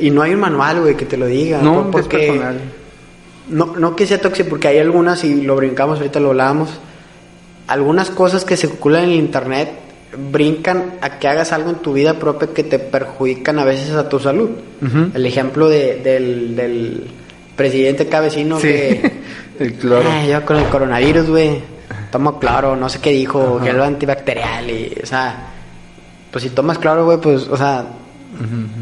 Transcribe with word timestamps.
Y 0.00 0.10
no 0.10 0.22
hay 0.22 0.32
un 0.34 0.40
manual, 0.40 0.80
güey, 0.80 0.96
que 0.96 1.04
te 1.04 1.16
lo 1.16 1.26
diga. 1.26 1.60
No, 1.60 1.90
porque... 1.90 2.28
es. 2.36 2.42
No, 3.48 3.74
no 3.76 3.94
que 3.94 4.06
sea 4.06 4.20
tóxico, 4.20 4.48
porque 4.50 4.68
hay 4.68 4.78
algunas, 4.78 5.22
y 5.24 5.42
lo 5.42 5.54
brincamos, 5.56 5.98
ahorita 5.98 6.18
lo 6.18 6.30
hablábamos, 6.30 6.70
algunas 7.66 8.08
cosas 8.08 8.44
que 8.46 8.56
se 8.56 8.66
circulan 8.68 9.04
en 9.04 9.10
el 9.10 9.16
internet 9.16 9.70
brincan 10.30 10.94
a 11.02 11.18
que 11.18 11.28
hagas 11.28 11.52
algo 11.52 11.70
en 11.70 11.76
tu 11.76 11.92
vida 11.92 12.18
propia 12.18 12.48
que 12.54 12.62
te 12.64 12.78
perjudican 12.78 13.58
a 13.58 13.64
veces 13.64 13.90
a 13.90 14.08
tu 14.08 14.18
salud. 14.18 14.48
El 15.12 15.26
ejemplo 15.26 15.68
de, 15.68 15.96
del, 15.96 16.56
del 16.56 17.06
presidente 17.56 18.06
cabecino 18.06 18.58
Sí, 18.58 18.68
que... 18.68 19.12
el 19.58 19.74
cloro. 19.74 20.08
"Ay, 20.10 20.30
yo 20.30 20.44
con 20.46 20.56
el 20.56 20.64
coronavirus, 20.66 21.28
güey, 21.28 21.60
tomo 22.10 22.38
cloro, 22.38 22.76
no 22.76 22.88
sé 22.88 23.00
qué 23.00 23.10
dijo, 23.10 23.60
que 23.62 23.72
lo 23.74 23.84
antibacterial, 23.84 24.70
y, 24.70 24.96
o 25.02 25.06
sea, 25.06 25.48
pues 26.30 26.44
si 26.44 26.50
tomas 26.50 26.78
cloro, 26.78 27.04
güey, 27.04 27.18
pues, 27.18 27.46
o 27.48 27.56
sea, 27.56 27.84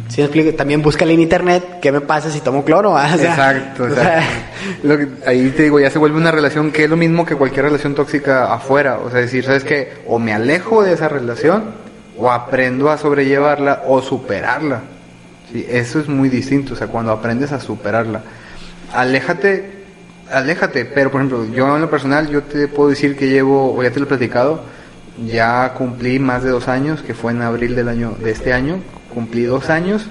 si 0.09 0.23
explico, 0.23 0.55
también 0.56 0.83
búscale 0.83 1.12
en 1.15 1.20
internet 1.20 1.79
qué 1.80 1.92
me 1.92 2.01
pasa 2.01 2.30
si 2.30 2.41
tomo 2.41 2.65
cloro? 2.65 2.92
O 2.92 2.98
sea, 2.98 3.15
exacto, 3.15 3.84
o 3.84 3.91
sea, 3.91 4.19
exacto. 4.19 4.83
Lo 4.88 4.98
que- 4.98 5.09
ahí 5.27 5.51
te 5.56 5.65
digo, 5.65 5.80
ya 5.80 5.91
se 5.91 5.98
vuelve 5.98 6.19
una 6.19 6.30
relación 6.30 6.70
que 6.73 6.84
es 6.84 6.91
lo 6.91 6.97
mismo 6.97 7.25
que 7.27 7.34
cualquier 7.37 7.66
relación 7.66 7.95
tóxica 7.95 8.52
afuera. 8.52 8.98
O 8.98 9.11
sea, 9.11 9.20
decir, 9.20 9.45
¿sabes 9.45 9.65
qué? 9.65 9.92
O 10.06 10.19
me 10.19 10.33
alejo 10.33 10.83
de 10.83 10.92
esa 10.92 11.09
relación, 11.09 11.65
o 12.19 12.30
aprendo 12.30 12.91
a 12.91 12.98
sobrellevarla, 12.98 13.83
o 13.87 14.01
superarla. 14.02 14.80
Sí, 15.53 15.66
eso 15.69 16.00
es 16.00 16.09
muy 16.09 16.28
distinto, 16.28 16.75
o 16.75 16.77
sea, 16.77 16.87
cuando 16.87 17.12
aprendes 17.12 17.53
a 17.53 17.61
superarla. 17.61 18.23
Aléjate, 18.95 19.70
aléjate, 20.30 20.84
pero 20.84 21.11
por 21.11 21.20
ejemplo, 21.20 21.47
yo 21.55 21.75
en 21.77 21.83
lo 21.83 21.91
personal, 21.91 22.28
yo 22.28 22.42
te 22.42 22.69
puedo 22.69 22.91
decir 22.91 23.16
que 23.16 23.28
llevo, 23.28 23.75
o 23.75 23.83
ya 23.83 23.91
te 23.91 23.98
lo 24.00 24.05
he 24.06 24.09
platicado, 24.09 24.62
ya 25.27 25.73
cumplí 25.75 26.19
más 26.19 26.42
de 26.42 26.50
dos 26.50 26.69
años, 26.69 27.03
que 27.03 27.14
fue 27.14 27.33
en 27.33 27.42
abril 27.42 27.75
del 27.75 27.89
año, 27.89 28.14
de 28.23 28.30
este 28.30 28.53
año, 28.53 28.78
cumplí 29.13 29.45
dos 29.45 29.71
años 29.71 30.07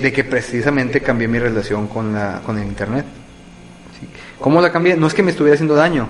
de 0.00 0.12
que 0.12 0.24
precisamente 0.24 1.00
cambié 1.00 1.26
mi 1.26 1.38
relación 1.38 1.88
con, 1.88 2.12
la, 2.12 2.42
con 2.44 2.58
el 2.58 2.64
Internet. 2.64 3.06
¿Cómo 4.38 4.60
la 4.60 4.70
cambié? 4.70 4.96
No 4.96 5.06
es 5.06 5.14
que 5.14 5.22
me 5.22 5.30
estuviera 5.30 5.54
haciendo 5.54 5.74
daño, 5.74 6.06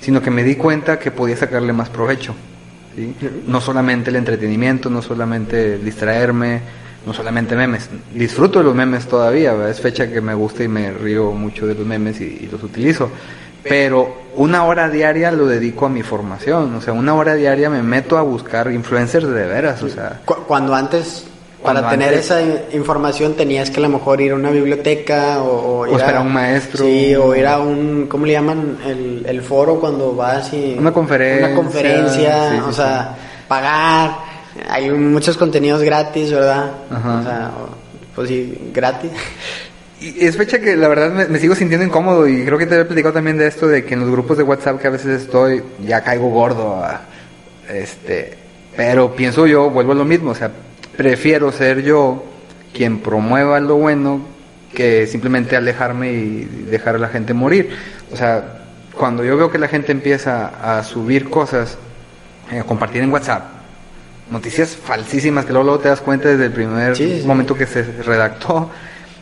sino 0.00 0.22
que 0.22 0.30
me 0.30 0.42
di 0.42 0.56
cuenta 0.56 0.98
que 0.98 1.10
podía 1.10 1.36
sacarle 1.36 1.72
más 1.72 1.90
provecho. 1.90 2.34
No 3.46 3.60
solamente 3.60 4.10
el 4.10 4.16
entretenimiento, 4.16 4.90
no 4.90 5.02
solamente 5.02 5.78
distraerme, 5.78 6.60
no 7.06 7.12
solamente 7.12 7.54
memes. 7.54 7.88
Disfruto 8.12 8.58
de 8.58 8.64
los 8.64 8.74
memes 8.74 9.06
todavía, 9.06 9.68
es 9.68 9.80
fecha 9.80 10.10
que 10.10 10.20
me 10.20 10.34
gusta 10.34 10.64
y 10.64 10.68
me 10.68 10.90
río 10.90 11.30
mucho 11.32 11.66
de 11.66 11.74
los 11.74 11.86
memes 11.86 12.20
y, 12.20 12.24
y 12.24 12.48
los 12.50 12.62
utilizo. 12.62 13.10
Pero 13.68 14.14
una 14.36 14.64
hora 14.64 14.88
diaria 14.88 15.30
lo 15.32 15.46
dedico 15.46 15.86
a 15.86 15.88
mi 15.88 16.02
formación, 16.02 16.74
o 16.74 16.80
sea, 16.80 16.92
una 16.92 17.14
hora 17.14 17.34
diaria 17.34 17.68
me 17.70 17.82
meto 17.82 18.16
a 18.18 18.22
buscar 18.22 18.70
influencers 18.70 19.26
de 19.28 19.46
veras, 19.46 19.82
o 19.82 19.88
sea, 19.88 20.20
cu- 20.24 20.44
cuando 20.46 20.74
antes, 20.74 21.24
para 21.62 21.88
tener 21.90 22.12
esa 22.14 22.40
in- 22.40 22.58
información 22.72 23.34
tenías 23.34 23.68
que 23.70 23.78
a 23.78 23.82
lo 23.82 23.88
mejor 23.88 24.20
ir 24.20 24.30
a 24.32 24.36
una 24.36 24.50
biblioteca 24.50 25.42
o, 25.42 25.80
o 25.80 25.86
ir 25.96 26.00
a 26.02 26.20
un 26.20 26.32
maestro. 26.32 26.84
Sí, 26.84 27.14
o 27.16 27.34
ir 27.34 27.46
a 27.48 27.58
un, 27.58 28.06
¿cómo 28.08 28.26
le 28.26 28.32
llaman? 28.32 28.78
El, 28.86 29.24
el 29.26 29.42
foro 29.42 29.80
cuando 29.80 30.14
vas 30.14 30.52
y... 30.52 30.76
Una 30.78 30.92
conferencia, 30.92 31.46
Una 31.48 31.56
conferencia, 31.56 32.50
sí, 32.50 32.56
sí, 32.56 32.62
o 32.64 32.68
sí. 32.70 32.74
sea, 32.76 33.16
pagar. 33.48 34.28
Hay 34.70 34.90
muchos 34.90 35.36
contenidos 35.36 35.82
gratis, 35.82 36.30
¿verdad? 36.32 36.70
Ajá. 36.90 37.18
O 37.18 37.22
sea, 37.22 37.50
pues 38.14 38.28
sí, 38.28 38.70
gratis. 38.72 39.10
Y 40.00 40.24
es 40.24 40.36
fecha 40.36 40.60
que 40.60 40.76
la 40.76 40.86
verdad 40.88 41.10
me, 41.12 41.26
me 41.26 41.38
sigo 41.40 41.54
sintiendo 41.56 41.84
incómodo 41.84 42.28
y 42.28 42.44
creo 42.44 42.56
que 42.56 42.66
te 42.66 42.74
había 42.74 42.86
platicado 42.86 43.14
también 43.14 43.36
de 43.36 43.46
esto 43.48 43.66
de 43.66 43.84
que 43.84 43.94
en 43.94 44.00
los 44.00 44.10
grupos 44.10 44.36
de 44.38 44.44
WhatsApp 44.44 44.80
que 44.80 44.86
a 44.86 44.90
veces 44.90 45.22
estoy 45.22 45.62
ya 45.84 46.02
caigo 46.02 46.28
gordo 46.30 46.76
a- 46.76 47.00
este 47.68 48.34
pero 48.76 49.14
pienso 49.14 49.46
yo 49.46 49.70
vuelvo 49.70 49.92
a 49.92 49.94
lo 49.96 50.04
mismo 50.04 50.30
o 50.30 50.34
sea 50.34 50.50
prefiero 50.96 51.50
ser 51.52 51.82
yo 51.82 52.24
quien 52.72 53.00
promueva 53.00 53.58
lo 53.60 53.74
bueno 53.76 54.20
que 54.72 55.06
simplemente 55.08 55.56
alejarme 55.56 56.12
y 56.12 56.44
dejar 56.70 56.94
a 56.94 56.98
la 56.98 57.08
gente 57.08 57.34
morir 57.34 57.70
o 58.12 58.16
sea 58.16 58.60
cuando 58.94 59.24
yo 59.24 59.36
veo 59.36 59.50
que 59.50 59.58
la 59.58 59.68
gente 59.68 59.90
empieza 59.92 60.46
a 60.78 60.82
subir 60.84 61.28
cosas 61.28 61.76
eh, 62.52 62.60
a 62.60 62.64
compartir 62.64 63.02
en 63.02 63.10
WhatsApp 63.12 63.42
noticias 64.30 64.76
falsísimas 64.76 65.44
que 65.44 65.52
luego, 65.52 65.64
luego 65.66 65.80
te 65.82 65.88
das 65.88 66.00
cuenta 66.00 66.28
desde 66.28 66.44
el 66.46 66.52
primer 66.52 66.94
Sí, 66.96 67.18
sí. 67.20 67.26
momento 67.26 67.54
que 67.54 67.66
se 67.66 67.82
redactó. 67.82 68.70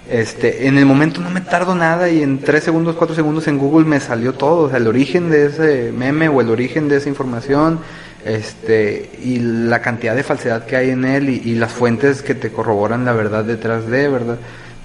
Este, 0.08 0.68
en 0.68 0.78
el 0.78 0.86
momento 0.86 1.20
no 1.20 1.30
me 1.30 1.40
tardo 1.40 1.74
nada 1.74 2.08
y 2.08 2.22
en 2.22 2.38
tres 2.38 2.62
segundos, 2.62 2.94
cuatro 2.94 3.16
segundos 3.16 3.48
en 3.48 3.58
Google 3.58 3.86
me 3.86 3.98
salió 3.98 4.34
todo, 4.34 4.66
o 4.66 4.68
sea, 4.68 4.78
el 4.78 4.86
origen 4.86 5.30
de 5.30 5.46
ese 5.46 5.92
meme 5.92 6.28
o 6.28 6.40
el 6.40 6.48
origen 6.48 6.88
de 6.88 6.98
esa 6.98 7.08
información, 7.08 7.80
este, 8.24 9.10
y 9.20 9.40
la 9.40 9.82
cantidad 9.82 10.14
de 10.14 10.22
falsedad 10.22 10.64
que 10.64 10.76
hay 10.76 10.90
en 10.90 11.04
él 11.04 11.28
y, 11.28 11.42
y 11.44 11.54
las 11.56 11.72
fuentes 11.72 12.22
que 12.22 12.36
te 12.36 12.52
corroboran 12.52 13.04
la 13.04 13.12
verdad 13.12 13.44
detrás 13.44 13.88
de, 13.88 14.08
¿verdad? 14.08 14.38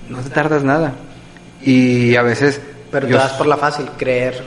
No 0.10 0.20
te 0.20 0.30
tardas 0.30 0.64
nada. 0.64 0.94
Y 1.62 2.16
a 2.16 2.24
veces... 2.24 2.60
Pero 2.92 3.08
te 3.08 3.14
das 3.14 3.34
por 3.34 3.46
la 3.48 3.58
fácil, 3.58 3.90
creer. 3.98 4.44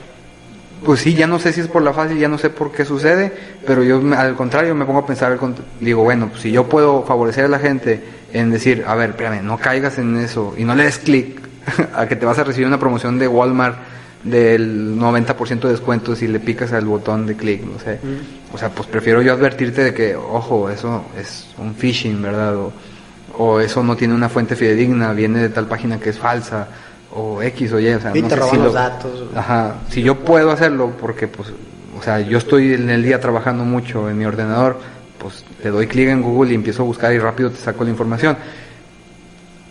pues 0.84 1.00
sí, 1.00 1.14
ya 1.14 1.26
no 1.26 1.38
sé 1.38 1.52
si 1.52 1.60
es 1.60 1.68
por 1.68 1.82
la 1.82 1.92
fácil, 1.92 2.18
ya 2.18 2.28
no 2.28 2.36
sé 2.36 2.50
por 2.50 2.72
qué 2.72 2.84
sucede, 2.84 3.32
pero 3.66 3.82
yo 3.82 4.02
al 4.16 4.34
contrario 4.34 4.74
me 4.74 4.84
pongo 4.84 5.00
a 5.00 5.06
pensar, 5.06 5.38
digo, 5.80 6.02
bueno, 6.02 6.28
pues 6.28 6.42
si 6.42 6.50
yo 6.50 6.68
puedo 6.68 7.04
favorecer 7.04 7.44
a 7.46 7.48
la 7.48 7.58
gente 7.58 8.02
en 8.34 8.50
decir, 8.50 8.84
a 8.86 8.94
ver, 8.94 9.10
espérame, 9.10 9.42
no 9.42 9.56
caigas 9.56 9.96
en 9.98 10.16
eso 10.18 10.54
y 10.58 10.64
no 10.64 10.74
le 10.74 10.84
des 10.84 10.98
clic 10.98 11.40
a 11.94 12.06
que 12.06 12.16
te 12.16 12.26
vas 12.26 12.38
a 12.38 12.44
recibir 12.44 12.66
una 12.68 12.78
promoción 12.78 13.18
de 13.18 13.26
Walmart 13.26 13.78
del 14.22 14.96
90% 14.98 15.60
de 15.60 15.68
descuento 15.70 16.14
si 16.16 16.26
le 16.28 16.40
picas 16.40 16.72
al 16.72 16.84
botón 16.86 17.26
de 17.26 17.36
clic, 17.36 17.62
no 17.64 17.78
sé. 17.78 17.98
O 18.52 18.58
sea, 18.58 18.70
pues 18.70 18.88
prefiero 18.88 19.20
yo 19.22 19.32
advertirte 19.32 19.82
de 19.84 19.94
que, 19.94 20.14
ojo, 20.16 20.68
eso 20.70 21.04
es 21.18 21.46
un 21.58 21.74
phishing, 21.74 22.20
¿verdad? 22.22 22.56
O, 22.56 22.72
o 23.36 23.60
eso 23.60 23.82
no 23.82 23.96
tiene 23.96 24.14
una 24.14 24.28
fuente 24.28 24.56
fidedigna, 24.56 25.12
viene 25.12 25.40
de 25.40 25.48
tal 25.50 25.66
página 25.66 25.98
que 26.00 26.10
es 26.10 26.18
falsa, 26.18 26.68
o 27.12 27.42
X 27.42 27.72
o 27.72 27.80
Y, 27.80 27.88
o 27.92 28.00
sea, 28.00 28.12
Y 28.16 28.22
no 28.22 28.28
te 28.28 28.34
sé 28.34 28.40
roban 28.40 28.50
si 28.50 28.56
los 28.56 28.66
lo- 28.66 28.72
datos. 28.72 29.24
Ajá, 29.36 29.74
si 29.90 30.02
yo 30.02 30.16
puedo 30.20 30.50
hacerlo 30.50 30.92
porque 31.00 31.28
pues, 31.28 31.50
o 31.98 32.02
sea, 32.02 32.20
yo 32.20 32.38
estoy 32.38 32.72
en 32.74 32.88
el 32.90 33.02
día 33.02 33.20
trabajando 33.20 33.64
mucho 33.64 34.08
en 34.08 34.16
mi 34.18 34.24
ordenador, 34.24 34.80
pues 35.24 35.42
le 35.64 35.70
doy 35.70 35.86
clic 35.86 36.10
en 36.10 36.20
Google 36.20 36.52
y 36.52 36.54
empiezo 36.54 36.82
a 36.82 36.84
buscar 36.84 37.14
y 37.14 37.18
rápido 37.18 37.50
te 37.50 37.56
saco 37.56 37.82
la 37.82 37.88
información. 37.88 38.36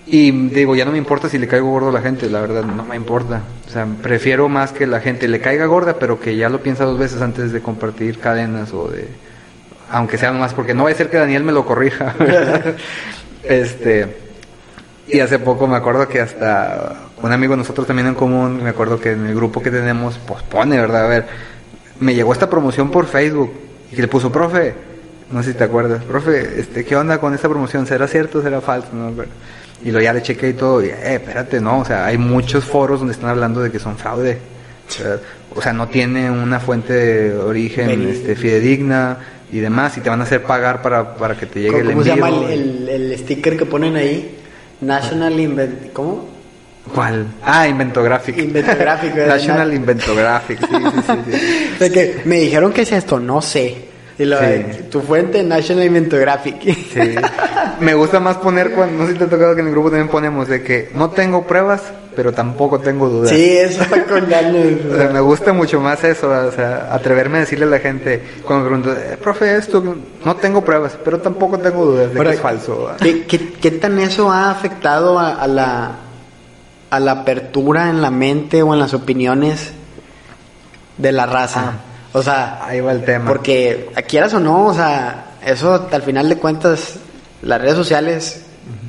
Y 0.07 0.31
digo, 0.31 0.75
ya 0.75 0.83
no 0.83 0.91
me 0.91 0.97
importa 0.97 1.29
si 1.29 1.37
le 1.37 1.47
caigo 1.47 1.69
gordo 1.69 1.89
a 1.89 1.91
la 1.91 2.01
gente, 2.01 2.27
la 2.27 2.41
verdad, 2.41 2.63
no 2.63 2.83
me 2.83 2.95
importa. 2.95 3.43
O 3.67 3.69
sea, 3.69 3.85
prefiero 4.01 4.49
más 4.49 4.71
que 4.71 4.87
la 4.87 4.99
gente 4.99 5.27
le 5.27 5.39
caiga 5.39 5.67
gorda, 5.67 5.99
pero 5.99 6.19
que 6.19 6.35
ya 6.35 6.49
lo 6.49 6.63
piensa 6.63 6.85
dos 6.85 6.97
veces 6.97 7.21
antes 7.21 7.51
de 7.51 7.61
compartir 7.61 8.17
cadenas 8.17 8.73
o 8.73 8.87
de... 8.87 9.07
Aunque 9.91 10.17
sea 10.17 10.31
más, 10.31 10.55
porque 10.55 10.73
no 10.73 10.85
va 10.85 10.89
a 10.89 10.95
ser 10.95 11.11
que 11.11 11.17
Daniel 11.17 11.43
me 11.43 11.51
lo 11.51 11.65
corrija. 11.65 12.15
este... 13.43 14.17
Y 15.07 15.19
hace 15.19 15.37
poco 15.37 15.67
me 15.67 15.75
acuerdo 15.75 16.07
que 16.07 16.19
hasta 16.19 16.95
un 17.21 17.31
amigo 17.31 17.53
de 17.53 17.57
nosotros 17.57 17.85
también 17.85 18.07
en 18.07 18.15
común, 18.15 18.63
me 18.63 18.69
acuerdo 18.69 18.99
que 18.99 19.11
en 19.11 19.27
el 19.27 19.35
grupo 19.35 19.61
que 19.61 19.69
tenemos, 19.69 20.17
pues 20.25 20.41
pone, 20.41 20.79
¿verdad? 20.79 21.05
A 21.05 21.09
ver, 21.09 21.25
me 21.99 22.15
llegó 22.15 22.33
esta 22.33 22.49
promoción 22.49 22.89
por 22.89 23.05
Facebook 23.05 23.53
y 23.91 23.97
le 23.97 24.07
puso, 24.07 24.31
profe, 24.31 24.92
no 25.33 25.41
sé 25.41 25.53
si 25.53 25.57
te 25.57 25.63
acuerdas, 25.63 26.03
profe, 26.03 26.59
este, 26.59 26.85
¿qué 26.85 26.95
onda 26.95 27.17
con 27.17 27.33
esta 27.33 27.49
promoción? 27.49 27.87
¿Será 27.87 28.07
cierto 28.07 28.37
o 28.37 28.41
será 28.43 28.61
falso? 28.61 28.89
No, 28.93 29.11
y 29.83 29.91
lo 29.91 29.99
ya 29.99 30.13
le 30.13 30.21
chequé 30.21 30.49
y 30.49 30.53
todo, 30.53 30.83
y, 30.83 30.89
eh, 30.89 31.15
espérate, 31.15 31.59
no, 31.59 31.79
o 31.79 31.85
sea, 31.85 32.05
hay 32.05 32.19
muchos 32.19 32.63
foros 32.63 32.99
donde 32.99 33.13
están 33.13 33.31
hablando 33.31 33.59
de 33.61 33.71
que 33.71 33.79
son 33.79 33.97
fraude. 33.97 34.37
O 35.55 35.61
sea, 35.61 35.73
no 35.73 35.87
tiene 35.87 36.29
una 36.29 36.59
fuente 36.59 36.93
de 36.93 37.37
origen 37.37 38.07
este, 38.07 38.35
fidedigna 38.35 39.17
y 39.51 39.59
demás, 39.59 39.97
y 39.97 40.01
te 40.01 40.09
van 40.09 40.21
a 40.21 40.23
hacer 40.23 40.43
pagar 40.43 40.83
para, 40.83 41.15
para 41.15 41.35
que 41.35 41.47
te 41.47 41.61
llegue 41.61 41.79
el 41.79 41.87
¿Cómo 41.87 42.03
se 42.03 42.09
llama 42.09 42.29
envío. 42.29 42.49
el, 42.49 42.89
el, 42.89 43.11
el 43.11 43.17
sticker 43.17 43.57
que 43.57 43.65
ponen 43.65 43.95
ahí? 43.95 44.37
National 44.81 45.39
Invent... 45.39 45.93
¿Cómo? 45.93 46.29
¿Cuál? 46.93 47.25
Ah, 47.43 47.67
Inventographic. 47.67 48.37
Inventographic. 48.37 49.15
National 49.27 49.73
Inventographic, 49.73 50.59
sí, 50.59 50.65
sí, 50.67 51.01
sí. 51.07 51.13
sí. 51.79 51.89
Que 51.93 52.21
me 52.25 52.39
dijeron 52.39 52.71
que 52.71 52.83
es 52.83 52.91
esto, 52.91 53.19
no 53.19 53.41
sé. 53.41 53.92
Y 54.23 54.25
lo, 54.25 54.39
Sí. 54.39 54.83
tu 54.89 55.01
fuente, 55.01 55.43
National 55.43 55.85
Inventographic. 55.85 56.61
Sí. 56.63 57.15
Me 57.79 57.93
gusta 57.93 58.19
más 58.19 58.37
poner 58.37 58.71
cuando, 58.71 58.99
no 58.99 59.05
sé 59.07 59.13
si 59.13 59.17
te 59.19 59.25
ha 59.25 59.29
tocado 59.29 59.53
que 59.55 59.61
en 59.61 59.67
el 59.67 59.73
grupo 59.73 59.89
también 59.89 60.07
ponemos 60.07 60.47
de 60.47 60.63
que 60.63 60.89
no 60.95 61.09
tengo 61.09 61.45
pruebas, 61.45 61.81
pero 62.15 62.31
tampoco 62.31 62.79
tengo 62.79 63.09
dudas. 63.09 63.31
Sí, 63.31 63.57
eso 63.57 63.81
está 63.83 64.03
con 64.05 64.29
ganas. 64.29 64.55
O 64.93 64.95
sea, 64.95 65.09
me 65.09 65.19
gusta 65.19 65.51
mucho 65.51 65.81
más 65.81 66.03
eso, 66.03 66.29
o 66.29 66.51
sea, 66.51 66.89
atreverme 66.93 67.37
a 67.37 67.41
decirle 67.41 67.65
a 67.65 67.69
la 67.69 67.79
gente, 67.79 68.21
cuando 68.45 68.63
me 68.69 68.77
pregunto, 68.77 69.01
eh, 69.01 69.17
profe, 69.21 69.55
esto, 69.57 69.83
no 70.23 70.35
tengo 70.35 70.63
pruebas, 70.63 70.97
pero 71.03 71.19
tampoco 71.19 71.57
tengo 71.59 71.85
dudas 71.85 72.13
de 72.13 72.17
Ahora, 72.19 72.29
que 72.29 72.35
es 72.35 72.41
falso. 72.41 72.91
¿qué, 73.01 73.23
qué, 73.25 73.53
qué 73.53 73.71
tan 73.71 73.99
eso 73.99 74.31
ha 74.31 74.51
afectado 74.51 75.17
a, 75.19 75.31
a 75.33 75.47
la, 75.47 75.91
a 76.91 76.99
la 76.99 77.11
apertura 77.11 77.89
en 77.89 78.01
la 78.01 78.11
mente 78.11 78.61
o 78.61 78.73
en 78.73 78.79
las 78.79 78.93
opiniones 78.93 79.71
de 80.97 81.11
la 81.11 81.25
raza? 81.25 81.73
O 82.13 82.21
sea, 82.21 82.59
Ahí 82.63 82.79
va 82.79 82.91
el 82.91 83.03
tema. 83.03 83.25
porque 83.27 83.89
quieras 84.07 84.33
o 84.35 84.39
no, 84.39 84.67
o 84.67 84.73
sea, 84.73 85.25
eso 85.45 85.87
al 85.91 86.01
final 86.03 86.29
de 86.29 86.37
cuentas, 86.37 86.95
las 87.41 87.59
redes 87.59 87.75
sociales 87.75 88.41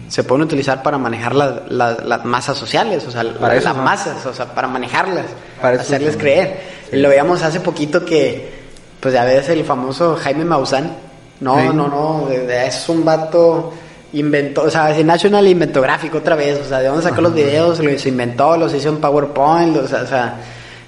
se 0.08 0.22
pueden 0.22 0.44
utilizar 0.44 0.82
para 0.82 0.98
manejar 0.98 1.34
la- 1.34 1.62
la- 1.68 1.96
las 2.04 2.24
masas 2.24 2.56
sociales, 2.58 3.04
o 3.08 3.10
sea, 3.10 3.24
Para 3.40 3.54
las 3.60 3.76
masas, 3.76 4.24
o 4.26 4.34
sea, 4.34 4.46
para 4.54 4.68
manejarlas, 4.68 5.24
Para 5.60 5.80
hacerles 5.80 6.16
creer. 6.16 6.60
Lo 6.92 7.08
veíamos 7.08 7.42
hace 7.42 7.60
poquito 7.60 8.04
que, 8.04 8.52
pues 9.00 9.14
ya 9.14 9.24
ves 9.24 9.48
el 9.48 9.64
famoso 9.64 10.16
Jaime 10.16 10.44
Maussan. 10.44 10.92
No, 11.40 11.58
Sí. 11.58 11.68
no, 11.74 11.88
no, 11.88 12.28
es 12.30 12.88
un 12.88 13.04
vato 13.04 13.72
inventó, 14.12 14.62
o 14.62 14.70
sea, 14.70 14.90
National 15.02 15.48
inventó 15.48 15.80
gráfico 15.80 16.18
otra 16.18 16.36
vez, 16.36 16.60
o 16.60 16.68
sea, 16.68 16.78
de 16.78 16.86
dónde 16.86 17.02
sacó 17.02 17.20
los 17.20 17.34
videos, 17.34 17.80
los 17.80 18.06
inventó, 18.06 18.56
los 18.56 18.72
hizo 18.74 18.90
en 18.90 18.98
PowerPoint, 18.98 19.76
o 19.78 19.88
sea, 19.88 20.02
o 20.02 20.06
sea, 20.06 20.36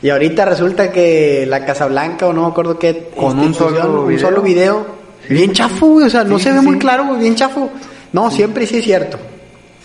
y 0.03 0.11
ahorita 0.11 0.45
resulta 0.45 0.91
que 0.93 1.47
la 1.49 1.65
Casa 1.65 1.87
Blanca 1.87 2.27
o 2.27 2.33
no 2.33 2.43
me 2.43 2.49
acuerdo 2.49 2.79
qué 2.79 3.11
Con 3.17 3.39
un 3.39 3.55
solo 3.55 4.03
un 4.03 4.09
video. 4.09 4.21
solo 4.29 4.43
video, 4.43 4.87
Sí. 5.27 5.35
bien 5.35 5.53
chafo, 5.53 5.87
güey, 5.87 6.07
o 6.07 6.11
sea, 6.11 6.23
no 6.25 6.39
Sí, 6.39 6.45
se 6.45 6.53
ve 6.53 6.61
sí, 6.61 6.67
muy 6.67 6.79
claro, 6.79 7.07
güey, 7.07 7.21
bien 7.21 7.35
chafo. 7.35 7.69
No, 8.13 8.31
siempre 8.31 8.67
sí 8.67 8.79
es 8.79 8.85
cierto. 8.85 9.19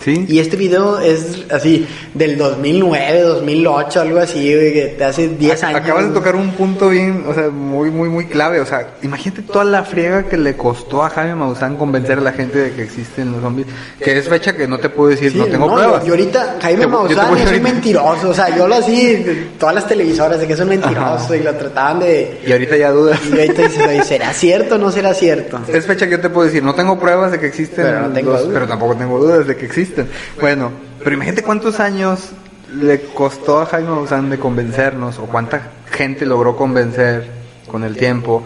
Sí. 0.03 0.25
Y 0.27 0.39
este 0.39 0.57
video 0.57 0.99
es 0.99 1.45
así, 1.51 1.87
del 2.13 2.37
2009, 2.37 3.21
2008, 3.21 4.01
algo 4.01 4.19
así, 4.19 4.39
que 4.45 4.95
te 4.97 5.03
hace 5.03 5.27
10 5.29 5.63
años. 5.63 5.81
Acabas 5.81 6.07
de 6.07 6.13
tocar 6.13 6.35
un 6.35 6.51
punto 6.51 6.89
bien, 6.89 7.25
o 7.27 7.33
sea, 7.33 7.49
muy, 7.49 7.91
muy, 7.91 8.09
muy 8.09 8.25
clave. 8.25 8.59
O 8.59 8.65
sea, 8.65 8.95
imagínate 9.03 9.43
toda 9.43 9.63
la 9.63 9.83
friega 9.83 10.23
que 10.23 10.37
le 10.37 10.55
costó 10.55 11.03
a 11.03 11.09
Jaime 11.09 11.35
Maussan 11.35 11.75
convencer 11.77 12.17
a 12.17 12.21
la 12.21 12.31
gente 12.31 12.57
de 12.59 12.71
que 12.73 12.83
existen 12.83 13.31
los 13.31 13.41
zombies. 13.41 13.67
Que 14.03 14.17
es 14.17 14.27
fecha 14.27 14.55
que 14.55 14.67
no 14.67 14.77
te 14.79 14.89
puedo 14.89 15.09
decir, 15.09 15.31
Sí, 15.31 15.37
no 15.37 15.45
tengo 15.45 15.67
no, 15.67 15.73
pruebas. 15.75 16.01
Yo, 16.01 16.07
yo 16.07 16.13
ahorita, 16.13 16.57
Jaime 16.61 16.87
Maussan 16.87 17.37
es 17.37 17.51
un 17.51 17.61
mentiroso, 17.63 18.29
o 18.29 18.33
sea, 18.33 18.55
yo 18.55 18.67
lo 18.67 18.75
así, 18.75 19.23
todas 19.59 19.75
las 19.75 19.87
televisoras 19.87 20.39
de 20.39 20.47
que 20.47 20.53
es 20.53 20.59
un 20.59 20.69
mentiroso 20.69 20.99
Ajá. 21.25 21.37
y 21.37 21.43
lo 21.43 21.53
trataban 21.55 21.99
de... 21.99 22.39
Y 22.45 22.51
ahorita 22.51 22.75
ya 22.77 22.91
dudas. 22.91 23.19
Y 23.29 23.39
ahorita 23.39 23.61
dices, 23.63 23.87
"Oye, 23.87 24.03
¿será 24.03 24.33
cierto 24.33 24.75
o 24.75 24.77
no 24.77 24.91
será 24.91 25.13
cierto? 25.13 25.59
Es 25.67 25.85
fecha 25.85 26.05
que 26.05 26.13
yo 26.13 26.19
te 26.21 26.29
puedo 26.29 26.47
decir, 26.47 26.63
no 26.63 26.73
tengo 26.73 26.99
pruebas 26.99 27.31
de 27.31 27.39
que 27.39 27.47
existen, 27.47 27.85
Pero 27.85 28.01
no 28.01 28.09
tengo 28.13 28.31
los- 28.33 28.41
pero 28.43 28.67
tampoco 28.67 28.95
tengo 28.95 29.19
dudas 29.19 29.45
de 29.45 29.55
que 29.55 29.65
existen. 29.65 29.90
Bueno, 30.39 30.71
pero 30.99 31.13
imagínate 31.15 31.43
cuántos 31.43 31.79
años 31.79 32.29
le 32.73 33.01
costó 33.01 33.59
a 33.61 33.65
Jaime 33.65 33.89
Maussan 33.89 34.29
de 34.29 34.37
convencernos, 34.39 35.19
o 35.19 35.25
cuánta 35.25 35.61
gente 35.91 36.25
logró 36.25 36.55
convencer 36.55 37.25
con 37.67 37.83
el 37.83 37.95
tiempo. 37.97 38.43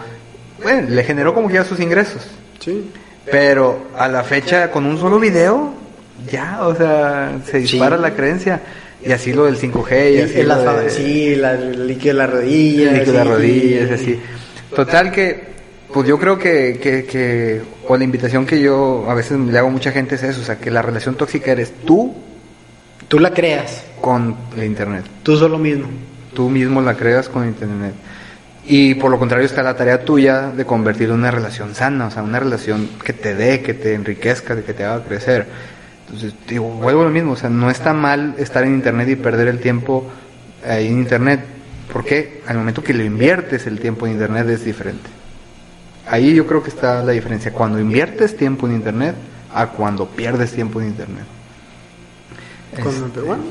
Bueno, 0.63 0.89
le 0.89 1.03
generó 1.03 1.33
como 1.33 1.47
que 1.47 1.56
ya 1.56 1.63
sus 1.63 1.80
ingresos. 1.80 2.25
Sí. 2.59 2.92
Pero 3.30 3.88
a 3.97 4.07
la 4.07 4.24
fecha, 4.24 4.71
con 4.71 4.86
un 4.86 4.97
solo 5.00 5.19
video, 5.19 5.74
ya, 6.31 6.59
o 6.65 6.75
sea, 6.75 7.39
se 7.45 7.59
dispara 7.59 7.97
Sí. 7.97 8.01
la 8.01 8.13
creencia. 8.15 8.62
Y 9.03 9.12
así 9.12 9.33
lo 9.33 9.45
del 9.45 9.57
5G, 9.57 10.13
y 10.15 10.21
así 10.21 10.42
lo 10.44 10.56
de- 10.81 10.89
sí, 10.89 11.36
la- 11.36 11.53
el 11.53 11.86
líquido 11.88 12.13
de 12.15 12.19
las 12.21 12.30
rodillas. 12.31 12.94
el 12.94 13.00
líquido 13.00 13.13
de 13.13 13.18
las 13.19 13.27
sí. 13.27 13.33
rodillas, 13.33 13.92
así. 13.92 14.19
Total 14.75 15.12
que, 15.12 15.55
pues 15.95 16.09
yo 16.09 16.19
creo 16.19 16.38
que, 16.38 16.77
que, 16.77 17.06
que, 17.06 17.62
o 17.88 17.95
la 17.95 18.03
invitación 18.03 18.45
que 18.45 18.59
yo 18.59 19.09
a 19.09 19.13
veces 19.13 19.39
le 19.39 19.57
hago 19.57 19.69
a 19.69 19.71
mucha 19.71 19.94
gente 19.94 20.15
es 20.15 20.24
eso, 20.24 20.42
o 20.42 20.44
sea, 20.44 20.57
que 20.59 20.69
la 20.69 20.81
relación 20.81 21.15
tóxica 21.15 21.53
eres 21.53 21.71
tú 21.86 22.13
Tú 23.07 23.19
la 23.19 23.33
creas, 23.33 23.86
con 24.01 24.36
el 24.57 24.65
Internet. 24.65 25.06
tú 25.24 25.38
solo 25.38 25.57
mismo. 25.57 25.88
Tú 26.33 26.50
mismo 26.50 26.81
la 26.81 26.95
creas 26.95 27.30
con 27.30 27.47
Internet. 27.47 27.94
Y 28.68 28.95
por 28.95 29.09
lo 29.09 29.18
contrario 29.18 29.45
está 29.45 29.63
la 29.63 29.77
tarea 29.77 30.03
tuya 30.03 30.50
de 30.50 30.65
convertirlo 30.65 31.13
en 31.13 31.21
una 31.21 31.31
relación 31.31 31.74
sana, 31.75 32.07
o 32.07 32.12
sea, 32.12 32.24
una 32.24 32.42
relación 32.42 32.89
que 33.01 33.13
te 33.13 33.33
dé, 33.33 33.62
que 33.62 33.74
te 33.74 33.94
enriquezca, 33.94 34.62
que 34.62 34.74
te 34.74 34.83
haga 34.83 35.06
crecer. 35.06 35.45
Entonces, 36.07 36.33
digo, 36.45 36.65
vuelvo 36.65 37.03
a 37.03 37.06
lo 37.06 37.09
mismo, 37.09 37.31
o 37.31 37.36
sea, 37.38 37.50
no 37.50 37.69
está 37.69 37.94
mal 37.94 38.36
estar 38.38 38.65
en 38.65 38.74
Internet 38.74 39.07
y 39.07 39.15
perder 39.15 39.47
el 39.47 39.59
tiempo 39.59 40.06
ahí 40.68 40.88
en 40.88 41.00
Internet, 41.00 41.39
porque 41.94 42.42
al 42.47 42.57
momento 42.57 42.83
que 42.83 42.94
lo 42.94 43.03
inviertes 43.06 43.65
el 43.65 43.80
tiempo 43.80 44.07
en 44.07 44.13
Internet 44.13 44.50
es 44.50 44.65
diferente. 44.65 45.25
Ahí 46.07 46.34
yo 46.36 46.46
creo 46.46 46.62
que 46.62 46.69
está 46.69 47.04
la 47.04 47.12
diferencia, 47.13 47.52
cuando 47.52 47.80
inviertes 47.80 48.38
tiempo 48.38 48.68
en 48.68 48.74
Internet 48.75 49.16
a 49.54 49.68
cuando 49.68 50.07
pierdes 50.07 50.52
tiempo 50.52 50.80
en 50.81 50.88
Internet. 50.88 51.24
Con- 52.84 52.94
Este, 53.06 53.19
bueno. 53.22 53.44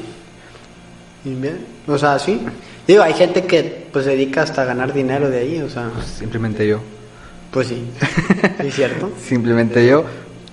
O 1.87 1.99
sea, 1.99 2.19
sí. 2.19 2.41
Digo, 2.87 3.03
hay 3.03 3.15
gente 3.15 3.45
que 3.45 3.87
pues 3.93 4.05
se 4.05 4.11
dedica 4.13 4.43
hasta 4.43 4.63
a 4.63 4.65
ganar 4.67 4.93
dinero 4.93 5.31
de 5.31 5.39
ahí, 5.39 5.61
o 5.63 5.69
sea, 5.71 5.91
simplemente 6.05 6.67
yo. 6.67 6.81
pues 7.51 7.69
sí. 7.69 7.85
Sí, 8.61 8.67
es 8.69 8.75
cierto. 8.75 9.11
simplemente 9.27 9.87
yo. 9.87 10.05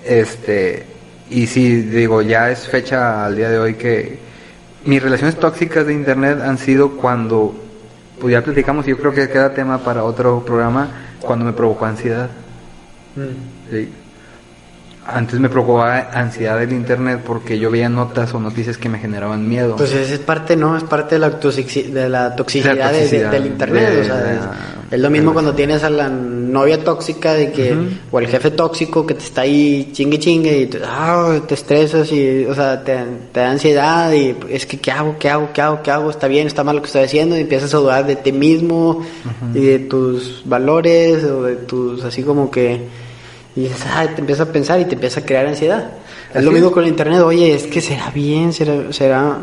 Este, 0.05 0.85
y 1.29 1.45
sí, 1.47 1.81
digo, 1.81 2.21
ya 2.21 2.49
es 2.51 2.67
fecha 2.67 3.25
al 3.25 3.35
día 3.35 3.49
de 3.49 3.59
hoy 3.59 3.73
que 3.75 4.19
mis 4.85 5.01
relaciones 5.03 5.35
tóxicas 5.37 5.85
de 5.85 5.93
internet 5.93 6.39
han 6.41 6.57
sido 6.57 6.91
cuando, 6.97 7.53
pues 8.19 8.31
ya 8.31 8.41
platicamos, 8.43 8.87
y 8.87 8.91
yo 8.91 8.97
creo 8.97 9.13
que 9.13 9.29
queda 9.29 9.53
tema 9.53 9.79
para 9.83 10.03
otro 10.03 10.43
programa, 10.45 10.89
cuando 11.21 11.45
me 11.45 11.53
provocó 11.53 11.85
ansiedad. 11.85 12.29
Mm. 13.15 13.71
¿sí? 13.73 13.89
Antes 15.05 15.39
me 15.39 15.49
provocaba 15.49 16.09
ansiedad 16.13 16.61
el 16.61 16.71
internet 16.71 17.21
porque 17.25 17.57
yo 17.57 17.71
veía 17.71 17.89
notas 17.89 18.33
o 18.35 18.39
noticias 18.39 18.77
que 18.77 18.87
me 18.87 18.99
generaban 18.99 19.49
miedo. 19.49 19.75
Pues 19.75 19.91
esa 19.93 20.13
es 20.13 20.19
parte, 20.19 20.55
¿no? 20.55 20.77
Es 20.77 20.83
parte 20.83 21.15
de 21.15 21.19
la, 21.19 21.39
toxici- 21.39 21.89
de 21.91 22.07
la 22.07 22.35
toxicidad, 22.35 22.73
De 22.73 22.79
la 22.79 22.87
de- 22.91 22.93
de- 22.93 22.99
toxicidad, 23.03 23.31
del 23.31 23.45
internet. 23.47 23.99
o 24.01 24.03
sea, 24.05 24.15
la- 24.15 24.31
es, 24.33 24.39
es 24.91 24.99
lo 24.99 25.09
mismo 25.09 25.33
cuando 25.33 25.53
tienes 25.55 25.83
a 25.83 25.89
la 25.89 26.07
novia 26.51 26.83
tóxica 26.83 27.33
de 27.33 27.51
que, 27.51 27.75
o 28.11 28.19
el 28.19 28.27
jefe 28.27 28.51
tóxico 28.51 29.05
que 29.05 29.13
te 29.13 29.23
está 29.23 29.41
ahí 29.41 29.89
chingue 29.93 30.19
chingue 30.19 30.59
y 30.59 30.65
te, 30.67 30.79
ah, 30.85 31.39
te 31.47 31.55
estresas 31.55 32.11
y, 32.11 32.45
o 32.45 32.53
sea, 32.53 32.83
te, 32.83 32.97
te 33.31 33.39
da 33.39 33.51
ansiedad 33.51 34.11
y 34.13 34.35
es 34.49 34.65
que, 34.65 34.77
¿qué 34.77 34.91
hago? 34.91 35.15
¿Qué 35.17 35.29
hago? 35.29 35.49
¿Qué 35.53 35.61
hago? 35.61 35.81
¿Qué 35.81 35.91
hago? 35.91 36.09
¿Está 36.09 36.27
bien? 36.27 36.47
¿Está 36.47 36.63
mal 36.63 36.75
lo 36.75 36.81
que 36.81 36.87
estoy 36.87 37.03
haciendo? 37.03 37.37
Y 37.37 37.41
empiezas 37.41 37.73
a 37.73 37.77
dudar 37.77 38.05
de 38.05 38.15
ti 38.15 38.31
mismo 38.31 39.05
y 39.55 39.59
de 39.59 39.79
tus 39.79 40.43
valores 40.45 41.23
o 41.23 41.43
de 41.43 41.55
tus, 41.55 42.03
así 42.03 42.23
como 42.23 42.51
que, 42.51 42.81
y 43.55 43.63
dices, 43.63 43.81
ah, 43.85 44.07
te 44.07 44.21
empiezas 44.21 44.47
a 44.47 44.51
pensar 44.51 44.79
y 44.79 44.85
te 44.85 44.95
empieza 44.95 45.19
a 45.19 45.25
crear 45.25 45.45
ansiedad. 45.45 45.91
Es 46.29 46.37
Así 46.37 46.45
lo 46.45 46.51
mismo 46.51 46.69
es. 46.69 46.73
con 46.73 46.83
el 46.83 46.89
internet, 46.89 47.19
oye, 47.19 47.53
es 47.53 47.63
que 47.67 47.81
será 47.81 48.09
bien, 48.09 48.53
será, 48.53 48.93
será... 48.93 49.39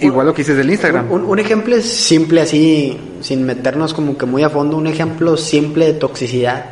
Igual 0.00 0.26
lo 0.26 0.34
que 0.34 0.42
hice 0.42 0.54
del 0.54 0.70
Instagram. 0.70 1.10
Un, 1.12 1.24
un 1.24 1.38
ejemplo 1.38 1.76
es 1.76 1.84
simple 1.84 2.40
así, 2.40 2.98
sin 3.20 3.44
meternos 3.44 3.92
como 3.92 4.16
que 4.16 4.24
muy 4.24 4.42
a 4.42 4.50
fondo, 4.50 4.76
un 4.76 4.86
ejemplo 4.86 5.36
simple 5.36 5.86
de 5.86 5.92
toxicidad 5.94 6.64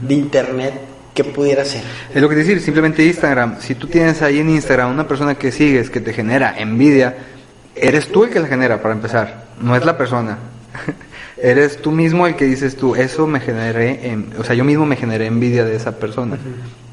de 0.00 0.14
internet 0.14 0.74
que 1.14 1.24
pudiera 1.24 1.64
ser. 1.64 1.82
Es 2.12 2.20
lo 2.20 2.28
que 2.28 2.34
decir, 2.34 2.60
simplemente 2.60 3.04
Instagram. 3.04 3.60
Si 3.60 3.74
tú 3.74 3.86
tienes 3.86 4.20
ahí 4.22 4.38
en 4.38 4.50
Instagram 4.50 4.90
una 4.90 5.06
persona 5.06 5.36
que 5.36 5.52
sigues 5.52 5.90
que 5.90 6.00
te 6.00 6.12
genera 6.12 6.54
envidia, 6.58 7.16
eres 7.76 8.08
tú 8.08 8.24
el 8.24 8.30
que 8.30 8.40
la 8.40 8.48
genera 8.48 8.80
para 8.80 8.94
empezar, 8.94 9.44
no 9.60 9.76
es 9.76 9.84
la 9.84 9.96
persona. 9.96 10.38
Eres 11.44 11.76
tú 11.82 11.90
mismo 11.92 12.26
el 12.26 12.36
que 12.36 12.46
dices 12.46 12.74
tú, 12.76 12.94
eso 12.96 13.26
me 13.26 13.38
generé, 13.40 14.08
en- 14.10 14.30
o 14.38 14.44
sea, 14.44 14.54
yo 14.54 14.64
mismo 14.64 14.86
me 14.86 14.96
generé 14.96 15.26
envidia 15.26 15.64
de 15.64 15.76
esa 15.76 15.92
persona, 15.98 16.38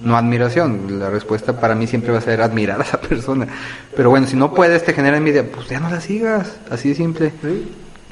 no 0.03 0.17
admiración. 0.17 0.99
La 0.99 1.09
respuesta 1.09 1.59
para 1.59 1.73
mí 1.73 1.87
siempre 1.87 2.11
va 2.11 2.17
a 2.17 2.21
ser 2.21 2.41
admirar 2.41 2.81
a 2.81 2.83
esa 2.83 2.99
persona. 2.99 3.47
Pero 3.95 4.09
bueno, 4.09 4.27
si 4.27 4.35
no 4.35 4.53
puedes 4.53 4.83
te 4.83 4.93
genera 4.93 5.17
envidia, 5.17 5.49
pues 5.49 5.69
ya 5.69 5.79
no 5.79 5.89
la 5.89 6.01
sigas, 6.01 6.57
así 6.69 6.89
de 6.89 6.95
simple. 6.95 7.31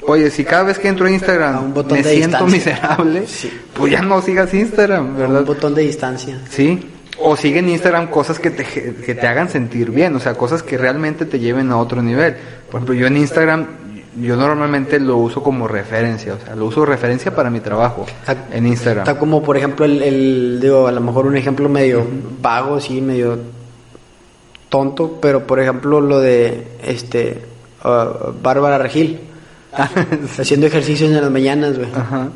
Oye, 0.06 0.30
si 0.30 0.44
cada 0.44 0.62
vez 0.62 0.78
que 0.78 0.88
entro 0.88 1.06
a 1.06 1.10
Instagram 1.10 1.74
me 1.74 2.02
siento 2.02 2.06
distancia. 2.06 2.46
miserable, 2.46 3.26
Sí. 3.26 3.52
pues 3.74 3.92
ya 3.92 4.00
no 4.00 4.22
sigas 4.22 4.52
Instagram, 4.54 5.16
¿verdad? 5.18 5.40
Un 5.40 5.46
botón 5.46 5.74
de 5.74 5.82
distancia. 5.82 6.38
Sí, 6.48 6.88
o 7.18 7.36
sigue 7.36 7.58
en 7.58 7.68
Instagram 7.68 8.06
cosas 8.08 8.38
que 8.38 8.48
te, 8.50 8.64
que 8.64 9.14
te 9.14 9.26
hagan 9.26 9.50
sentir 9.50 9.90
bien, 9.90 10.16
o 10.16 10.20
sea, 10.20 10.32
cosas 10.34 10.62
que 10.62 10.78
realmente 10.78 11.26
te 11.26 11.38
lleven 11.38 11.70
a 11.70 11.76
otro 11.76 12.00
nivel. 12.02 12.34
Por 12.70 12.78
ejemplo, 12.78 12.94
yo 12.94 13.08
en 13.08 13.18
Instagram, 13.18 13.66
yo 14.18 14.34
normalmente 14.36 14.98
lo 14.98 15.16
uso 15.18 15.42
como 15.42 15.68
referencia, 15.68 16.34
o 16.34 16.38
sea, 16.44 16.56
lo 16.56 16.66
uso 16.66 16.84
referencia 16.84 17.34
para 17.34 17.50
mi 17.50 17.60
trabajo 17.60 18.06
Está- 18.20 18.48
en 18.52 18.66
Instagram. 18.66 19.04
Está 19.06 19.18
como, 19.18 19.42
por 19.42 19.56
ejemplo, 19.56 19.84
el, 19.84 20.02
el- 20.02 20.58
digo, 20.60 20.86
a 20.88 20.92
lo 20.92 21.00
mejor 21.00 21.26
un 21.26 21.36
ejemplo 21.36 21.68
medio 21.68 22.04
vago, 22.42 22.80
sí, 22.80 23.00
medio 23.00 23.38
tonto, 24.68 25.18
pero 25.20 25.46
por 25.46 25.60
ejemplo 25.60 26.00
lo 26.00 26.20
de, 26.20 26.66
este, 26.84 27.42
ah, 27.82 28.32
Bárbara 28.42 28.78
Regil, 28.78 29.20
haciendo 30.38 30.66
ejercicios 30.66 31.10
en 31.10 31.20
las 31.20 31.30
mañanas, 31.30 31.76
güey. 31.78 31.88
Ajá. 31.94 32.28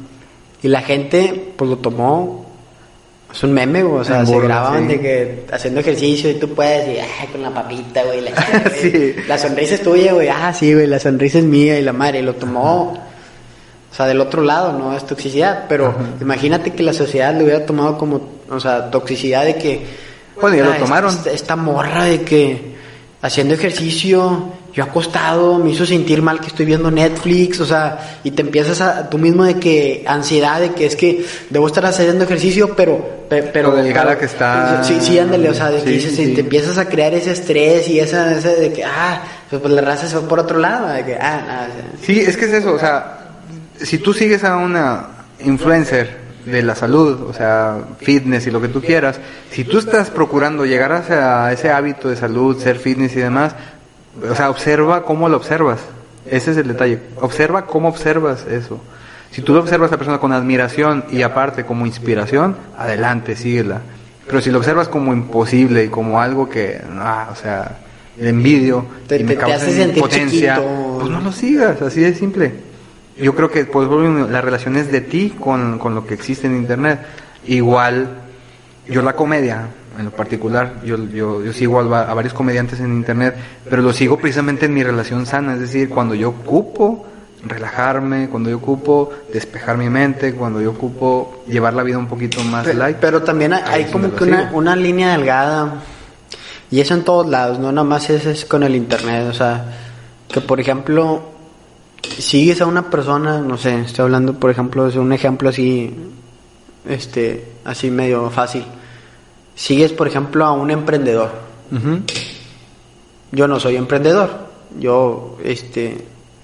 Y 0.63 0.69
la 0.69 0.83
gente, 0.83 1.53
pues 1.57 1.69
lo 1.71 1.77
tomó. 1.79 2.44
Es 3.35 3.43
un 3.43 3.53
meme, 3.53 3.83
güey. 3.83 4.01
O 4.01 4.05
sea, 4.05 4.21
En 4.21 4.27
se 4.29 4.39
grababan 4.39 4.83
sí. 4.83 4.95
de 4.95 5.01
que 5.01 5.47
haciendo 5.51 5.81
ejercicio 5.81 6.31
y 6.31 6.35
tú 6.35 6.51
puedes, 6.55 6.87
y 6.89 7.01
ay, 7.01 7.27
con 7.33 7.43
la 7.43 7.51
papita, 7.51 8.05
güey. 8.05 8.21
La, 8.21 8.31
Sí. 8.81 9.17
la 9.27 9.37
sonrisa 9.37 9.75
es 9.75 9.83
tuya, 9.83 10.13
güey. 10.13 10.29
Ah, 10.29 10.53
sí, 10.53 10.73
güey, 10.73 10.87
la 10.87 11.01
sonrisa 11.01 11.39
es 11.39 11.45
mía 11.45 11.79
y 11.79 11.83
la 11.83 11.93
madre. 11.93 12.21
Y 12.21 12.23
lo 12.23 12.35
tomó. 12.35 12.93
O 13.91 13.95
sea, 13.97 14.07
del 14.07 14.21
otro 14.21 14.43
lado, 14.43 14.73
no 14.73 14.97
es 14.97 15.05
toxicidad. 15.05 15.65
Pero 15.69 15.95
imagínate 16.21 16.73
que 16.73 16.85
la 16.85 16.93
sociedad 16.93 17.35
lo 17.35 17.43
hubiera 17.45 17.67
tomado 17.67 17.99
como, 17.99 18.21
o 18.49 18.61
sea, 18.61 18.89
toxicidad 18.91 19.45
de 19.45 19.57
que. 19.57 19.85
Bueno, 20.41 20.57
ya 20.57 20.65
lo 20.65 20.73
ah, 20.73 20.79
tomaron. 20.79 21.11
Esta, 21.11 21.31
esta 21.33 21.57
morra 21.57 22.05
de 22.05 22.23
que 22.23 22.75
haciendo 23.21 23.55
ejercicio, 23.55 24.53
yo 24.75 24.83
acostado, 24.83 25.59
me 25.61 25.71
hizo 25.71 25.87
sentir 25.87 26.21
mal 26.21 26.41
que 26.41 26.49
estoy 26.49 26.67
viendo 26.67 26.91
Netflix, 26.91 27.61
o 27.61 27.67
sea, 27.67 28.19
y 28.25 28.33
te 28.33 28.43
empiezas 28.43 28.81
a 28.81 29.09
tú 29.09 29.19
mismo 29.19 29.45
de 29.45 29.55
que 29.61 30.03
ansiedad 30.07 30.61
de 30.61 30.73
que 30.73 30.87
es 30.87 30.97
que 30.97 31.25
debo 31.51 31.67
estar 31.69 31.87
haciendo 31.87 32.25
ejercicio, 32.25 32.75
pero 32.75 33.25
pe- 33.29 33.45
pero 33.45 33.71
delgada 33.71 34.19
que 34.19 34.25
está. 34.25 34.83
Sí, 34.83 34.99
sí, 35.01 35.19
ándale, 35.19 35.49
o 35.49 35.55
sea, 35.55 35.71
de 35.71 35.79
que 35.79 35.85
Sí, 35.85 35.91
dices, 35.93 36.17
sí, 36.17 36.35
te 36.35 36.41
empiezas 36.41 36.77
a 36.79 36.89
crear 36.89 37.15
ese 37.15 37.31
estrés 37.31 37.87
y 37.89 38.01
esa, 38.01 38.37
esa 38.37 38.49
de 38.51 38.73
que 38.73 38.85
ah, 38.85 39.23
pues, 39.49 39.63
pues 39.63 39.73
la 39.73 39.81
raza 39.81 40.09
se 40.09 40.17
va 40.17 40.27
por 40.29 40.41
otro 40.41 40.59
lado, 40.59 40.89
de 40.89 41.05
que 41.05 41.15
ah, 41.15 41.43
nada, 41.47 41.69
o 41.71 41.73
sea, 41.73 41.85
Sí, 42.05 42.19
es 42.21 42.37
que 42.37 42.47
es 42.47 42.53
eso, 42.55 42.73
o 42.75 42.79
sea, 42.79 43.19
si 43.81 43.99
tú 43.99 44.13
sigues 44.13 44.43
a 44.43 44.57
una 44.57 45.07
influencer 45.45 46.25
de 46.47 46.63
la 46.63 46.75
salud, 46.75 47.23
o 47.29 47.33
sea, 47.33 47.79
fitness 48.01 48.47
y 48.47 48.51
lo 48.51 48.61
que 48.61 48.69
tú 48.69 48.81
quieras, 48.83 49.21
si 49.53 49.63
tú 49.65 49.79
estás 49.79 50.11
procurando 50.11 50.67
llegar 50.67 50.93
hacia 50.93 51.51
ese 51.53 51.71
hábito 51.71 52.09
de 52.09 52.17
salud, 52.17 52.61
ser 52.61 52.77
fitness 52.79 53.13
y 53.17 53.21
demás, 53.21 53.55
o 54.31 54.35
sea, 54.35 54.51
observa 54.51 55.05
cómo 55.05 55.29
lo 55.29 55.37
observas. 55.37 55.81
Ese 56.27 56.53
es 56.53 56.57
el 56.57 56.69
detalle. 56.69 57.01
Observa 57.21 57.67
cómo 57.67 57.89
observas 57.89 58.47
eso. 58.47 58.81
Si 59.31 59.43
tú 59.43 59.53
lo 59.53 59.61
observas 59.61 59.89
a 59.91 59.93
la 59.95 59.99
persona 59.99 60.19
con 60.19 60.33
admiración 60.33 61.05
y 61.11 61.23
aparte 61.23 61.65
como 61.65 61.87
inspiración, 61.87 62.57
adelante, 62.79 63.35
síguela. 63.37 63.81
Pero 64.27 64.41
si 64.41 64.51
lo 64.51 64.59
observas 64.59 64.89
como 64.89 65.13
imposible 65.13 65.85
y 65.85 65.89
como 65.89 66.21
algo 66.21 66.49
que, 66.49 66.81
ah, 66.99 67.29
o 67.33 67.37
sea, 67.37 67.79
el 68.19 68.29
envidio 68.29 68.87
Te- 69.07 69.17
y 69.21 69.25
me 69.25 69.35
te- 69.35 69.41
causa 69.41 69.71
impotencia, 69.71 70.55
chiquito. 70.55 70.97
pues 71.01 71.11
no 71.11 71.21
lo 71.21 71.33
sigas, 71.33 71.83
así 71.83 72.01
de 72.01 72.15
simple. 72.15 72.53
Yo 73.19 73.35
creo 73.35 73.51
que 73.51 73.65
pues 73.65 73.89
la 74.31 74.41
relación 74.41 74.77
es 74.77 74.91
de 74.91 75.01
ti 75.01 75.35
con, 75.39 75.79
con 75.79 75.95
lo 75.95 76.07
que 76.07 76.15
existe 76.15 76.47
en 76.47 76.57
internet. 76.57 77.01
Igual, 77.47 78.09
yo 78.89 79.03
la 79.03 79.15
comedia, 79.15 79.67
en 79.99 80.07
lo 80.07 80.11
particular, 80.11 80.81
yo, 80.85 80.97
yo, 81.09 81.45
yo 81.45 81.53
sigo 81.53 81.81
a, 81.81 81.85
va- 81.85 82.11
a 82.11 82.15
varios 82.15 82.35
comediantes 82.35 82.81
en 82.81 82.93
internet, 82.93 83.35
pero 83.69 83.83
lo 83.83 83.93
sigo 83.93 84.19
precisamente 84.19 84.67
en 84.67 84.75
mi 84.75 84.83
relación 84.83 85.27
sana, 85.27 85.55
es 85.55 85.61
decir, 85.61 85.89
cuando 85.89 86.15
yo 86.15 86.31
ocupo 86.31 87.07
relajarme, 87.47 88.29
cuando 88.31 88.49
yo 88.51 88.57
ocupo 88.57 89.11
despejar 89.33 89.77
mi 89.77 89.91
mente, 89.91 90.35
cuando 90.35 90.61
yo 90.63 90.71
ocupo 90.71 91.45
llevar 91.47 91.75
la 91.75 91.83
vida 91.83 91.99
un 91.99 92.07
poquito 92.09 92.43
más 92.45 92.65
Pero, 92.65 92.79
light. 92.79 92.97
pero 93.01 93.23
también 93.23 93.53
hay, 93.53 93.85
como 93.87 94.15
que 94.15 94.25
una, 94.25 94.51
una 94.53 94.75
línea 94.77 95.13
delgada. 95.13 95.75
Y 96.71 96.81
eso 96.81 96.95
en 96.95 97.05
todos 97.05 97.29
lados, 97.29 97.59
no 97.59 97.71
nada 97.71 97.87
más 97.87 98.09
es, 98.11 98.25
es 98.27 98.45
con 98.47 98.63
el 98.63 98.75
internet. 98.75 99.27
O 99.29 99.35
sea, 99.35 99.65
que 100.29 100.41
por 100.41 100.59
ejemplo, 100.59 101.23
sigues 102.19 102.61
a 102.63 102.67
una 102.67 102.89
persona, 102.91 103.41
no 103.41 103.59
sé, 103.59 103.79
estoy 103.83 104.05
hablando 104.05 104.35
por 104.41 104.51
ejemplo 104.51 104.91
de 104.91 104.99
un 104.99 105.13
ejemplo 105.13 105.51
así, 105.51 105.95
este, 106.89 107.45
así 107.65 107.91
medio 107.91 108.31
fácil. 108.31 108.65
Sigues 109.55 109.93
por 109.93 110.07
ejemplo 110.09 110.45
a 110.45 110.53
un 110.53 110.71
emprendedor. 110.71 111.31
Yo 113.33 113.49
no 113.49 113.59
soy 113.61 113.77
emprendedor. 113.77 114.31
Yo, 114.79 115.39
este, 115.45 115.99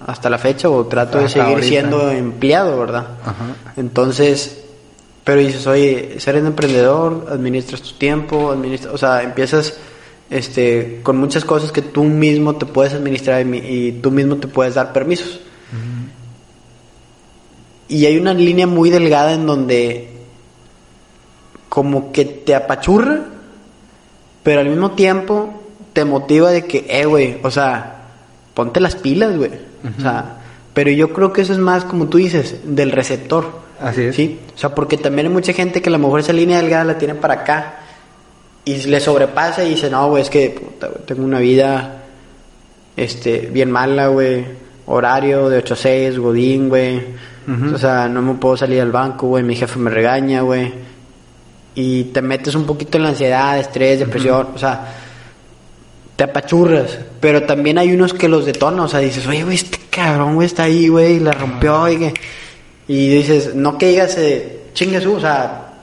hasta 0.05 0.29
la 0.29 0.37
fecha 0.37 0.69
o 0.69 0.85
trato 0.85 1.17
de 1.19 1.29
seguir 1.29 1.47
ahorita. 1.49 1.67
siendo 1.67 2.09
empleado, 2.11 2.79
¿verdad? 2.79 3.07
Entonces, 3.77 4.63
pero 5.23 5.41
dices, 5.41 5.67
oye, 5.67 6.19
ser 6.19 6.37
un 6.37 6.47
emprendedor, 6.47 7.27
administras 7.29 7.81
tu 7.81 7.93
tiempo, 7.93 8.51
administras, 8.51 8.93
o 8.93 8.97
sea, 8.97 9.21
empiezas 9.23 9.75
este, 10.29 11.01
con 11.03 11.17
muchas 11.17 11.43
cosas 11.45 11.71
que 11.71 11.81
tú 11.81 12.03
mismo 12.05 12.55
te 12.55 12.65
puedes 12.65 12.93
administrar 12.93 13.41
y, 13.41 13.45
mi- 13.45 13.57
y 13.57 13.91
tú 14.01 14.11
mismo 14.11 14.37
te 14.37 14.47
puedes 14.47 14.75
dar 14.75 14.93
permisos. 14.93 15.39
Y 17.87 18.05
hay 18.05 18.17
una 18.17 18.33
línea 18.33 18.67
muy 18.67 18.89
delgada 18.89 19.33
en 19.33 19.45
donde 19.45 20.09
como 21.71 22.11
que 22.11 22.25
te 22.25 22.53
apachurra, 22.53 23.21
pero 24.43 24.59
al 24.59 24.67
mismo 24.67 24.91
tiempo 24.91 25.63
te 25.93 26.03
motiva 26.03 26.51
de 26.51 26.65
que, 26.65 26.85
eh, 26.89 27.05
güey, 27.05 27.37
o 27.43 27.49
sea, 27.49 28.07
ponte 28.53 28.81
las 28.81 28.97
pilas, 28.97 29.37
güey. 29.37 29.51
O 29.97 30.01
sea, 30.01 30.39
pero 30.73 30.91
yo 30.91 31.13
creo 31.13 31.31
que 31.31 31.43
eso 31.43 31.53
es 31.53 31.59
más, 31.59 31.85
como 31.85 32.07
tú 32.07 32.17
dices, 32.17 32.57
del 32.65 32.91
receptor. 32.91 33.61
Así 33.79 34.01
es. 34.01 34.17
Sí, 34.17 34.37
o 34.53 34.57
sea, 34.57 34.75
porque 34.75 34.97
también 34.97 35.27
hay 35.27 35.33
mucha 35.33 35.53
gente 35.53 35.81
que 35.81 35.87
a 35.87 35.93
lo 35.93 35.99
mejor 35.99 36.19
esa 36.19 36.33
línea 36.33 36.57
delgada 36.57 36.83
la 36.83 36.97
tiene 36.97 37.15
para 37.15 37.35
acá 37.35 37.75
y 38.65 38.75
le 38.83 38.99
sobrepasa 38.99 39.63
y 39.63 39.69
dice, 39.69 39.89
no, 39.89 40.09
güey, 40.09 40.23
es 40.23 40.29
que 40.29 40.49
puta, 40.49 40.87
güey, 40.87 41.05
tengo 41.05 41.23
una 41.23 41.39
vida 41.39 42.03
este, 42.97 43.49
bien 43.49 43.71
mala, 43.71 44.07
güey. 44.07 44.43
Horario 44.87 45.47
de 45.47 45.59
8 45.59 45.73
a 45.73 45.77
6, 45.77 46.19
godín, 46.19 46.67
güey. 46.67 46.97
Ujú. 47.47 47.75
O 47.75 47.77
sea, 47.77 48.09
no 48.09 48.21
me 48.21 48.33
puedo 48.33 48.57
salir 48.57 48.81
al 48.81 48.91
banco, 48.91 49.27
güey. 49.27 49.41
Mi 49.41 49.55
jefe 49.55 49.79
me 49.79 49.89
regaña, 49.89 50.41
güey. 50.41 50.90
Y 51.75 52.05
te 52.05 52.21
metes 52.21 52.53
un 52.55 52.65
poquito 52.65 52.97
en 52.97 53.03
la 53.03 53.09
ansiedad, 53.09 53.57
estrés, 53.57 53.99
depresión. 53.99 54.49
O 54.53 54.57
sea, 54.57 54.93
te 56.15 56.23
apachurras. 56.23 56.97
Pero 57.19 57.43
también 57.43 57.77
hay 57.77 57.91
unos 57.93 58.13
que 58.13 58.27
los 58.27 58.45
detonan. 58.45 58.81
O 58.81 58.87
sea, 58.87 58.99
dices, 58.99 59.25
oye, 59.27 59.43
güey, 59.43 59.55
este 59.55 59.79
cabrón, 59.89 60.35
güey, 60.35 60.47
está 60.47 60.63
ahí, 60.63 60.87
güey, 60.87 61.15
y 61.15 61.19
la 61.19 61.31
rompió. 61.31 61.87
Y, 61.89 61.97
que... 61.97 62.13
y 62.87 63.09
dices, 63.09 63.55
no 63.55 63.77
que 63.77 63.87
digas, 63.89 64.17
eh, 64.17 64.63
chingue 64.73 64.99
su, 65.01 65.13
o 65.13 65.19
sea, 65.19 65.73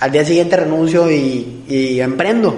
al 0.00 0.12
día 0.12 0.24
siguiente 0.24 0.56
renuncio 0.56 1.10
y, 1.10 1.62
y 1.68 2.00
emprendo. 2.00 2.54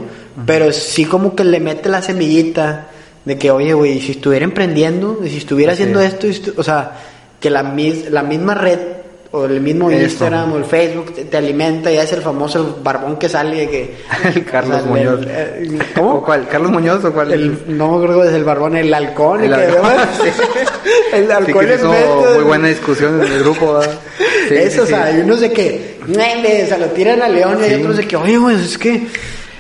Pero 0.47 0.73
sí 0.73 1.05
como 1.05 1.35
que 1.35 1.45
le 1.45 1.59
mete 1.61 1.89
la 1.89 2.01
semillita 2.03 2.87
de 3.25 3.37
que, 3.37 3.51
oye, 3.51 3.73
güey, 3.75 4.01
si 4.01 4.13
estuviera 4.13 4.45
emprendiendo, 4.45 5.19
si 5.27 5.37
estuviera 5.39 5.73
Así 5.73 5.83
haciendo 5.83 6.01
es. 6.01 6.15
esto, 6.25 6.53
o 6.57 6.63
sea, 6.63 6.93
que 7.41 7.51
la, 7.51 7.63
mis- 7.65 8.11
la 8.11 8.23
misma 8.23 8.55
red 8.55 8.79
o 9.33 9.45
el 9.45 9.61
mismo 9.61 9.91
Eso. 9.91 10.03
Instagram 10.03 10.53
o 10.55 10.57
el 10.59 10.65
Facebook 10.65 11.15
te, 11.15 11.25
te 11.25 11.37
alimenta 11.37 11.91
y 11.93 11.97
es 11.99 12.13
el 12.13 12.21
famoso 12.21 12.81
barbón 12.83 13.17
que 13.17 13.29
sale 13.29 13.57
de 13.59 13.69
que... 13.71 13.97
El 14.35 14.45
Carlos 14.45 14.79
o 14.79 14.83
sea, 14.83 14.91
Muñoz. 14.91 15.21
el- 15.23 15.31
el- 15.31 15.81
¿O 15.83 15.85
¿Cómo? 15.95 16.25
cuál? 16.25 16.49
¿Carlos 16.49 16.73
Muñoz 16.73 17.05
o 17.05 17.13
cuál? 17.13 17.33
El, 17.33 17.57
no 17.79 17.91
me 17.93 17.95
acuerdo 18.05 18.25
es 18.25 18.35
el 18.35 18.43
barbón, 18.45 18.77
el 18.77 18.93
halcón. 18.93 19.45
El 19.45 19.55
que- 19.55 19.63
halcón, 19.63 19.93
sí. 20.25 20.43
el 21.17 21.27
Sí, 21.27 21.33
halcón 21.33 21.67
que 21.67 21.75
es 21.75 21.85
muy 21.85 22.45
buena 22.45 22.69
discusión 22.69 23.23
en 23.23 23.33
el 23.33 23.39
grupo. 23.45 23.81
Sí, 24.49 24.55
Eso, 24.57 24.83
o 24.83 24.87
sea, 24.87 25.05
hay 25.05 25.21
unos 25.21 25.41
de 25.41 25.53
que, 25.53 26.01
o 26.09 26.13
sea, 26.67 26.79
lo 26.79 26.87
tiran 26.87 27.23
a 27.23 27.29
León 27.29 27.59
y 27.61 27.65
hay 27.65 27.75
otros 27.75 27.99
de 27.99 28.09
que, 28.09 28.17
oye, 28.17 28.37
güey, 28.37 28.57
es 28.57 28.77
que, 28.79 29.07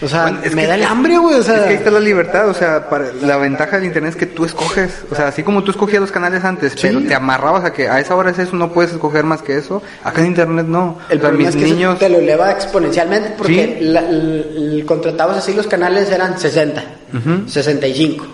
o 0.02 0.08
sea, 0.08 0.22
Bueno, 0.22 0.38
me 0.54 0.62
que- 0.62 0.66
da 0.66 0.74
el 0.76 0.84
hambre, 0.84 1.18
güey, 1.18 1.34
o 1.38 1.42
sea. 1.42 1.56
Es 1.56 1.62
que 1.62 1.68
ahí 1.70 1.74
está 1.76 1.90
la 1.90 2.00
libertad, 2.00 2.48
o 2.48 2.54
sea, 2.54 2.88
para- 2.88 3.12
la 3.22 3.36
ventaja 3.36 3.76
del 3.76 3.84
internet 3.86 4.10
es 4.12 4.16
que 4.16 4.26
tú 4.26 4.44
escoges, 4.44 5.04
o 5.10 5.14
sea, 5.14 5.28
así 5.28 5.42
como 5.42 5.62
tú 5.62 5.70
escogías 5.70 6.00
los 6.00 6.10
canales 6.12 6.44
antes, 6.44 6.72
Sí. 6.72 6.78
pero 6.82 7.00
te 7.02 7.14
amarrabas 7.14 7.64
a 7.64 7.72
que 7.72 7.88
a 7.88 8.00
esa 8.00 8.14
hora 8.16 8.30
es 8.30 8.38
eso, 8.38 8.56
no 8.56 8.72
puedes 8.72 8.92
escoger 8.92 9.24
más 9.24 9.42
que 9.42 9.56
eso, 9.58 9.82
acá 10.04 10.20
en 10.22 10.28
internet 10.28 10.66
no. 10.66 10.98
El 11.08 11.18
o 11.18 11.20
sea, 11.20 11.28
problema 11.30 11.38
mis 11.38 11.48
es 11.48 11.56
que 11.56 11.64
eso 11.66 11.74
niños, 11.74 11.98
te 11.98 12.08
lo 12.08 12.18
eleva 12.18 12.50
exponencialmente 12.50 13.34
porque 13.36 13.76
Sí. 13.78 13.84
la- 13.84 14.00
el- 14.00 14.84
contratabas 14.86 15.38
así 15.38 15.52
los 15.54 15.66
canales 15.66 16.10
eran 16.10 16.38
60, 16.38 16.82
Ujú. 17.12 17.48
65. 17.48 18.26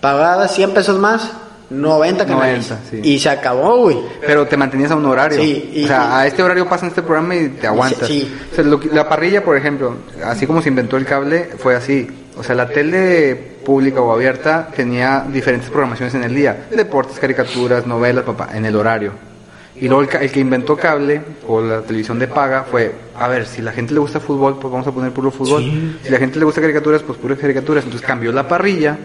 Pagabas 0.00 0.54
100 0.54 0.72
pesos 0.74 0.98
más, 0.98 1.30
90 1.70 2.24
canales. 2.26 2.70
90, 2.70 2.90
sí. 2.90 3.00
Y 3.02 3.18
se 3.18 3.28
acabó, 3.28 3.76
güey. 3.82 3.98
pero 4.26 4.46
te 4.46 4.56
mantenías 4.56 4.90
a 4.90 4.96
un 4.96 5.04
horario. 5.06 5.38
Sí, 5.40 5.70
y- 5.74 5.84
o 5.84 5.86
sea, 5.86 6.08
y- 6.10 6.12
a 6.14 6.26
este 6.26 6.42
horario 6.42 6.66
pasan 6.68 6.88
este 6.88 7.02
programa 7.02 7.36
y 7.36 7.48
te 7.50 7.66
aguantas. 7.66 8.08
sí. 8.08 8.34
O 8.52 8.54
sea, 8.54 8.64
lo 8.64 8.80
que- 8.80 8.88
la 8.88 9.08
parrilla, 9.08 9.44
por 9.44 9.56
ejemplo, 9.56 9.94
así 10.24 10.46
como 10.46 10.62
se 10.62 10.68
inventó 10.70 10.96
el 10.96 11.04
cable, 11.04 11.50
fue 11.58 11.76
así. 11.76 12.06
O 12.38 12.42
sea, 12.42 12.54
la 12.54 12.68
tele 12.68 13.34
pública 13.64 14.00
o 14.00 14.12
abierta 14.12 14.68
tenía 14.74 15.26
diferentes 15.30 15.68
programaciones 15.68 16.14
en 16.14 16.24
el 16.24 16.34
día. 16.34 16.66
Deportes, 16.70 17.18
caricaturas, 17.18 17.86
novelas, 17.86 18.24
papá, 18.24 18.48
en 18.54 18.64
el 18.64 18.74
horario. 18.76 19.12
Y 19.80 19.86
luego 19.88 20.02
el, 20.02 20.22
el 20.22 20.32
que 20.32 20.40
inventó 20.40 20.76
cable 20.76 21.20
o 21.46 21.60
la 21.60 21.82
televisión 21.82 22.18
de 22.18 22.26
paga 22.28 22.64
fue, 22.68 22.92
a 23.16 23.28
ver, 23.28 23.46
si 23.46 23.60
la 23.62 23.70
gente 23.72 23.92
le 23.94 24.00
gusta 24.00 24.18
fútbol, 24.18 24.58
pues 24.58 24.72
vamos 24.72 24.86
a 24.86 24.92
poner 24.92 25.12
puro 25.12 25.30
fútbol. 25.30 25.62
Si 26.02 26.10
la 26.10 26.18
gente 26.18 26.38
le 26.38 26.44
gusta 26.44 26.60
caricaturas, 26.60 27.02
pues 27.02 27.18
puras 27.18 27.38
caricaturas. 27.38 27.84
Entonces 27.84 28.06
cambió 28.06 28.32
la 28.32 28.48
parrilla 28.48 28.96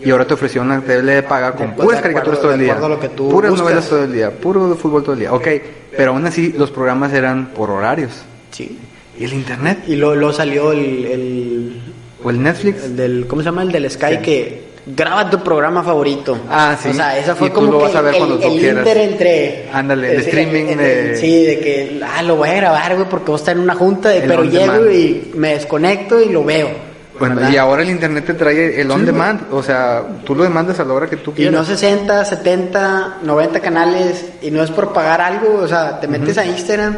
y 0.00 0.10
ahora 0.10 0.24
te 0.26 0.34
ofreció 0.34 0.62
una 0.62 0.80
tele 0.80 1.14
de 1.16 1.22
paga 1.22 1.52
con 1.52 1.74
puras 1.74 2.00
caricaturas 2.00 2.40
todo 2.40 2.52
el 2.54 2.60
día. 2.60 2.74
lo 2.78 3.00
que 3.00 3.08
puras 3.08 3.52
novelas 3.54 3.88
todo 3.88 4.04
el 4.04 4.12
día, 4.12 4.30
puro 4.30 4.74
fútbol 4.76 5.02
todo 5.02 5.12
el 5.14 5.20
día. 5.20 5.32
Ok, 5.32 5.48
pero 5.96 6.12
aún 6.12 6.24
así 6.26 6.52
los 6.56 6.70
programas 6.70 7.12
eran 7.12 7.48
por 7.48 7.70
horarios. 7.70 8.12
Sí. 8.50 8.78
¿Y 9.18 9.24
el 9.24 9.32
internet? 9.32 9.80
Y 9.88 9.96
luego, 9.96 10.14
luego 10.14 10.32
salió 10.32 10.70
el, 10.72 11.04
el, 11.06 11.82
¿O 12.22 12.30
el 12.30 12.40
Netflix? 12.42 12.84
el 12.84 12.96
del, 12.96 13.26
¿cómo 13.26 13.42
se 13.42 13.46
llama? 13.46 13.62
El 13.62 13.72
del 13.72 13.90
Sky 13.90 14.18
que 14.18 14.68
graba 14.86 15.28
tu 15.28 15.42
programa 15.42 15.82
favorito. 15.82 16.38
Ah, 16.48 16.76
sí. 16.80 16.90
O 16.90 16.94
sea, 16.94 17.18
esa 17.18 17.34
fue 17.34 17.48
Y 17.48 17.50
tú 17.50 17.56
como 17.56 17.72
lo 17.72 17.78
que 17.78 17.84
vas 17.86 17.94
a 17.96 18.00
ver 18.02 18.14
el, 18.14 18.18
cuando 18.20 18.38
tú 18.38 18.48
quieras. 18.56 18.78
inter 18.78 18.96
entre... 18.98 19.68
Ándale, 19.72 20.12
el 20.14 20.20
streaming 20.20 20.64
el- 20.66 20.78
de- 20.78 21.16
Sí, 21.16 21.44
de 21.44 21.58
que, 21.58 22.00
ah, 22.06 22.22
lo 22.22 22.36
voy 22.36 22.48
a 22.50 22.54
grabar, 22.54 22.94
güey, 22.94 23.08
porque 23.08 23.26
voy 23.26 23.34
a 23.34 23.38
estar 23.38 23.56
en 23.56 23.62
una 23.62 23.74
junta, 23.74 24.08
de- 24.10 24.20
pero 24.22 24.44
llego 24.44 24.88
y 24.90 25.30
me 25.34 25.54
desconecto 25.54 26.20
y 26.22 26.28
lo 26.30 26.44
veo. 26.44 26.70
Bueno, 27.18 27.36
¿verdad? 27.36 27.50
y 27.50 27.56
ahora 27.56 27.82
el 27.82 27.90
internet 27.90 28.24
te 28.26 28.34
trae 28.34 28.80
el 28.80 28.90
on 28.90 29.04
demand. 29.04 29.42
O 29.52 29.62
sea, 29.62 30.02
tú 30.24 30.34
lo 30.34 30.44
demandas 30.44 30.78
a 30.80 30.84
la 30.84 30.94
hora 30.94 31.06
que 31.08 31.16
tú 31.16 31.32
Y 31.32 31.34
quieras. 31.34 31.54
no 31.54 31.64
60, 31.64 32.24
70, 32.24 33.18
90 33.22 33.60
canales 33.60 34.24
y 34.42 34.50
no 34.50 34.62
es 34.62 34.70
por 34.70 34.92
pagar 34.92 35.20
algo, 35.20 35.56
o 35.62 35.68
sea, 35.68 36.00
te 36.00 36.08
metes 36.08 36.38
a 36.38 36.44
Instagram 36.46 36.96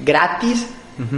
gratis 0.00 0.66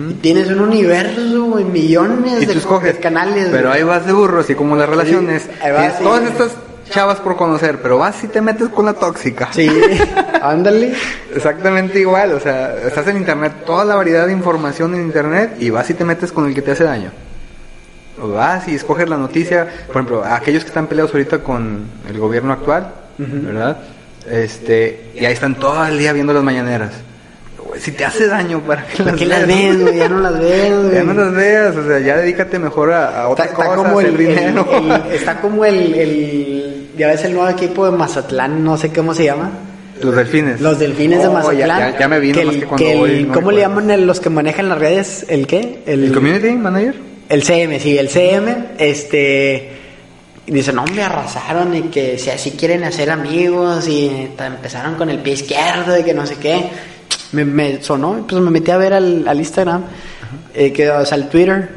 y 0.08 0.14
tienes 0.14 0.48
un 0.48 0.60
universo, 0.60 1.44
güey, 1.44 1.64
millones 1.64 2.42
y 2.42 2.46
de, 2.46 2.52
escoges 2.54 2.96
canales. 2.98 3.48
Pero 3.50 3.68
güey. 3.68 3.80
ahí 3.80 3.84
vas 3.84 4.06
de 4.06 4.12
burro, 4.12 4.40
así 4.40 4.54
como 4.54 4.76
las 4.76 4.88
relaciones. 4.88 5.48
ahí 5.62 5.72
vas, 5.72 5.80
Tienes 5.80 5.96
sí. 5.98 6.04
todas 6.04 6.22
estas 6.24 6.50
chavas 6.90 7.18
por 7.20 7.36
conocer, 7.36 7.80
pero 7.82 7.98
vas 7.98 8.22
y 8.24 8.28
te 8.28 8.40
metes 8.40 8.68
con 8.68 8.86
la 8.86 8.94
tóxica. 8.94 9.48
Sí, 9.52 9.68
ándale. 10.42 10.94
Exactamente 11.34 11.98
igual, 12.00 12.32
o 12.32 12.40
sea, 12.40 12.76
estás 12.86 13.06
en 13.08 13.16
internet, 13.18 13.64
toda 13.66 13.84
la 13.84 13.94
variedad 13.96 14.26
de 14.26 14.32
información 14.32 14.94
en 14.94 15.02
internet 15.02 15.56
y 15.58 15.70
vas 15.70 15.88
y 15.90 15.94
te 15.94 16.04
metes 16.04 16.30
con 16.32 16.46
el 16.46 16.54
que 16.54 16.62
te 16.62 16.70
hace 16.72 16.84
daño. 16.84 17.10
Vas 18.16 18.68
y 18.68 18.75
escoges 18.76 19.09
la 19.09 19.16
noticia, 19.16 19.66
por 19.88 19.97
ejemplo, 19.97 20.25
aquellos 20.25 20.62
que 20.62 20.68
están 20.68 20.87
peleados 20.87 21.12
ahorita 21.12 21.38
con 21.38 21.85
el 22.09 22.18
gobierno 22.18 22.52
actual, 22.52 22.92
¿verdad? 23.18 23.78
Este, 24.30 25.11
y 25.14 25.25
ahí 25.25 25.33
están 25.33 25.56
todo 25.56 25.85
el 25.87 25.99
día 25.99 26.12
viendo 26.12 26.33
las 26.33 26.42
mañaneras. 26.42 26.92
Si 27.78 27.90
te 27.90 28.04
hace 28.04 28.28
daño, 28.28 28.61
¿para 28.61 28.87
qué 28.87 28.99
¿Por 28.99 29.06
las 29.06 29.16
qué 29.16 29.26
las 29.26 29.47
ves? 29.49 29.80
güey? 29.80 29.97
Ya 29.97 30.09
no 30.09 30.21
las 30.21 30.38
ves, 30.38 30.80
güey. 30.83 30.94
Ya 30.94 31.02
no 31.02 31.12
las 31.14 31.35
veas, 31.35 31.76
o 31.76 31.85
sea, 31.87 31.99
ya 31.99 32.16
dedícate 32.18 32.59
mejor 32.61 32.92
a, 32.92 33.23
a 33.23 33.28
otra 33.28 33.47
Está, 33.47 33.62
está 33.62 33.75
cosa, 33.75 33.76
como 33.88 33.99
a 33.99 34.02
hacer 34.02 34.12
el, 34.12 34.16
dinero. 34.18 34.68
el- 34.73 34.90
el- 34.92 35.12
está 35.12 35.40
como 35.40 35.64
el, 35.64 35.94
el- 35.94 36.90
ya 36.97 37.09
ves 37.09 37.25
el 37.25 37.35
nuevo 37.35 37.49
equipo 37.49 37.85
de 37.90 37.97
Mazatlán, 37.97 38.62
no 38.62 38.76
sé 38.76 38.92
cómo 38.92 39.12
se 39.12 39.25
llama. 39.25 39.50
Los 40.00 40.14
delfines. 40.14 40.61
Los 40.61 40.78
delfines 40.78 41.21
de 41.23 41.26
Oh, 41.28 41.33
Mazatlán. 41.33 41.92
Ya, 41.94 41.99
ya, 41.99 42.09
me 42.09 42.21
vino 42.21 42.38
que 42.38 42.44
más 42.44 42.54
el- 42.54 42.61
que 42.61 42.66
cuando 42.66 42.85
que 42.87 42.92
el- 42.92 42.99
voy, 42.99 43.25
no 43.25 43.35
¿Cómo 43.35 43.50
le 43.50 43.61
llaman 43.61 43.90
el- 43.90 44.06
los 44.06 44.21
que 44.21 44.30
manejan 44.30 44.68
las 44.68 44.78
redes? 44.78 45.26
¿El 45.28 45.47
qué? 45.49 45.83
¿El 45.87 46.12
community 46.12 46.50
manager? 46.52 46.94
El 47.28 47.42
CM, 47.42 47.80
sí, 47.80 47.96
el 47.96 48.08
CM, 48.08 48.68
este, 48.78 49.70
dice, 50.46 50.72
no, 50.72 50.84
me 50.84 51.02
arrasaron 51.02 51.74
y 51.74 51.82
que 51.82 52.18
si 52.18 52.30
así 52.30 52.52
quieren 52.52 52.84
hacer 52.84 53.10
amigos 53.10 53.88
y 53.88 54.28
empezaron 54.38 54.94
con 54.96 55.08
el 55.08 55.20
pie 55.20 55.34
izquierdo 55.34 55.98
y 55.98 56.02
que 56.02 56.14
no 56.14 56.26
sé 56.26 56.36
qué. 56.36 56.70
Me, 57.32 57.44
me 57.44 57.82
sonó, 57.82 58.24
pues 58.28 58.40
me 58.42 58.50
metí 58.50 58.70
a 58.70 58.76
ver 58.76 58.92
al, 58.92 59.26
al 59.26 59.38
Instagram 59.38 59.84
eh, 60.54 60.72
que, 60.72 60.90
o 60.90 61.04
sea, 61.04 61.18
el 61.18 61.28
Twitter. 61.28 61.68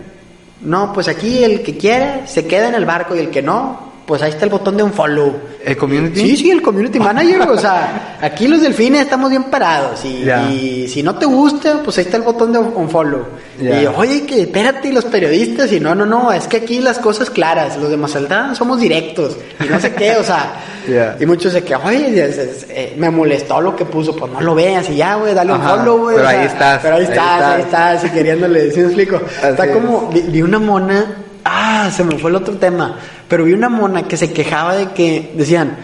No, 0.61 0.91
pues 0.93 1.07
aquí 1.07 1.43
el 1.43 1.61
que 1.61 1.77
quiere 1.77 2.27
se 2.27 2.45
queda 2.45 2.67
en 2.67 2.75
el 2.75 2.85
barco 2.85 3.15
y 3.15 3.19
el 3.19 3.29
que 3.29 3.41
no, 3.41 3.86
pues 4.07 4.21
ahí 4.21 4.29
está 4.31 4.45
el 4.45 4.51
botón 4.51 4.75
de 4.77 4.83
un 4.83 4.93
follow. 4.93 5.35
¿El 5.63 5.75
community? 5.77 6.21
Sí, 6.21 6.37
sí, 6.37 6.49
el 6.51 6.61
community 6.61 6.97
manager. 6.97 7.41
o 7.41 7.57
sea, 7.57 8.17
aquí 8.21 8.47
los 8.47 8.61
delfines 8.61 9.01
estamos 9.01 9.29
bien 9.29 9.43
parados. 9.45 10.03
Y, 10.05 10.23
Ya. 10.23 10.49
y 10.49 10.87
si 10.87 11.03
no 11.03 11.15
te 11.15 11.25
gusta, 11.25 11.81
pues 11.83 11.97
ahí 11.97 12.05
está 12.05 12.15
el 12.17 12.23
botón 12.23 12.53
de 12.53 12.59
un 12.59 12.89
follow. 12.89 13.25
Ya. 13.61 13.81
Y 13.81 13.85
oye, 13.87 14.25
que 14.25 14.43
espérate, 14.43 14.87
y 14.87 14.91
los 14.93 15.03
periodistas, 15.05 15.71
y 15.73 15.79
no, 15.79 15.93
no, 15.93 16.05
no, 16.05 16.31
es 16.31 16.47
que 16.47 16.57
aquí 16.57 16.79
las 16.79 16.99
cosas 16.99 17.29
claras, 17.29 17.75
los 17.77 17.89
de 17.89 17.97
Mazaldán 17.97 18.55
somos 18.55 18.79
directos. 18.79 19.35
Y 19.63 19.67
no 19.67 19.79
sé 19.79 19.93
qué, 19.93 20.15
o 20.15 20.23
sea. 20.23 20.53
Ya. 20.87 21.17
Y 21.19 21.25
muchos 21.25 21.51
de 21.51 21.63
que, 21.65 21.75
oye, 21.75 22.07
es- 22.23 22.37
es- 22.37 22.65
eh, 22.69 22.93
me 22.97 23.09
molestó 23.09 23.59
lo 23.59 23.75
que 23.75 23.83
puso, 23.83 24.15
pues 24.15 24.31
no 24.31 24.39
lo 24.39 24.55
veas 24.55 24.89
y 24.89 24.95
ya, 24.95 25.15
güey, 25.15 25.33
dale 25.33 25.51
un 25.51 25.59
Ajá, 25.59 25.75
follow, 25.75 25.97
güey. 25.97 26.15
pero 26.15 26.27
o 26.27 26.31
sea, 26.31 26.39
ahí 26.39 26.45
estás, 26.47 26.79
Pero 26.81 26.95
ahí 26.95 27.01
ahí 27.01 27.07
estás, 27.09 27.41
ahí 27.43 27.61
estás. 27.61 27.95
estás, 27.95 28.09
y 28.11 28.15
queriéndole, 28.15 28.71
¿sí 28.71 28.79
me 28.79 28.85
explico? 28.85 29.17
Está 29.43 29.65
es. 29.65 29.71
como, 29.73 30.07
vi, 30.13 30.21
vi 30.21 30.41
una 30.41 30.59
mona, 30.59 31.05
ah, 31.47 31.91
se 31.91 32.03
me 32.03 32.17
fue 32.17 32.29
el 32.29 32.35
otro 32.35 32.55
tema, 32.55 32.97
pero 33.27 33.45
vi 33.45 33.53
una 33.53 33.69
mona 33.69 34.03
que 34.03 34.17
se 34.17 34.31
quejaba 34.31 34.75
de 34.75 34.91
que, 34.91 35.31
decían, 35.35 35.77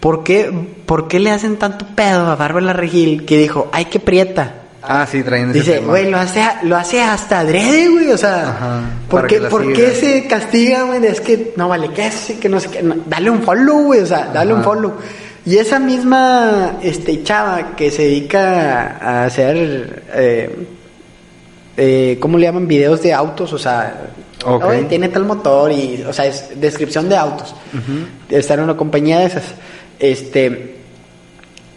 ¿por 0.00 0.24
qué, 0.24 0.50
por 0.86 1.08
qué 1.08 1.20
le 1.20 1.30
hacen 1.30 1.56
tanto 1.56 1.86
pedo 1.94 2.26
a 2.26 2.36
Bárbara 2.36 2.72
Regil 2.72 3.24
que 3.24 3.38
dijo, 3.38 3.68
ay, 3.72 3.86
que 3.86 4.00
prieta? 4.00 4.54
Ah, 4.82 5.06
sí, 5.10 5.22
traen 5.22 5.50
ese 5.50 5.58
Dice, 5.58 5.78
güey, 5.80 6.10
lo 6.10 6.18
hace, 6.18 6.42
lo 6.62 6.76
hace 6.76 7.02
hasta 7.02 7.40
adrede, 7.40 7.88
güey, 7.88 8.10
o 8.10 8.16
sea, 8.16 8.48
Ajá, 8.48 8.80
¿por, 9.08 9.26
qué, 9.26 9.40
¿por 9.42 9.72
qué 9.72 9.90
se 9.90 10.26
castiga, 10.26 10.84
güey? 10.84 11.04
Es 11.04 11.20
que 11.20 11.52
no 11.56 11.68
vale 11.68 11.90
que 11.92 12.10
sí, 12.10 12.34
que 12.34 12.48
no 12.48 12.58
sé 12.58 12.70
qué, 12.70 12.82
no, 12.82 12.96
dale 13.06 13.30
un 13.30 13.42
follow, 13.42 13.84
güey, 13.84 14.00
o 14.00 14.06
sea, 14.06 14.30
dale 14.32 14.54
un 14.54 14.64
follow. 14.64 14.94
Y 15.44 15.56
esa 15.56 15.78
misma 15.78 16.78
este, 16.82 17.22
chava 17.22 17.74
que 17.76 17.90
se 17.90 18.02
dedica 18.02 18.98
a 19.00 19.24
hacer, 19.24 20.04
eh, 20.14 20.66
eh, 21.76 22.18
¿cómo 22.20 22.38
le 22.38 22.46
llaman? 22.46 22.66
Videos 22.66 23.02
de 23.02 23.12
autos, 23.12 23.52
o 23.52 23.58
sea, 23.58 24.10
Ok. 24.44 24.64
oye, 24.64 24.84
tiene 24.84 25.08
tal 25.08 25.24
motor 25.24 25.70
y, 25.72 26.02
o 26.08 26.12
sea, 26.12 26.26
es 26.26 26.60
descripción 26.60 27.08
de 27.08 27.16
autos. 27.16 27.54
Está 28.28 28.54
en 28.54 28.60
una 28.60 28.76
compañía 28.76 29.18
de 29.18 29.26
esas. 29.26 29.44
Este, 29.98 30.76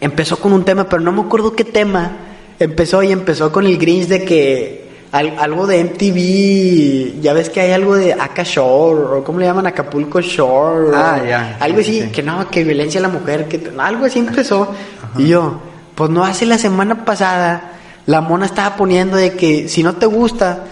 empezó 0.01 0.37
con 0.37 0.53
un 0.53 0.63
tema, 0.65 0.87
pero 0.87 1.01
no 1.01 1.11
me 1.11 1.21
acuerdo 1.21 1.53
qué 1.55 1.63
tema. 1.65 2.11
Empezó 2.59 3.03
y 3.03 3.11
empezó 3.11 3.51
con 3.51 3.65
el 3.65 3.77
Grinch 3.77 4.07
de 4.07 4.23
que 4.23 4.83
al- 5.11 5.37
algo 5.39 5.67
de 5.67 5.79
MTV, 5.83 7.21
ya 7.21 7.33
ves 7.33 7.49
que 7.49 7.61
hay 7.61 7.71
algo 7.71 7.95
de 7.95 8.13
Aka 8.13 8.43
Shore, 8.43 9.17
o 9.19 9.23
cómo 9.23 9.39
le 9.39 9.45
llaman 9.45 9.67
Acapulco 9.67 10.21
Shore, 10.21 10.91
Ah, 10.95 11.21
ya, 11.27 11.57
algo 11.59 11.77
sí, 11.81 11.83
así, 11.83 12.01
sí. 12.03 12.09
que 12.11 12.23
no, 12.23 12.49
que 12.49 12.63
violencia 12.63 12.99
a 12.99 13.03
la 13.03 13.09
mujer, 13.09 13.47
que 13.47 13.71
algo 13.77 14.05
así 14.05 14.19
empezó. 14.19 14.69
Y 15.17 15.27
yo, 15.27 15.59
pues 15.95 16.09
no 16.09 16.23
hace 16.23 16.45
la 16.45 16.57
semana 16.57 17.05
pasada, 17.05 17.71
la 18.05 18.21
mona 18.21 18.45
estaba 18.45 18.75
poniendo 18.75 19.17
de 19.17 19.33
que 19.33 19.67
si 19.67 19.83
no 19.83 19.93
te 19.93 20.05
gusta, 20.07 20.63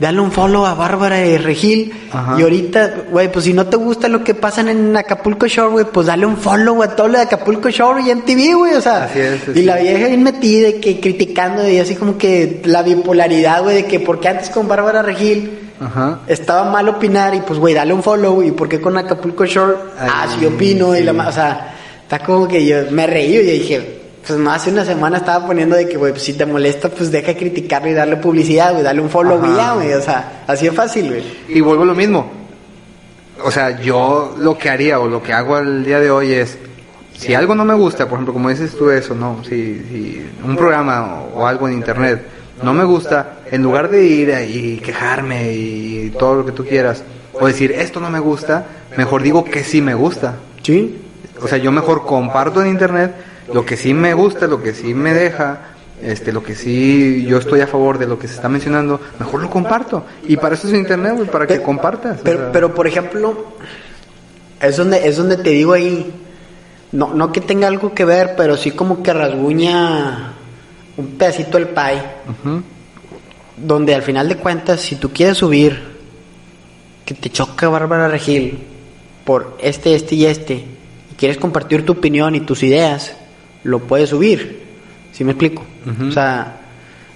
dale 0.00 0.18
un 0.18 0.32
follow 0.32 0.64
a 0.64 0.74
Bárbara 0.74 1.16
de 1.16 1.38
Regil. 1.38 1.92
Ajá. 2.10 2.34
Y 2.38 2.42
ahorita, 2.42 2.94
güey, 3.10 3.30
pues 3.30 3.44
si 3.44 3.52
no 3.52 3.66
te 3.66 3.76
gusta 3.76 4.08
lo 4.08 4.24
que 4.24 4.34
pasan 4.34 4.68
en 4.68 4.96
Acapulco 4.96 5.46
Shore, 5.46 5.70
güey, 5.70 5.84
pues 5.84 6.06
dale 6.06 6.24
un 6.26 6.38
follow 6.38 6.82
a 6.82 6.96
todo 6.96 7.06
lo 7.08 7.18
de 7.18 7.24
Acapulco 7.24 7.68
Shore 7.68 8.02
y 8.02 8.12
MTV, 8.14 8.56
güey, 8.56 8.74
o 8.74 8.80
sea. 8.80 9.04
Así 9.04 9.20
es, 9.20 9.42
y 9.54 9.62
la 9.62 9.76
vieja 9.76 10.08
bien 10.08 10.22
metida, 10.22 10.68
de 10.68 10.80
que 10.80 10.98
criticando, 11.00 11.68
y 11.68 11.78
así 11.78 11.94
como 11.94 12.16
que 12.18 12.62
la 12.64 12.82
bipolaridad, 12.82 13.62
güey, 13.62 13.76
de 13.76 13.84
que 13.86 14.00
porque 14.00 14.28
antes 14.28 14.48
con 14.50 14.66
Bárbara 14.66 15.02
Regil 15.02 15.70
Ajá. 15.78 16.20
estaba 16.26 16.70
mal 16.70 16.88
opinar 16.88 17.34
y 17.34 17.40
pues, 17.40 17.58
güey, 17.58 17.74
dale 17.74 17.92
un 17.92 18.02
follow. 18.02 18.42
¿Y 18.42 18.52
por 18.52 18.68
qué 18.68 18.80
con 18.80 18.96
Acapulco 18.96 19.44
Shore? 19.44 19.76
ah, 19.98 20.22
Ay, 20.28 20.36
sí 20.38 20.46
opino. 20.46 20.96
Y 20.96 21.02
la, 21.02 21.12
o 21.12 21.32
sea, 21.32 21.74
está 22.02 22.20
como 22.20 22.48
que 22.48 22.64
yo 22.64 22.76
me 22.90 23.06
reí 23.06 23.36
y 23.36 23.38
dije, 23.42 23.99
pues 24.26 24.38
no, 24.38 24.50
hace 24.50 24.70
una 24.70 24.84
semana 24.84 25.18
estaba 25.18 25.46
poniendo 25.46 25.76
de 25.76 25.88
que, 25.88 25.96
güey, 25.96 26.12
pues 26.12 26.22
si 26.22 26.34
te 26.34 26.46
molesta, 26.46 26.88
pues 26.88 27.10
deja 27.10 27.28
de 27.28 27.36
criticarlo 27.36 27.88
y 27.88 27.94
darle 27.94 28.16
publicidad, 28.16 28.72
güey, 28.72 28.84
dale 28.84 29.00
un 29.00 29.10
follow 29.10 29.40
ya, 29.56 29.74
güey. 29.74 29.92
O 29.94 30.02
sea, 30.02 30.44
así 30.46 30.66
es 30.66 30.74
fácil, 30.74 31.08
güey. 31.08 31.24
Y 31.48 31.60
vuelvo 31.60 31.82
a 31.84 31.86
lo 31.86 31.94
mismo. 31.94 32.30
O 33.42 33.50
sea, 33.50 33.80
yo 33.80 34.34
lo 34.38 34.58
que 34.58 34.68
haría 34.68 35.00
o 35.00 35.08
lo 35.08 35.22
que 35.22 35.32
hago 35.32 35.56
al 35.56 35.84
día 35.84 35.98
de 35.98 36.10
hoy 36.10 36.32
es, 36.32 36.58
si 37.16 37.34
algo 37.34 37.54
no 37.54 37.64
me 37.64 37.74
gusta, 37.74 38.04
por 38.06 38.14
ejemplo, 38.14 38.34
como 38.34 38.50
dices 38.50 38.76
tú 38.76 38.90
eso, 38.90 39.14
¿no? 39.14 39.42
Si, 39.42 39.48
si 39.50 40.30
un 40.44 40.56
programa 40.56 41.22
o, 41.22 41.40
o 41.40 41.46
algo 41.46 41.66
en 41.68 41.74
internet 41.74 42.22
no 42.62 42.74
me 42.74 42.84
gusta, 42.84 43.40
en 43.50 43.62
lugar 43.62 43.88
de 43.88 44.04
ir 44.04 44.34
y 44.48 44.76
quejarme 44.78 45.52
y 45.52 46.14
todo 46.18 46.36
lo 46.36 46.46
que 46.46 46.52
tú 46.52 46.64
quieras, 46.66 47.02
o 47.32 47.46
decir, 47.46 47.72
esto 47.72 48.00
no 48.00 48.10
me 48.10 48.20
gusta, 48.20 48.66
mejor 48.96 49.22
digo 49.22 49.44
que 49.44 49.64
sí 49.64 49.80
me 49.80 49.94
gusta. 49.94 50.34
Sí. 50.62 51.00
O 51.42 51.48
sea, 51.48 51.58
yo 51.58 51.72
mejor 51.72 52.04
comparto 52.04 52.60
en 52.60 52.68
internet 52.68 53.14
lo 53.54 53.64
que 53.64 53.76
sí 53.76 53.94
me 53.94 54.14
gusta, 54.14 54.46
lo 54.46 54.62
que 54.62 54.74
sí 54.74 54.94
me 54.94 55.12
deja, 55.14 55.60
este, 56.02 56.32
lo 56.32 56.42
que 56.42 56.54
sí 56.54 57.24
yo 57.26 57.38
estoy 57.38 57.60
a 57.60 57.66
favor 57.66 57.98
de 57.98 58.06
lo 58.06 58.18
que 58.18 58.26
se 58.28 58.34
está 58.34 58.48
mencionando, 58.48 59.00
mejor 59.18 59.42
lo 59.42 59.50
comparto. 59.50 60.04
Y 60.26 60.36
para 60.36 60.54
eso 60.54 60.68
es 60.68 60.74
internet, 60.74 61.14
güey, 61.16 61.28
para 61.28 61.46
que 61.46 61.54
Pero- 61.54 61.64
compartas. 61.64 62.20
o 62.20 62.22
Pero, 62.24 62.38
sea. 62.38 62.52
pero 62.52 62.74
por 62.74 62.86
ejemplo, 62.86 63.46
es 64.60 64.76
donde, 64.76 65.06
es 65.06 65.16
donde 65.16 65.36
te 65.36 65.50
digo 65.50 65.72
ahí, 65.72 66.12
no, 66.92 67.14
no 67.14 67.30
que 67.32 67.40
tenga 67.40 67.68
algo 67.68 67.94
que 67.94 68.04
ver, 68.04 68.34
pero 68.36 68.56
sí 68.56 68.72
como 68.72 69.02
que 69.02 69.12
rasguña 69.12 70.32
un 70.96 71.06
pedacito 71.16 71.56
del 71.58 71.68
pie. 71.68 72.02
Donde 73.56 73.94
al 73.94 74.02
final 74.02 74.28
de 74.28 74.36
cuentas, 74.36 74.80
si 74.80 74.96
tú 74.96 75.10
quieres 75.12 75.36
subir, 75.38 75.78
que 77.04 77.14
te 77.14 77.28
choca 77.30 77.68
Bárbara 77.68 78.08
Regil 78.08 78.58
por 79.24 79.58
este, 79.60 79.94
este 79.94 80.14
y 80.14 80.24
este, 80.26 80.54
y 80.54 81.14
quieres 81.16 81.36
compartir 81.36 81.84
tu 81.84 81.92
opinión 81.92 82.34
y 82.34 82.40
tus 82.40 82.62
ideas, 82.62 83.12
lo 83.64 83.80
puedes 83.80 84.10
subir. 84.10 84.60
¿Sí 85.12 85.24
me 85.24 85.32
explico? 85.32 85.62
O 86.08 86.12
sea, 86.12 86.60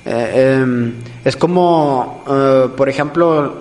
eh, 0.04 0.58
em, 0.60 0.92
es 1.24 1.36
como, 1.36 2.24
eh, 2.28 2.68
por 2.76 2.88
ejemplo, 2.88 3.54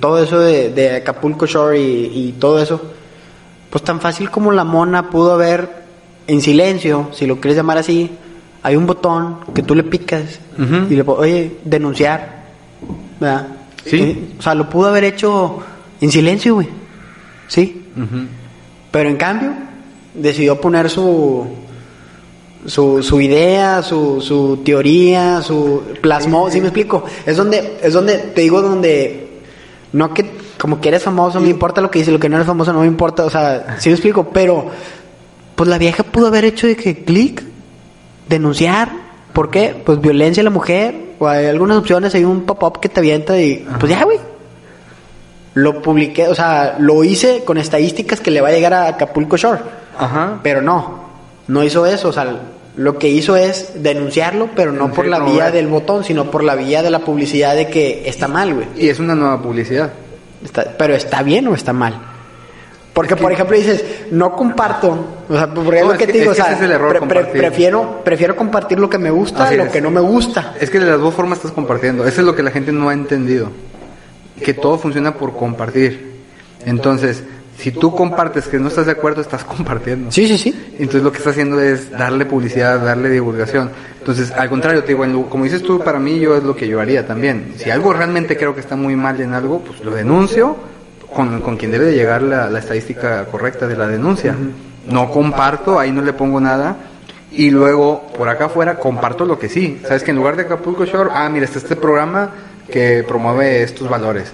todo 0.00 0.22
eso 0.22 0.40
de, 0.40 0.70
de 0.72 0.96
Acapulco 0.96 1.46
Shore 1.46 1.80
y, 1.80 2.28
y 2.28 2.32
todo 2.38 2.60
eso, 2.60 2.80
pues 3.70 3.82
tan 3.84 4.00
fácil 4.00 4.30
como 4.30 4.50
la 4.52 4.64
mona 4.64 5.08
pudo 5.10 5.32
haber 5.32 5.68
en 6.26 6.40
silencio, 6.40 7.08
si 7.12 7.26
lo 7.26 7.40
quieres 7.40 7.56
llamar 7.56 7.78
así, 7.78 8.10
hay 8.62 8.76
un 8.76 8.86
botón 8.86 9.38
que 9.54 9.62
tú 9.62 9.74
le 9.74 9.82
picas 9.84 10.38
y 10.90 10.94
le 10.94 11.02
oye, 11.06 11.56
denunciar, 11.64 12.44
¿verdad? 13.18 13.46
Sí. 13.84 13.96
Eh, 14.00 14.28
O 14.38 14.42
sea, 14.42 14.54
lo 14.54 14.68
pudo 14.68 14.88
haber 14.88 15.04
hecho 15.04 15.58
en 16.00 16.10
silencio, 16.10 16.54
güey. 16.56 16.68
Sí. 17.48 17.86
Pero 18.90 19.08
en 19.08 19.16
cambio, 19.16 19.52
decidió 20.14 20.60
poner 20.60 20.90
su 20.90 21.46
su, 22.66 23.02
su 23.02 23.20
idea, 23.20 23.82
su, 23.82 24.20
su 24.20 24.58
teoría, 24.64 25.42
su 25.42 25.82
plasmó, 26.00 26.50
¿sí 26.50 26.60
me 26.60 26.68
explico? 26.68 27.04
Es 27.26 27.36
donde, 27.36 27.78
es 27.82 27.92
donde, 27.92 28.18
te 28.18 28.42
digo, 28.42 28.60
donde, 28.60 29.40
no 29.92 30.12
que, 30.12 30.30
como 30.58 30.80
que 30.80 30.88
eres 30.88 31.02
famoso, 31.02 31.40
me 31.40 31.48
importa 31.48 31.80
lo 31.80 31.90
que 31.90 32.00
dices, 32.00 32.12
lo 32.12 32.20
que 32.20 32.28
no 32.28 32.36
eres 32.36 32.46
famoso 32.46 32.72
no 32.72 32.80
me 32.80 32.86
importa, 32.86 33.24
o 33.24 33.30
sea, 33.30 33.76
sí 33.78 33.88
me 33.88 33.94
explico, 33.94 34.28
pero, 34.30 34.66
pues 35.54 35.68
la 35.68 35.78
vieja 35.78 36.02
pudo 36.02 36.26
haber 36.26 36.44
hecho 36.44 36.66
de 36.66 36.76
que 36.76 37.04
clic, 37.04 37.42
denunciar, 38.28 38.90
¿por 39.32 39.50
qué? 39.50 39.80
Pues 39.84 40.00
violencia 40.00 40.42
a 40.42 40.44
la 40.44 40.50
mujer, 40.50 40.94
o 41.18 41.28
hay 41.28 41.46
algunas 41.46 41.78
opciones, 41.78 42.14
hay 42.14 42.24
un 42.24 42.42
pop-up 42.42 42.80
que 42.80 42.88
te 42.88 43.00
avienta 43.00 43.38
y, 43.40 43.66
pues 43.78 43.90
ya, 43.90 44.04
güey. 44.04 44.18
Lo 45.54 45.82
publiqué, 45.82 46.28
o 46.28 46.34
sea, 46.34 46.76
lo 46.78 47.02
hice 47.02 47.42
con 47.44 47.58
estadísticas 47.58 48.20
que 48.20 48.30
le 48.30 48.40
va 48.40 48.48
a 48.48 48.52
llegar 48.52 48.72
a 48.72 48.86
Acapulco 48.86 49.36
Shore. 49.36 49.60
Ajá. 49.98 50.38
Pero 50.44 50.62
no, 50.62 50.99
no 51.50 51.62
hizo 51.64 51.86
eso. 51.86 52.08
O 52.08 52.12
sea, 52.12 52.40
lo 52.76 52.98
que 52.98 53.08
hizo 53.08 53.36
es 53.36 53.82
denunciarlo, 53.82 54.48
pero 54.54 54.72
no 54.72 54.92
por 54.92 55.06
la 55.06 55.18
vía 55.20 55.50
del 55.50 55.66
botón, 55.66 56.04
sino 56.04 56.30
por 56.30 56.44
la 56.44 56.54
vía 56.54 56.82
de 56.82 56.90
la 56.90 57.00
publicidad 57.00 57.54
de 57.54 57.68
que 57.68 58.02
está 58.08 58.28
mal, 58.28 58.54
güey. 58.54 58.66
Y 58.76 58.88
es 58.88 58.98
una 58.98 59.14
nueva 59.14 59.40
publicidad. 59.42 59.92
Está- 60.44 60.74
pero 60.78 60.94
está 60.94 61.22
bien 61.22 61.46
o 61.48 61.54
está 61.54 61.72
mal. 61.72 62.00
Porque, 62.92 63.14
por 63.14 63.30
ejemplo, 63.32 63.56
dices, 63.56 63.84
no 64.10 64.34
comparto. 64.34 65.06
O 65.28 65.32
sea, 65.36 65.46
No, 65.46 65.92
es 65.92 65.98
que 65.98 66.06
te 66.08 66.12
digo, 66.18 66.32
o 66.32 66.34
sea, 66.34 66.52
es 66.52 66.60
el 66.60 66.72
error, 66.72 66.90
pre- 66.90 66.98
pre- 67.00 67.08
compartir. 67.20 67.40
prefiero, 67.40 68.00
prefiero 68.04 68.34
compartir 68.36 68.80
lo 68.80 68.90
que 68.90 68.98
me 68.98 69.10
gusta 69.10 69.44
Así 69.44 69.56
lo 69.56 69.64
es. 69.64 69.70
que 69.70 69.80
no 69.80 69.90
me 69.90 70.00
gusta. 70.00 70.54
Es 70.60 70.70
que 70.70 70.80
de 70.80 70.86
las 70.86 71.00
dos 71.00 71.14
formas 71.14 71.38
estás 71.38 71.52
compartiendo. 71.52 72.04
Eso 72.06 72.20
es 72.20 72.26
lo 72.26 72.34
que 72.34 72.42
la 72.42 72.50
gente 72.50 72.72
no 72.72 72.88
ha 72.88 72.92
entendido. 72.92 73.50
Que 74.44 74.54
todo 74.54 74.76
funciona 74.78 75.14
por 75.14 75.36
compartir. 75.36 76.10
Entonces, 76.66 77.22
si 77.60 77.72
tú 77.72 77.94
compartes 77.94 78.46
que 78.48 78.58
no 78.58 78.68
estás 78.68 78.86
de 78.86 78.92
acuerdo, 78.92 79.20
estás 79.20 79.44
compartiendo. 79.44 80.10
Sí, 80.10 80.26
sí, 80.26 80.38
sí. 80.38 80.72
Entonces 80.78 81.02
lo 81.02 81.12
que 81.12 81.18
está 81.18 81.30
haciendo 81.30 81.60
es 81.60 81.90
darle 81.90 82.24
publicidad, 82.26 82.80
darle 82.80 83.10
divulgación. 83.10 83.70
Entonces, 83.98 84.30
al 84.32 84.48
contrario, 84.48 84.82
te 84.82 84.88
digo, 84.88 85.04
en 85.04 85.12
lo- 85.12 85.26
como 85.28 85.44
dices 85.44 85.62
tú, 85.62 85.78
para 85.80 85.98
mí 85.98 86.18
yo 86.18 86.36
es 86.36 86.42
lo 86.42 86.56
que 86.56 86.66
yo 86.66 86.80
haría 86.80 87.06
también. 87.06 87.52
Si 87.56 87.70
algo 87.70 87.92
realmente 87.92 88.36
creo 88.36 88.54
que 88.54 88.60
está 88.60 88.76
muy 88.76 88.96
mal 88.96 89.20
en 89.20 89.34
algo, 89.34 89.60
pues 89.60 89.84
lo 89.84 89.90
denuncio 89.92 90.56
con, 91.14 91.40
con 91.42 91.56
quien 91.56 91.70
debe 91.70 91.86
de 91.86 91.94
llegar 91.94 92.22
la, 92.22 92.48
la 92.48 92.58
estadística 92.60 93.24
correcta 93.26 93.66
de 93.66 93.76
la 93.76 93.86
denuncia. 93.86 94.34
No 94.88 95.10
comparto, 95.10 95.78
ahí 95.78 95.92
no 95.92 96.00
le 96.02 96.12
pongo 96.14 96.40
nada. 96.40 96.76
Y 97.32 97.50
luego, 97.50 98.06
por 98.16 98.28
acá 98.28 98.46
afuera, 98.46 98.76
comparto 98.76 99.24
lo 99.24 99.38
que 99.38 99.48
sí. 99.48 99.80
Sabes 99.86 100.02
que 100.02 100.10
en 100.10 100.16
lugar 100.16 100.34
de 100.36 100.42
Acapulco 100.42 100.84
Shore, 100.84 101.10
ah, 101.12 101.28
mira, 101.28 101.44
está 101.44 101.58
este 101.58 101.76
programa 101.76 102.30
que 102.70 103.04
promueve 103.06 103.62
estos 103.62 103.88
valores. 103.88 104.32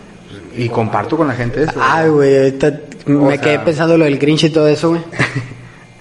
Y 0.57 0.69
comparto 0.71 1.17
con 1.19 1.29
la 1.29 1.35
gente 1.35 1.65
eso. 1.65 1.73
Ay, 1.79 2.09
güey, 2.09 2.37
ahorita 2.39 2.81
me 3.07 3.33
sea- 3.37 3.41
quedé 3.41 3.59
pensando 3.61 3.97
lo 3.99 4.05
del 4.05 4.19
Grinch 4.19 4.45
y 4.45 4.51
todo 4.51 4.69
eso, 4.69 4.91
güey. 4.91 5.01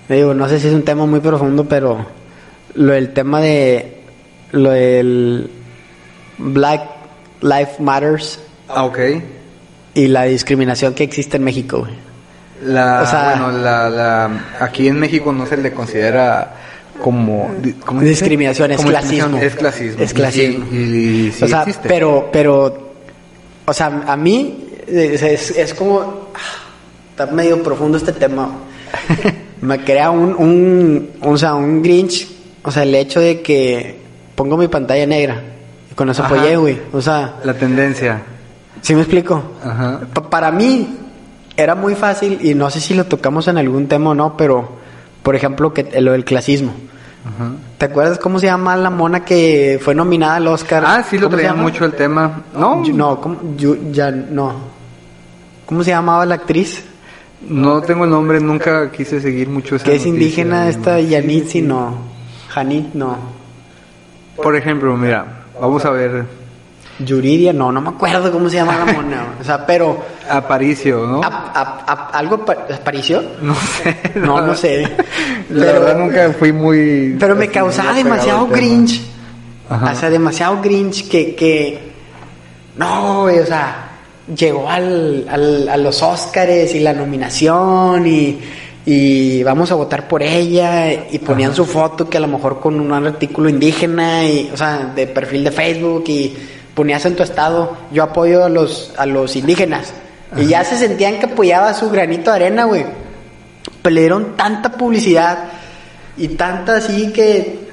Me 0.10 0.16
digo, 0.18 0.34
no 0.34 0.48
sé 0.50 0.60
si 0.60 0.68
es 0.68 0.74
un 0.74 0.84
tema 0.84 1.06
muy 1.06 1.20
profundo, 1.20 1.66
pero 1.66 2.06
lo 2.76 2.94
del 2.94 3.14
tema 3.14 3.42
de 3.42 4.02
lo 4.52 4.72
del 4.72 5.50
Black 6.38 6.82
Life 7.42 7.74
Matters 7.82 8.40
Ah, 8.68 8.84
ok. 8.86 8.98
y 9.94 10.08
la 10.08 10.24
discriminación 10.24 10.94
que 10.94 11.04
existe 11.04 11.38
en 11.38 11.44
México, 11.44 11.80
güey. 11.80 11.94
La, 12.64 13.02
O 13.04 13.06
sea- 13.06 13.36
bueno, 13.38 13.52
la, 13.60 13.90
la, 13.90 14.46
aquí 14.60 14.88
en 14.88 15.00
México 15.00 15.32
no 15.34 15.46
se 15.46 15.58
le 15.58 15.72
considera 15.74 16.56
como... 17.02 17.54
Discriminación, 18.02 18.72
es 18.72 18.78
Como 18.78 18.90
clasismo. 18.90 19.38
Es 19.38 19.56
clasismo. 19.56 20.02
Es 20.04 20.14
clasismo. 20.14 20.66
Y, 20.72 20.76
y- 20.78 21.28
y 21.28 21.32
sí 21.32 21.44
o 21.44 21.48
sea, 21.48 21.62
existe. 21.62 21.88
pero, 21.90 22.30
pero, 22.32 22.94
o 23.66 23.74
sea, 23.74 24.04
a 24.08 24.16
mí 24.16 24.70
es, 24.88 25.22
es- 25.22 25.52
es 25.52 25.74
como, 25.74 26.30
está 27.16 27.26
medio 27.28 27.64
profundo 27.64 27.98
este 27.98 28.12
tema. 28.12 28.50
Me 29.62 29.80
crea 29.84 30.12
un, 30.12 30.36
un, 30.38 31.10
o 31.22 31.38
sea, 31.38 31.56
un 31.56 31.82
Grinch, 31.82 32.28
o 32.64 32.72
sea, 32.72 32.84
el 32.84 32.94
hecho 32.94 33.20
de 33.22 33.42
que 33.42 34.00
pongo 34.36 34.58
mi 34.58 34.68
pantalla 34.68 35.06
negra 35.08 35.42
y 35.90 35.96
con 35.96 36.10
eso 36.10 36.24
Ajá. 36.24 36.36
apoyé, 36.36 36.58
güey. 36.58 36.78
O 36.92 37.02
sea, 37.02 37.36
La 37.44 37.54
tendencia. 37.54 38.22
¿sí 38.82 38.94
me 38.94 39.02
explico? 39.02 39.42
Ajá. 39.64 40.02
Pa- 40.14 40.30
para 40.30 40.52
mí 40.52 40.98
era 41.56 41.74
muy 41.74 41.96
fácil 41.96 42.40
y 42.42 42.54
no 42.54 42.70
sé 42.70 42.82
si 42.82 42.94
lo 42.94 43.06
tocamos 43.06 43.48
en 43.48 43.58
algún 43.58 43.88
tema 43.88 44.10
o 44.10 44.14
no, 44.14 44.36
pero 44.36 44.70
por 45.24 45.36
ejemplo 45.36 45.74
que 45.74 45.90
lo 46.02 46.12
del 46.12 46.26
clasismo. 46.26 46.74
Ajá. 47.26 47.52
¿Te 47.78 47.86
acuerdas 47.86 48.20
cómo 48.20 48.40
se 48.40 48.48
llama 48.48 48.76
la 48.76 48.90
mona 48.90 49.24
que 49.26 49.80
fue 49.82 49.96
nominada 49.96 50.36
al 50.36 50.48
Oscar? 50.48 50.84
Ah, 50.86 51.02
sí, 51.10 51.18
lo 51.18 51.28
¿Cómo 51.28 51.38
se 51.38 51.44
traía 51.44 51.60
mucho 51.60 51.86
el 51.86 51.94
tema. 51.94 52.44
No, 52.54 52.84
no, 52.94 53.22
¿cómo? 53.22 53.38
Yu- 53.58 53.92
ya, 53.92 54.12
no. 54.12 54.54
¿Cómo 55.66 55.84
se 55.84 55.90
llamaba 55.92 56.26
la 56.26 56.36
actriz? 56.36 56.84
No 57.50 57.82
tengo 57.82 58.06
el 58.06 58.10
nombre, 58.10 58.40
nunca 58.40 58.92
quise 58.92 59.20
seguir 59.22 59.48
mucho 59.50 59.76
esa 59.76 59.86
Que 59.86 59.96
es 59.96 60.06
noticia, 60.06 60.10
indígena 60.14 60.70
esta 60.70 60.98
Sí, 60.98 61.08
Yanitzi, 61.10 61.62
no. 61.62 61.96
Janit, 62.50 62.94
no. 62.94 63.18
Por 64.36 64.56
ejemplo, 64.56 64.96
mira, 64.98 65.44
vamos 65.60 65.84
a 65.86 65.90
ver 65.92 66.26
Yuridia, 67.00 67.52
no, 67.52 67.72
no 67.74 67.82
me 67.82 67.90
acuerdo 67.90 68.32
cómo 68.32 68.50
se 68.50 68.56
llama 68.56 68.78
la 68.86 68.86
mona. 68.94 69.26
o 69.40 69.44
sea, 69.44 69.66
pero... 69.66 70.02
Aparicio, 70.30 71.06
¿no? 71.06 71.22
¿a- 71.22 71.28
a- 71.54 71.84
a- 71.92 72.10
¿Algo 72.18 72.44
pa- 72.46 72.66
apareció? 72.74 73.22
No 73.42 73.54
sé. 73.56 73.96
No, 74.16 74.40
no 74.42 74.56
sé. 74.56 74.82
La 75.50 75.66
Pero- 75.66 75.80
verdad 75.82 75.98
nunca 75.98 76.34
fui 76.40 76.52
muy... 76.54 77.16
Pero 77.20 77.36
me 77.36 77.44
así, 77.46 77.54
causaba 77.54 77.94
demasiado. 77.94 78.48
Grinch. 78.48 79.02
Ajá. 79.70 79.92
O 79.92 79.96
sea, 79.96 80.10
demasiado 80.10 80.62
Grinch 80.62 81.10
que, 81.10 81.36
que... 81.36 81.92
No, 82.78 83.24
güey, 83.24 83.40
o 83.40 83.46
sea, 83.46 83.85
llegó 84.34 84.70
al, 84.70 85.26
al- 85.30 85.70
a 85.70 85.78
los 85.78 86.02
Óscares 86.02 86.74
y 86.74 86.80
la 86.80 86.94
nominación 86.94 88.08
y, 88.08 88.40
y 88.86 89.44
vamos 89.44 89.72
a 89.72 89.76
votar 89.76 90.08
por 90.08 90.24
ella 90.24 90.92
y 91.12 91.20
ponían 91.20 91.54
su 91.54 91.66
foto 91.66 92.10
que 92.10 92.18
a 92.18 92.22
lo 92.22 92.28
mejor 92.28 92.60
con 92.60 92.80
un 92.80 92.92
artículo 92.92 93.50
indígena 93.50 94.26
y, 94.26 94.50
o 94.54 94.58
sea, 94.58 94.92
de 94.96 95.08
perfil 95.08 95.44
de 95.44 95.52
Facebook 95.52 96.04
y 96.08 96.36
ponías 96.74 97.06
en 97.06 97.16
tu 97.16 97.24
estado, 97.24 97.78
yo 97.92 98.04
apoyo 98.04 98.44
a 98.44 98.50
los, 98.50 98.94
a 98.98 99.06
los 99.06 99.36
indígenas. 99.36 99.94
Y 100.38 100.48
ya 100.48 100.64
se 100.66 100.78
sentían 100.78 101.20
que 101.20 101.28
apoyaba 101.28 101.74
su 101.74 101.90
granito 101.90 102.30
de 102.32 102.36
arena, 102.36 102.66
güey. 102.66 102.84
Pero 103.82 103.94
le 103.96 104.02
dieron 104.02 104.36
tanta 104.36 104.72
publicidad 104.74 105.46
y 106.18 106.30
tanta 106.30 106.78
así 106.78 107.14
que... 107.14 107.64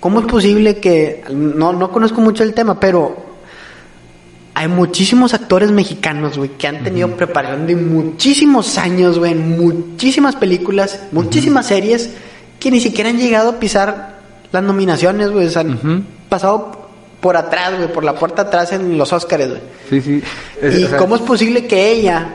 ¿Cómo 0.00 0.20
es 0.20 0.26
posible 0.26 0.76
que... 0.76 1.24
No, 1.30 1.72
no 1.72 1.90
conozco 1.90 2.20
mucho 2.20 2.42
el 2.42 2.52
tema, 2.52 2.78
pero... 2.78 3.25
Hay 4.58 4.68
muchísimos 4.68 5.34
actores 5.34 5.70
mexicanos, 5.70 6.38
güey, 6.38 6.48
que 6.56 6.66
han 6.66 6.82
tenido 6.82 7.10
preparación 7.10 7.66
de 7.66 7.76
muchísimos 7.76 8.78
años, 8.78 9.18
güey, 9.18 9.32
en 9.32 9.50
muchísimas 9.58 10.34
películas, 10.34 10.98
muchísimas 11.12 11.66
series, 11.66 12.10
que 12.58 12.70
ni 12.70 12.80
siquiera 12.80 13.10
han 13.10 13.18
llegado 13.18 13.50
a 13.50 13.60
pisar 13.60 14.16
las 14.52 14.62
nominaciones, 14.62 15.30
güey. 15.30 15.46
O 15.46 15.50
sea, 15.50 15.60
han 15.60 16.06
pasado 16.30 16.88
por 17.20 17.36
atrás, 17.36 17.76
güey, 17.76 17.92
por 17.92 18.02
la 18.02 18.14
puerta 18.14 18.42
atrás 18.42 18.72
en 18.72 18.96
los 18.96 19.12
Óscares, 19.12 19.50
güey. 19.50 19.60
Sí, 19.90 20.00
sí. 20.00 20.22
Es- 20.62 20.78
¿Y 20.78 20.84
o 20.84 20.88
sea, 20.88 20.96
cómo 20.98 21.16
es 21.16 21.20
posible 21.20 21.66
que 21.66 21.92
ella, 21.92 22.26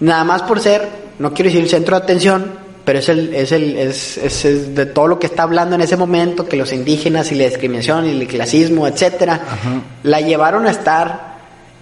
nada 0.00 0.24
más 0.24 0.40
por 0.42 0.58
ser, 0.58 0.88
no 1.18 1.34
quiero 1.34 1.50
decir 1.50 1.62
el 1.62 1.68
centro 1.68 1.98
de 1.98 2.02
atención, 2.02 2.50
pero 2.90 2.98
es 2.98 3.08
el, 3.08 3.32
es 3.32 3.52
el, 3.52 3.76
es, 3.78 4.16
es- 4.18 4.44
es 4.44 4.74
de 4.74 4.84
todo 4.84 5.06
lo 5.06 5.20
que 5.20 5.26
está 5.28 5.44
hablando 5.44 5.76
en 5.76 5.80
ese 5.80 5.96
momento, 5.96 6.48
que 6.48 6.56
los 6.56 6.72
indígenas 6.72 7.30
y 7.30 7.36
la 7.36 7.44
discriminación 7.44 8.04
y 8.06 8.10
el 8.10 8.26
clasismo, 8.26 8.88
etcétera, 8.88 9.34
Ajá. 9.34 9.70
la 10.02 10.20
llevaron 10.20 10.66
a 10.66 10.72
estar 10.72 11.36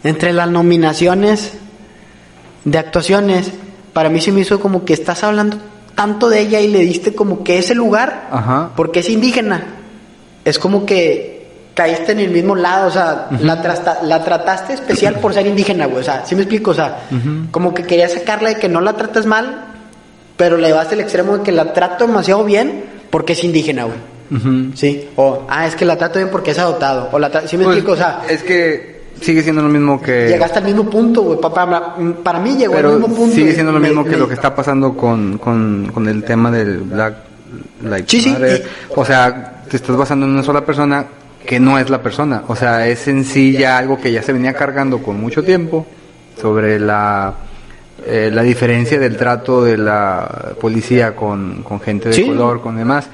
entre 0.04 0.34
las 0.34 0.50
nominaciones 0.50 1.54
de 2.66 2.76
actuaciones. 2.76 3.50
Para 3.94 4.10
mí 4.10 4.20
se 4.20 4.32
me 4.32 4.40
hizo 4.42 4.60
como 4.60 4.84
que 4.84 4.92
estás 4.92 5.24
hablando 5.24 5.56
tanto 5.94 6.28
de 6.28 6.40
ella 6.40 6.60
y 6.60 6.68
le 6.68 6.80
diste 6.80 7.14
como 7.14 7.42
que 7.42 7.56
ese 7.56 7.74
lugar 7.74 8.28
Ajá. 8.30 8.72
porque 8.76 9.00
es 9.00 9.08
indígena. 9.08 9.62
Es 10.44 10.58
como 10.58 10.84
que 10.84 11.48
caíste 11.72 12.12
en 12.12 12.18
el 12.20 12.32
mismo 12.32 12.54
lado, 12.54 12.88
o 12.88 12.90
sea, 12.90 13.28
la, 13.40 13.62
trasta- 13.62 14.00
la 14.02 14.22
trataste 14.22 14.74
especial 14.74 15.14
por 15.20 15.32
ser 15.32 15.46
indígena, 15.46 15.86
güey. 15.86 16.00
O 16.00 16.04
sea, 16.04 16.26
¿sí 16.26 16.34
me 16.34 16.42
explico? 16.42 16.72
O 16.72 16.74
sea, 16.74 16.98
como 17.50 17.72
que 17.72 17.84
querías 17.84 18.12
sacarla 18.12 18.50
de 18.50 18.56
que 18.56 18.68
no 18.68 18.82
la 18.82 18.92
tratas 18.92 19.24
mal, 19.24 19.64
pero 20.38 20.56
le 20.56 20.68
llevaste 20.68 20.94
al 20.94 21.02
extremo 21.02 21.36
de 21.36 21.42
que 21.44 21.52
la 21.52 21.74
trato 21.74 22.06
demasiado 22.06 22.42
bien 22.44 22.84
porque 23.10 23.34
es 23.34 23.44
indígena, 23.44 23.84
güey. 23.84 23.96
Ujú. 24.30 24.74
Sí. 24.76 25.08
O, 25.16 25.44
ah, 25.48 25.66
es 25.66 25.74
que 25.76 25.84
la 25.84 25.96
trato 25.98 26.18
bien 26.18 26.30
porque 26.30 26.52
es 26.52 26.58
adoptado. 26.58 27.10
O 27.12 27.18
la 27.18 27.30
¿sí 27.46 27.58
me 27.58 27.64
Pues, 27.64 27.76
explico? 27.78 27.92
O 27.92 27.96
sea, 27.96 28.22
es 28.28 28.42
que 28.42 29.02
sigue 29.20 29.42
siendo 29.42 29.62
lo 29.62 29.68
mismo 29.68 30.00
que... 30.00 30.28
llegaste 30.28 30.58
al 30.60 30.64
mismo 30.66 30.88
punto, 30.88 31.22
güey. 31.22 31.40
Pa- 31.40 31.52
Para, 31.52 31.94
para 32.22 32.38
mí 32.38 32.56
llegó 32.56 32.74
Pero 32.74 32.90
al 32.92 33.00
mismo 33.00 33.14
punto. 33.14 33.34
sigue 33.34 33.52
siendo 33.52 33.72
lo 33.72 33.80
Me- 33.80 33.88
mismo 33.88 34.04
que 34.04 34.10
me- 34.12 34.16
lo 34.16 34.28
que 34.28 34.34
está 34.34 34.54
pasando 34.54 34.96
con, 34.96 35.36
con, 35.38 35.90
con 35.92 36.08
el 36.08 36.22
tema 36.24 36.50
del 36.50 36.78
Black 36.78 37.14
Lives 37.82 38.04
Sí, 38.06 38.20
sí. 38.20 38.34
O 38.94 39.04
sea, 39.04 39.62
te 39.68 39.76
estás 39.76 39.96
basando 39.96 40.24
en 40.26 40.32
una 40.32 40.42
sola 40.42 40.64
persona 40.64 41.04
que 41.46 41.58
no 41.58 41.78
es 41.78 41.88
la 41.88 42.02
persona. 42.02 42.42
O 42.46 42.54
sea, 42.54 42.86
es 42.86 43.08
en 43.08 43.24
sí 43.24 43.52
ya 43.52 43.78
algo 43.78 43.98
que 43.98 44.12
ya 44.12 44.22
se 44.22 44.32
venía 44.34 44.52
cargando 44.52 44.98
con 44.98 45.18
mucho 45.18 45.42
tiempo 45.42 45.86
sobre 46.40 46.78
la, 46.78 47.32
eh, 48.06 48.30
la 48.32 48.42
diferencia 48.42 48.98
del 48.98 49.16
trato 49.16 49.64
de 49.64 49.76
la 49.76 50.52
policía 50.60 51.14
con, 51.14 51.62
con 51.62 51.80
gente 51.80 52.08
de 52.10 52.14
Sí. 52.14 52.26
color, 52.26 52.60
con 52.60 52.76
demás, 52.76 53.06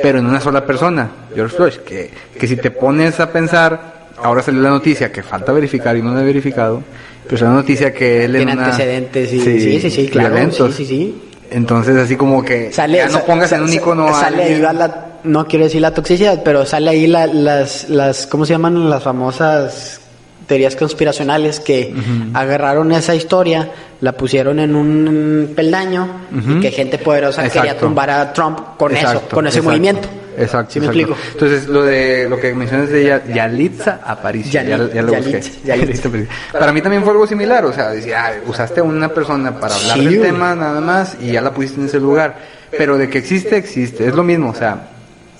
pero 0.00 0.18
en 0.18 0.26
una 0.26 0.40
sola 0.40 0.64
persona, 0.64 1.10
George 1.34 1.56
Floyd, 1.56 1.72
que, 1.86 2.10
que 2.38 2.46
si 2.46 2.56
te 2.56 2.70
pones 2.70 3.18
a 3.20 3.30
pensar, 3.32 4.06
ahora 4.22 4.42
salió 4.42 4.60
la 4.62 4.70
noticia 4.70 5.10
que 5.10 5.22
falta 5.22 5.52
verificar 5.52 5.96
y 5.96 6.02
no 6.02 6.14
la 6.14 6.22
he 6.22 6.24
verificado, 6.24 6.82
pero 7.24 7.34
es 7.36 7.42
la 7.42 7.50
noticia 7.50 7.92
que 7.92 8.24
él 8.24 8.36
en 8.36 8.46
Tiene 8.46 8.52
una- 8.54 8.64
antecedentes 8.66 9.32
y 9.32 9.40
sí, 9.40 9.80
sí, 9.80 9.90
sí, 9.90 10.08
claro. 10.08 10.30
violentos. 10.34 10.74
Sí, 10.74 10.84
sí, 10.84 10.96
sí. 10.96 11.22
Entonces, 11.50 11.96
así 11.96 12.14
como 12.14 12.44
que 12.44 12.70
Sale, 12.72 12.98
ya 12.98 13.08
no 13.08 13.20
pongas 13.24 13.50
en 13.52 13.62
un 13.62 13.72
icono 13.72 14.06
a 14.08 14.12
Sale 14.20 14.42
ahí 14.44 14.58
la, 14.60 15.06
no 15.24 15.46
quiero 15.46 15.64
decir 15.64 15.80
la 15.80 15.92
toxicidad, 15.94 16.42
pero 16.44 16.64
sale 16.66 16.90
ahí 16.90 17.06
la- 17.06 17.26
las, 17.26 17.88
las, 17.88 18.26
¿cómo 18.26 18.44
se 18.44 18.52
llaman? 18.52 18.88
Las 18.90 19.02
famosas 19.02 20.00
teorías 20.48 20.74
conspiracionales 20.74 21.60
que 21.60 21.94
agarraron 22.34 22.90
esa 22.90 23.14
historia, 23.14 23.70
la 24.00 24.12
pusieron 24.12 24.58
en 24.58 24.74
un 24.74 25.52
peldaño 25.54 26.08
y 26.32 26.58
que 26.60 26.70
gente 26.72 26.98
poderosa 26.98 27.48
quería 27.48 27.78
tumbar 27.78 28.10
a 28.10 28.32
Trump 28.32 28.58
con 28.76 28.96
eso, 28.96 29.22
con 29.30 29.46
ese 29.46 29.58
exacto. 29.58 29.70
movimiento. 29.70 30.08
Exacto. 30.38 30.72
¿Sí 30.74 30.78
me 30.80 30.86
explico? 30.86 31.16
Entonces, 31.32 31.66
lo 31.66 31.82
de 31.82 32.28
lo 32.28 32.38
que 32.38 32.54
mencionas 32.54 32.88
de 32.90 33.04
Ya- 33.04 33.24
Yalitza 33.26 34.00
Aparicio, 34.04 34.52
ya, 34.52 34.62
Yalit- 34.78 34.92
ya 34.94 35.02
lo 35.02 35.12
busqué. 35.14 35.30
Yalitza, 35.32 35.50
Yalitza. 35.64 36.08
Para 36.52 36.72
mí 36.72 36.80
también 36.80 37.02
fue 37.02 37.10
algo 37.12 37.26
similar, 37.26 37.64
o 37.64 37.72
sea, 37.72 37.88
decía, 37.90 38.40
usaste 38.46 38.78
a 38.80 38.84
una 38.84 39.08
persona 39.08 39.58
para 39.58 39.74
hablar 39.74 39.98
Sí, 39.98 40.04
del 40.04 40.16
güey. 40.18 40.30
tema 40.30 40.54
nada 40.54 40.80
más 40.80 41.16
y 41.20 41.32
ya 41.32 41.40
la 41.42 41.52
pusiste 41.52 41.80
en 41.80 41.86
ese 41.88 41.98
lugar. 41.98 42.36
Pero 42.70 42.96
de 42.98 43.08
que 43.10 43.18
existe, 43.18 43.56
existe. 43.56 44.06
Es 44.06 44.14
lo 44.14 44.22
mismo, 44.22 44.50
o 44.50 44.54
sea, 44.54 44.90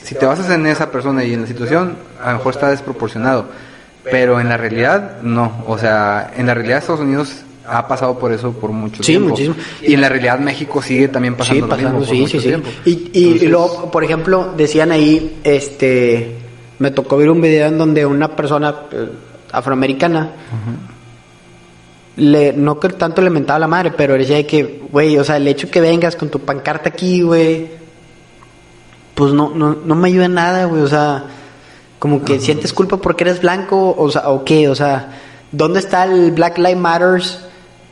si 0.03 0.17
te 0.17 0.27
basas 0.27 0.51
en 0.51 0.67
esa 0.67 0.91
persona 0.91 1.23
y 1.23 1.33
en 1.35 1.43
la 1.43 1.47
situación, 1.47 1.95
a 2.21 2.33
lo 2.33 2.39
mejor 2.39 2.55
está 2.55 2.71
desproporcionado. 2.71 3.47
Pero 4.11 4.41
en 4.41 4.49
la 4.49 4.57
realidad, 4.57 5.21
no. 5.23 5.65
O 5.67 5.79
sea, 5.79 6.33
en 6.37 6.47
la 6.47 6.55
realidad 6.55 6.79
Estados 6.79 7.01
Unidos 7.01 7.43
ha 7.67 7.87
pasado 7.87 8.19
por 8.19 8.33
eso 8.33 8.53
por 8.53 8.71
mucho 8.73 9.03
Sí, 9.03 9.13
tiempo. 9.13 9.31
muchísimo. 9.31 9.55
Y 9.83 9.93
en 9.95 10.01
la 10.01 10.09
realidad 10.09 10.39
México 10.39 10.81
sigue 10.81 11.09
también 11.09 11.35
Sí, 11.35 11.39
pasando 11.39 11.61
lo 11.67 11.69
pasando, 11.69 11.91
mismo 11.99 12.07
por 12.07 12.15
sí, 12.17 12.21
mucho 12.23 12.33
sí, 12.33 12.41
sí. 12.41 12.49
tiempo. 12.49 12.69
Y, 12.85 12.91
y, 12.91 13.11
y 13.13 13.25
Entonces- 13.25 13.51
luego, 13.51 13.91
por 13.91 14.05
ejemplo, 14.05 14.55
decían 14.57 14.91
ahí, 14.93 15.39
este, 15.45 16.37
me 16.79 16.91
tocó 16.91 17.17
ver 17.19 17.31
un 17.31 17.41
video 17.43 17.67
en 17.69 17.77
donde 17.77 18.07
una 18.07 18.35
persona 18.35 18.75
eh, 18.91 19.09
afroamericana, 19.53 20.31
le, 22.17 22.53
no 22.53 22.81
que 22.81 22.89
tanto 22.91 23.23
le 23.23 23.31
mentaba 23.31 23.59
la 23.61 23.69
madre, 23.69 23.93
pero 23.97 24.15
decía 24.15 24.45
que, 24.47 24.83
güey, 24.91 25.17
o 25.19 25.25
sea, 25.25 25.37
el 25.37 25.47
hecho 25.47 25.71
que 25.71 25.81
vengas 25.81 26.17
con 26.17 26.29
tu 26.31 26.41
pancarta 26.41 26.89
aquí, 26.89 27.23
güey, 27.23 27.69
pues 29.15 29.33
no, 29.33 29.51
no, 29.55 29.77
no 29.85 29.95
me 29.95 30.09
ayuda 30.09 30.25
en 30.27 30.35
nada, 30.35 30.65
güey, 30.65 30.83
o 30.83 30.89
sea, 30.89 31.25
como 31.99 32.25
que 32.25 32.39
sientes 32.41 32.73
culpa 32.73 32.97
porque 32.99 33.25
eres 33.25 33.41
blanco, 33.41 33.95
o 33.97 34.11
sea, 34.11 34.29
o 34.31 34.45
qué, 34.45 34.69
o 34.69 34.75
sea, 34.75 35.09
¿dónde 35.53 35.81
está 35.81 36.05
el 36.05 36.31
Black 36.33 36.59
Lives 36.59 36.77
Matters 36.77 37.45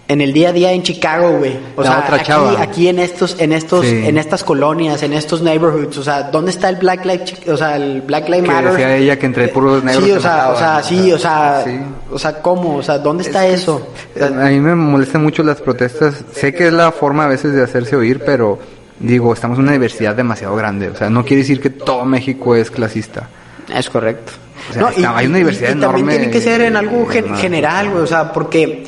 en 0.09 0.21
el 0.21 0.33
día 0.33 0.51
a 0.51 0.53
día 0.53 0.71
en 0.71 0.85
Chicago, 0.85 1.39
güey? 1.39 1.59
O 1.75 1.83
La 1.83 1.89
sea, 1.91 1.99
otra 2.05 2.17
aquí, 2.17 2.25
chava. 2.27 2.63
aquí 2.63 2.87
en 2.89 3.01
estos, 3.01 3.35
en 3.41 3.53
estos, 3.53 3.85
Sí. 3.85 4.03
en 4.07 4.17
estas 4.19 4.45
colonias, 4.45 5.03
en 5.03 5.13
estos 5.13 5.43
neighborhoods, 5.43 5.99
o 5.99 6.05
sea, 6.05 6.23
¿dónde 6.25 6.53
está 6.53 6.69
el 6.69 6.77
Black 6.77 7.05
Lives, 7.05 7.35
o 7.49 7.57
sea, 7.57 7.75
el 7.75 8.03
Black 8.03 8.29
Lives 8.29 8.47
Matter? 8.47 8.71
decía 8.71 8.97
ella 8.97 9.19
que 9.19 9.27
entre 9.27 9.49
puros 9.49 9.83
negros 9.83 10.05
Sí, 10.05 10.13
o 10.13 10.21
sea, 10.21 10.51
o 10.51 10.57
sea, 10.57 10.83
sí, 10.85 11.11
o 11.13 11.19
sea, 11.19 11.63
sí. 11.65 11.81
o 12.13 12.19
sea, 12.21 12.41
¿cómo? 12.41 12.77
O 12.77 12.83
sea, 12.85 12.99
¿dónde 12.99 13.25
está 13.25 13.45
eso? 13.49 13.89
O 14.15 14.19
sea, 14.19 14.29
A 14.29 14.51
mí 14.51 14.61
me 14.61 14.77
molestan 14.77 15.25
mucho 15.25 15.43
las 15.43 15.61
protestas. 15.61 16.25
Sé 16.33 16.55
que 16.55 16.69
es 16.69 16.73
la 16.73 16.93
forma 16.93 17.25
a 17.25 17.29
veces 17.29 17.53
de 17.55 17.63
hacerse 17.65 17.97
oír, 17.97 18.23
pero 18.25 18.61
digo, 19.01 19.33
estamos 19.35 19.59
en 19.59 19.65
una 19.65 19.73
diversidad 19.73 20.15
demasiado 20.15 20.55
grande. 20.55 20.89
O 20.91 20.95
sea, 20.95 21.11
no 21.11 21.25
quiere 21.25 21.43
decir 21.43 21.61
que 21.61 21.71
todo 21.71 22.05
México 22.05 22.55
es 22.55 22.71
clasista. 22.71 23.29
Es 23.75 23.91
correcto. 23.91 24.33
O 24.71 24.73
sea, 24.73 24.83
está- 24.91 25.17
hay 25.17 25.27
una 25.27 25.39
diversidad 25.39 25.69
y 25.69 25.73
también 25.81 25.91
enorme 26.07 26.13
tiene 26.19 26.33
que 26.33 26.41
ser 26.41 26.61
en 26.63 26.77
algo 26.77 27.07
gen- 27.07 27.37
general, 27.37 27.91
güey. 27.91 28.03
O 28.03 28.07
sea, 28.07 28.33
porque, 28.33 28.85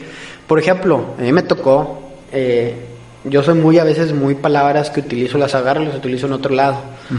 por 0.47 0.59
ejemplo, 0.59 1.14
a 1.19 1.23
mí 1.23 1.33
me 1.33 1.43
tocó. 1.43 2.03
eh, 2.33 2.75
yo 3.25 3.43
soy 3.43 3.55
muy, 3.55 3.79
a 3.79 3.85
veces, 3.85 4.12
muy 4.14 4.35
palabras 4.35 4.91
que 4.91 5.01
utilizo, 5.01 5.38
las 5.38 5.55
agarro 5.55 5.83
y 5.83 5.87
las 5.87 5.97
utilizo 5.97 6.27
en 6.27 6.33
otro 6.35 6.55
lado. 6.55 6.77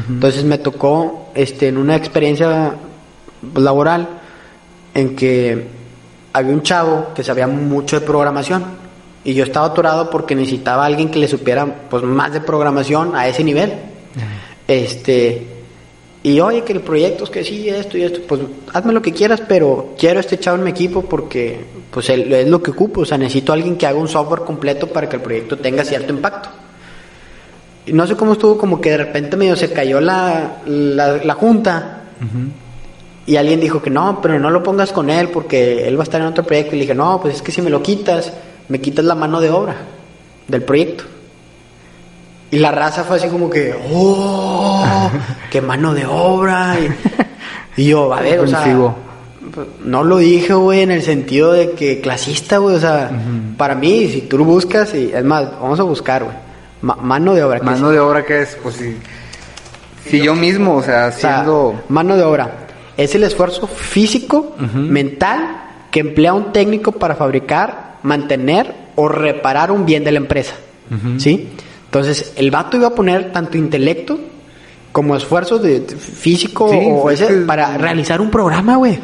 Entonces 0.08 0.44
me 0.44 0.58
tocó, 0.58 1.32
este, 1.36 1.68
en 1.68 1.78
una 1.78 1.96
experiencia 1.96 2.74
laboral, 3.56 4.08
en 4.94 5.16
que 5.16 5.68
había 6.34 6.54
un 6.54 6.62
chavo 6.64 7.08
que 7.16 7.24
sabía 7.24 7.48
mucho 7.48 8.00
de 8.00 8.06
programación. 8.06 8.64
Y 9.24 9.34
yo 9.34 9.44
estaba 9.44 9.68
atorado 9.68 10.10
porque 10.10 10.36
necesitaba 10.36 10.84
a 10.84 10.86
alguien 10.86 11.10
que 11.12 11.20
le 11.20 11.28
supiera 11.28 11.66
pues 11.90 12.04
más 12.04 12.32
de 12.34 12.42
programación 12.42 13.16
a 13.16 13.28
ese 13.28 13.44
nivel. 13.44 13.74
Este, 14.68 15.46
y 16.22 16.40
oye, 16.42 16.64
que 16.64 16.74
el 16.74 16.82
proyecto 16.82 17.24
es 17.24 17.30
que 17.30 17.44
sí, 17.44 17.70
esto 17.70 17.98
y 17.98 18.04
esto, 18.04 18.20
pues 18.28 18.42
hazme 18.74 18.92
lo 18.94 19.02
que 19.02 19.14
quieras, 19.14 19.42
pero 19.48 19.94
quiero 19.98 20.20
este 20.20 20.38
chavo 20.38 20.58
en 20.58 20.64
mi 20.66 20.72
equipo 20.72 21.02
porque 21.04 21.62
pues 21.92 22.10
él- 22.10 22.32
es 22.34 22.48
lo 22.48 22.62
que 22.62 22.72
ocupo, 22.72 23.02
o 23.02 23.06
sea, 23.06 23.18
necesito 23.18 23.52
a 23.52 23.56
alguien 23.56 23.78
que 23.78 23.88
haga 23.88 23.98
un 23.98 24.08
software 24.10 24.42
completo 24.42 24.88
para 24.88 25.08
que 25.08 25.16
el 25.16 25.22
proyecto 25.22 25.58
tenga 25.58 25.84
cierto 25.86 26.12
impacto. 26.14 26.50
Y 27.86 27.94
no 27.94 28.06
sé 28.06 28.16
cómo 28.16 28.34
estuvo, 28.34 28.58
como 28.58 28.80
que 28.82 28.92
de 28.92 28.98
repente 28.98 29.38
medio 29.38 29.56
se 29.56 29.72
cayó 29.72 30.00
la, 30.02 30.58
la, 30.68 31.18
la 31.24 31.34
junta 31.36 32.02
y 33.26 33.36
alguien 33.38 33.60
dijo 33.62 33.82
que 33.82 33.90
no, 33.90 34.20
pero 34.22 34.38
no 34.40 34.50
lo 34.50 34.62
pongas 34.62 34.92
con 34.92 35.10
él 35.10 35.30
porque 35.30 35.88
él 35.88 35.96
va 35.98 36.02
a 36.02 36.04
estar 36.04 36.20
en 36.22 36.28
otro 36.28 36.44
proyecto. 36.44 36.76
Y 36.76 36.80
le 36.80 36.84
dije, 36.84 36.96
no, 36.96 37.20
pues 37.22 37.36
es 37.36 37.42
que 37.42 37.52
si 37.52 37.62
me 37.62 37.70
lo 37.70 37.82
quitas, 37.82 38.34
me 38.68 38.82
quitas 38.82 39.06
la 39.06 39.16
mano 39.16 39.40
de 39.40 39.50
obra 39.50 39.76
del 40.48 40.64
proyecto. 40.64 41.06
Y 42.52 42.58
la 42.60 42.72
raza 42.72 43.04
fue 43.04 43.18
así 43.18 43.28
como 43.28 43.50
que, 43.50 43.76
¡oh! 43.92 45.10
¡Qué 45.52 45.62
mano 45.62 45.94
de 45.94 46.06
obra! 46.06 46.76
Y, 46.80 47.82
y 47.82 47.86
yo, 47.88 48.14
a 48.14 48.22
ver, 48.22 48.40
o 48.40 48.48
sea, 48.48 48.66
no 49.84 50.04
lo 50.04 50.18
dije, 50.18 50.54
güey, 50.54 50.82
en 50.82 50.92
el 50.92 51.02
sentido 51.02 51.52
de 51.54 51.72
que 51.72 52.02
clasista, 52.02 52.58
güey, 52.58 52.76
o 52.76 52.80
sea, 52.80 53.12
para 53.58 53.76
mí, 53.76 54.08
si 54.08 54.22
tú 54.22 54.38
lo 54.38 54.46
buscas, 54.46 54.94
y 54.94 55.12
es 55.14 55.24
más, 55.24 55.50
vamos 55.60 55.80
a 55.80 55.84
buscar, 55.84 56.24
güey, 56.24 56.36
ma- 56.82 56.96
mano 56.96 57.34
de 57.36 57.44
obra. 57.44 57.60
¿qué 57.60 57.66
Mano 57.66 57.90
de 57.90 58.00
obra 58.00 58.24
que 58.26 58.42
es, 58.42 58.58
pues 58.62 58.76
si, 58.76 58.98
si 60.10 60.22
yo 60.22 60.36
mismo, 60.36 60.76
o 60.76 60.84
sea, 60.84 61.08
O 61.08 61.12
sea, 61.20 61.34
haciendo... 61.40 61.82
mano 61.90 62.16
de 62.16 62.24
obra. 62.24 62.52
Es 62.98 63.16
el 63.16 63.24
esfuerzo 63.24 63.66
físico, 63.68 64.56
mental, 64.76 65.62
que 65.92 66.00
emplea 66.02 66.34
un 66.34 66.52
técnico 66.52 66.92
para 66.92 67.16
fabricar, 67.16 67.96
mantener 68.04 68.74
o 68.96 69.08
reparar 69.08 69.72
un 69.72 69.86
bien 69.86 70.04
de 70.04 70.12
la 70.12 70.18
empresa. 70.20 70.54
¿Sí? 71.18 71.50
Entonces, 71.90 72.34
el 72.36 72.52
vato 72.52 72.78
iba 72.78 72.88
a 72.88 72.96
poner 72.96 73.32
tanto 73.32 73.58
intelecto 73.58 74.20
como 74.92 75.16
esfuerzo 75.16 75.58
de, 75.60 75.80
de 75.82 75.96
físico 75.96 76.70
Sí, 76.72 76.80
o 76.84 77.10
es 77.10 77.22
ese 77.22 77.34
que- 77.34 77.42
para 77.42 77.78
realizar 77.78 78.22
un 78.22 78.30
programa, 78.30 78.76
güey. 78.78 79.00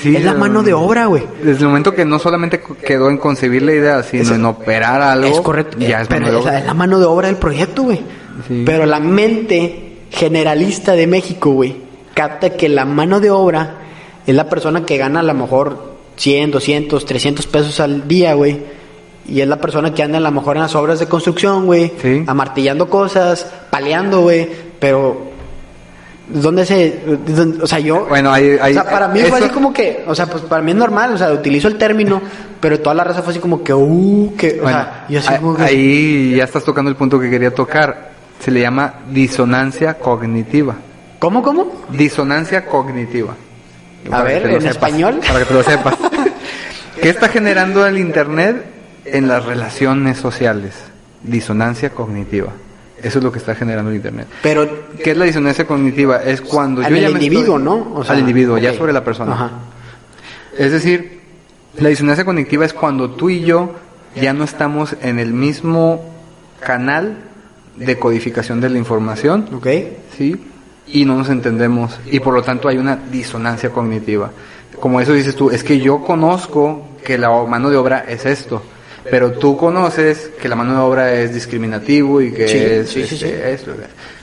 Sí, 0.00 0.14
es 0.14 0.24
la 0.24 0.34
mano 0.34 0.62
de 0.62 0.72
obra, 0.72 1.06
güey. 1.06 1.24
Desde 1.42 1.62
el 1.62 1.66
momento 1.68 1.92
que 1.92 2.04
no 2.04 2.20
solamente 2.20 2.60
quedó 2.86 3.10
en 3.10 3.18
concebir 3.18 3.62
la 3.62 3.72
idea, 3.72 4.02
sino 4.04 4.22
Es- 4.22 4.30
en 4.30 4.44
operar 4.44 5.02
algo, 5.02 5.26
Es 5.26 5.40
correcto. 5.40 5.76
ya 5.78 6.02
es 6.02 6.06
pero 6.08 6.20
mano 6.20 6.32
de 6.32 6.38
o 6.38 6.42
sea, 6.42 6.50
obra. 6.52 6.60
es 6.60 6.66
la 6.66 6.74
mano 6.74 6.98
de 7.00 7.04
obra 7.06 7.26
del 7.26 7.36
proyecto, 7.36 7.82
güey. 7.82 8.00
Sí. 8.46 8.62
Pero 8.64 8.86
la 8.86 9.00
mente 9.00 9.96
generalista 10.10 10.92
de 10.92 11.08
México, 11.08 11.50
güey, 11.50 11.74
capta 12.14 12.50
que 12.50 12.68
la 12.68 12.84
mano 12.84 13.18
de 13.18 13.30
obra 13.32 13.78
es 14.24 14.34
la 14.34 14.48
persona 14.48 14.86
que 14.86 14.96
gana 14.96 15.18
a 15.20 15.22
lo 15.24 15.34
mejor 15.34 15.94
100, 16.16 16.52
200, 16.52 17.04
300 17.04 17.46
pesos 17.48 17.80
al 17.80 18.06
día, 18.06 18.34
güey. 18.34 18.77
Y 19.28 19.40
es 19.42 19.46
la 19.48 19.60
persona 19.60 19.92
que 19.92 20.02
anda 20.02 20.18
a 20.18 20.20
lo 20.22 20.30
mejor 20.32 20.56
en 20.56 20.62
las 20.62 20.74
obras 20.74 20.98
de 20.98 21.06
construcción, 21.06 21.66
güey. 21.66 21.92
Sí. 22.00 22.24
Amartillando 22.26 22.88
cosas, 22.88 23.46
paleando, 23.70 24.22
güey. 24.22 24.48
Pero, 24.80 25.28
¿dónde 26.28 26.64
se...? 26.64 27.00
dónde- 27.26 27.62
o 27.62 27.66
sea, 27.66 27.78
yo... 27.78 28.06
Bueno, 28.08 28.32
ahí- 28.32 28.56
ahí- 28.60 28.72
o 28.72 28.82
sea, 28.82 28.90
para 28.90 29.08
mí 29.08 29.20
eso- 29.20 29.28
fue 29.28 29.38
así 29.40 29.48
como 29.50 29.72
que... 29.72 30.04
O 30.06 30.14
sea, 30.14 30.26
pues 30.26 30.42
para 30.44 30.62
mí 30.62 30.70
es 30.70 30.76
normal. 30.76 31.12
O 31.14 31.18
sea, 31.18 31.30
utilizo 31.32 31.68
el 31.68 31.76
término. 31.76 32.20
Pero 32.60 32.80
toda 32.80 32.94
la 32.94 33.04
raza 33.04 33.22
fue 33.22 33.32
así 33.32 33.40
como 33.40 33.62
que... 33.62 33.74
Uh, 33.74 34.34
que... 34.36 34.60
O 34.62 34.66
sea, 34.68 35.04
yo 35.08 35.18
así 35.20 35.28
ahí- 35.32 35.40
como 35.40 35.56
que... 35.56 35.62
ahí 35.62 36.34
ya 36.36 36.44
estás 36.44 36.64
tocando 36.64 36.90
el 36.90 36.96
punto 36.96 37.20
que 37.20 37.28
quería 37.30 37.54
tocar. 37.54 38.12
Se 38.40 38.50
le 38.50 38.60
llama 38.60 38.94
disonancia 39.10 39.94
cognitiva. 39.94 40.74
¿Cómo, 41.18 41.42
cómo? 41.42 41.82
Disonancia 41.90 42.64
cognitiva. 42.64 43.34
A 44.06 44.10
Para 44.10 44.22
ver, 44.24 44.46
¿en 44.46 44.60
sepas, 44.60 44.64
español? 44.76 45.20
Para 45.26 45.40
que 45.40 45.44
te 45.44 45.54
lo 45.54 45.62
sepas. 45.62 45.94
¿Qué 47.02 47.10
está 47.10 47.28
generando 47.28 47.84
el 47.86 47.98
Internet 47.98 48.64
en 49.12 49.28
las 49.28 49.44
relaciones 49.44 50.18
sociales? 50.18 50.74
Disonancia 51.22 51.90
cognitiva. 51.90 52.52
Eso 53.02 53.18
es 53.18 53.24
lo 53.24 53.30
que 53.30 53.38
está 53.38 53.54
generando 53.54 53.90
el 53.90 53.96
Internet. 53.96 54.26
Pero 54.42 54.68
¿Qué 55.02 55.12
es 55.12 55.16
la 55.16 55.24
disonancia 55.24 55.66
cognitiva? 55.66 56.22
Es 56.22 56.40
cuando 56.40 56.82
Al 56.82 56.88
yo 56.94 57.00
me 57.02 57.10
individuo, 57.10 57.58
estoy- 57.58 57.62
¿no? 57.62 57.92
O 57.94 58.04
sea, 58.04 58.14
al 58.14 58.20
individuo, 58.20 58.58
ya 58.58 58.74
sobre 58.74 58.92
la 58.92 59.04
persona. 59.04 59.32
Ajá. 59.34 59.50
Es 60.56 60.72
decir, 60.72 61.20
la 61.78 61.88
disonancia 61.90 62.24
cognitiva 62.24 62.64
es 62.64 62.72
cuando 62.72 63.10
tú 63.10 63.30
y 63.30 63.40
yo 63.42 63.74
ya 64.20 64.32
no 64.32 64.42
estamos 64.44 64.96
en 65.02 65.20
el 65.20 65.32
mismo 65.32 66.12
canal 66.60 67.18
de 67.76 67.98
codificación 67.98 68.60
de 68.60 68.68
la 68.70 68.78
información, 68.78 69.48
¿Ok? 69.54 69.66
¿sí? 70.16 70.36
Y 70.88 71.04
no 71.04 71.16
nos 71.16 71.28
entendemos 71.28 72.00
y 72.10 72.18
por 72.18 72.34
lo 72.34 72.42
tanto 72.42 72.66
hay 72.68 72.78
una 72.78 72.96
disonancia 72.96 73.70
cognitiva. 73.70 74.30
Como 74.80 75.00
eso 75.00 75.12
dices 75.12 75.36
tú, 75.36 75.50
es 75.50 75.62
que 75.62 75.78
yo 75.78 76.02
conozco 76.02 76.88
que 77.04 77.16
la 77.18 77.30
mano 77.44 77.70
de 77.70 77.76
obra 77.76 78.04
es 78.08 78.26
esto, 78.26 78.62
pero 79.10 79.32
tú 79.32 79.56
conoces 79.56 80.30
que 80.40 80.48
la 80.48 80.56
mano 80.56 80.72
de 80.74 80.78
obra 80.80 81.12
es 81.14 81.32
discriminativo 81.34 82.20
y 82.20 82.32
que 82.32 82.48
Sí, 82.48 82.58
es 82.58 82.88
sí, 82.90 83.06
sí, 83.06 83.24
este. 83.26 83.70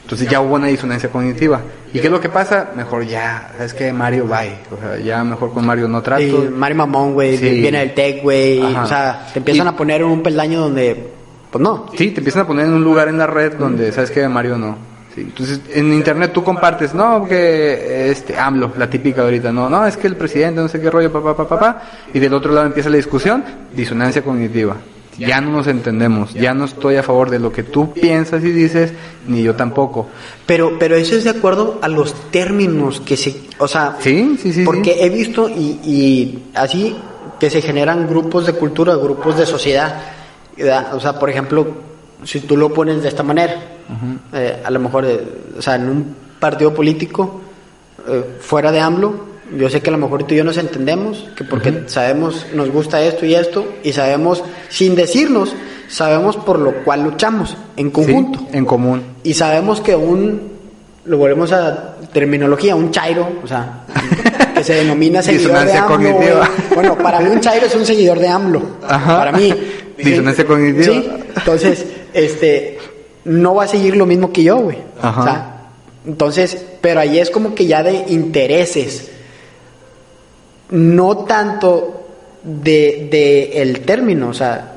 Entonces 0.03 0.29
ya 0.29 0.39
hubo 0.39 0.55
una 0.55 0.67
disonancia 0.67 1.09
cognitiva. 1.09 1.61
¿Y 1.91 1.99
qué 1.99 2.07
es 2.07 2.11
lo 2.11 2.19
que 2.21 2.29
pasa? 2.29 2.69
Mejor 2.75 3.05
ya, 3.07 3.55
es 3.59 3.73
que 3.73 3.91
Mario 3.91 4.25
bye. 4.25 4.57
O 4.71 4.79
sea, 4.79 4.99
ya 5.03 5.23
mejor 5.23 5.51
con 5.51 5.65
Mario 5.65 5.87
no 5.87 6.01
trato. 6.03 6.21
Y 6.21 6.31
Mario 6.49 6.75
Mamón, 6.77 7.13
güey, 7.13 7.37
viene 7.37 7.79
del 7.79 7.93
tech, 7.95 8.21
güey. 8.21 8.61
O 8.61 8.85
sea, 8.85 9.27
te 9.33 9.39
empiezan 9.39 9.65
Y- 9.65 9.69
a 9.69 9.75
poner 9.75 10.01
en 10.01 10.07
un 10.07 10.21
peldaño 10.21 10.59
donde, 10.59 11.07
pues 11.49 11.61
no. 11.61 11.87
Sí, 11.97 12.11
te 12.11 12.19
empiezan 12.19 12.43
a 12.43 12.47
poner 12.47 12.67
en 12.67 12.73
un 12.73 12.83
lugar 12.83 13.07
en 13.07 13.17
la 13.17 13.25
red 13.25 13.53
donde 13.53 13.91
sabes 13.91 14.11
que 14.11 14.27
Mario 14.27 14.57
no. 14.59 14.77
Sí, 15.15 15.21
entonces 15.21 15.61
en 15.73 15.93
internet 15.93 16.31
tú 16.33 16.43
compartes, 16.43 16.93
no, 16.93 17.25
que 17.25 18.11
este 18.11 18.37
AMLO, 18.37 18.73
la 18.77 18.89
típica 18.89 19.21
ahorita, 19.21 19.49
no, 19.51 19.69
no, 19.69 19.87
es 19.87 19.95
que 19.95 20.07
el 20.07 20.17
presidente 20.17 20.59
no 20.59 20.67
sé 20.67 20.81
qué 20.81 20.91
rollo, 20.91 21.09
papá, 21.11 21.35
papá, 21.37 21.47
papá, 21.57 21.81
y 22.13 22.19
del 22.19 22.33
otro 22.33 22.51
lado 22.51 22.67
empieza 22.67 22.89
la 22.89 22.97
discusión, 22.97 23.41
disonancia 23.73 24.21
cognitiva. 24.21 24.75
Ya 25.17 25.39
no 25.39 25.49
nos 25.51 25.67
entendemos, 25.67 26.33
ya 26.33 26.53
no 26.53 26.65
estoy 26.65 26.97
a 26.97 27.03
favor 27.03 27.29
de 27.29 27.39
lo 27.39 27.49
que 27.49 27.63
tú 27.63 27.93
piensas 27.93 28.43
y 28.43 28.51
dices, 28.51 28.91
ni 29.25 29.41
yo 29.41 29.55
tampoco. 29.55 30.09
Pero, 30.45 30.77
pero 30.77 30.97
eso 30.97 31.15
es 31.15 31.23
de 31.23 31.29
acuerdo 31.29 31.79
a 31.81 31.87
los 31.87 32.13
términos 32.31 32.99
que 32.99 33.15
se, 33.15 33.33
o 33.57 33.69
sea, 33.69 33.95
Sí, 34.01 34.37
sí, 34.43 34.51
sí. 34.51 34.65
porque 34.65 34.91
sí. 34.95 34.99
he 34.99 35.09
visto 35.09 35.47
y, 35.47 35.79
y 35.85 36.43
así 36.53 36.93
que 37.39 37.49
se 37.49 37.61
generan 37.61 38.05
grupos 38.09 38.45
de 38.45 38.53
cultura, 38.53 38.95
grupos 38.95 39.37
de 39.37 39.45
sociedad. 39.45 40.01
¿verdad? 40.57 40.93
O 40.93 40.99
sea, 40.99 41.17
por 41.17 41.29
ejemplo, 41.29 41.65
si 42.23 42.39
tú 42.41 42.57
lo 42.57 42.73
pones 42.73 43.01
de 43.03 43.09
esta 43.09 43.23
manera, 43.23 43.55
eh, 44.33 44.61
a 44.63 44.69
lo 44.71 44.79
mejor, 44.79 45.05
eh, 45.05 45.19
o 45.57 45.61
sea, 45.61 45.75
en 45.75 45.89
un 45.89 46.15
partido 46.39 46.73
político 46.73 47.41
eh, 48.07 48.23
fuera 48.39 48.71
de 48.71 48.79
AMLO, 48.79 49.35
yo 49.57 49.69
sé 49.69 49.81
que 49.81 49.89
a 49.89 49.91
lo 49.91 49.99
mejor 49.99 50.23
tú 50.23 50.33
y 50.33 50.37
yo 50.37 50.43
nos 50.43 50.57
entendemos, 50.57 51.27
que 51.35 51.43
porque 51.43 51.83
sabemos, 51.87 52.47
nos 52.53 52.69
gusta 52.71 53.01
esto 53.01 53.25
y 53.25 53.35
esto, 53.35 53.65
y 53.83 53.93
sabemos, 53.93 54.43
sin 54.69 54.95
decirnos, 54.95 55.53
sabemos 55.87 56.35
por 56.37 56.57
lo 56.59 56.83
cual 56.83 57.03
luchamos 57.03 57.55
en 57.77 57.91
conjunto. 57.91 58.39
Sí, 58.39 58.47
en 58.53 58.65
común. 58.65 59.03
Y 59.23 59.35
sabemos 59.35 59.81
que 59.81 59.95
un, 59.95 60.51
lo 61.05 61.17
volvemos 61.17 61.51
a 61.51 61.95
terminología, 62.11 62.75
un 62.75 62.89
chairo, 62.89 63.27
o 63.43 63.47
sea, 63.47 63.83
que 64.55 64.63
se 64.63 64.73
denomina 64.73 65.21
seguidor 65.21 65.63
de 65.63 65.73
AMLO. 65.73 65.87
cognitiva. 65.95 66.49
güey. 66.49 66.49
Bueno, 66.73 66.97
para 66.97 67.19
mí 67.19 67.29
un 67.29 67.39
chairo 67.39 67.67
es 67.67 67.75
un 67.75 67.85
seguidor 67.85 68.17
de 68.17 68.27
AMLO. 68.27 68.61
Ajá. 68.87 69.17
Para 69.17 69.31
mí. 69.31 69.53
Disonancia 69.97 70.43
Sí. 70.43 70.47
cognitiva. 70.47 70.83
Sí. 70.93 71.09
Entonces, 71.37 71.85
este, 72.15 72.77
no 73.25 73.55
va 73.55 73.65
a 73.65 73.67
seguir 73.67 73.95
lo 73.95 74.05
mismo 74.05 74.31
que 74.31 74.43
yo, 74.43 74.57
güey. 74.57 74.77
Ajá. 75.01 75.21
O 75.21 75.23
sea, 75.23 75.51
entonces, 76.07 76.65
pero 76.81 76.99
ahí 77.01 77.19
es 77.19 77.29
como 77.29 77.53
que 77.53 77.67
ya 77.67 77.83
de 77.83 78.05
intereses. 78.07 79.11
No 80.71 81.17
tanto 81.17 82.07
de, 82.43 83.07
de 83.11 83.61
el 83.61 83.81
término, 83.81 84.29
o 84.29 84.33
sea, 84.33 84.75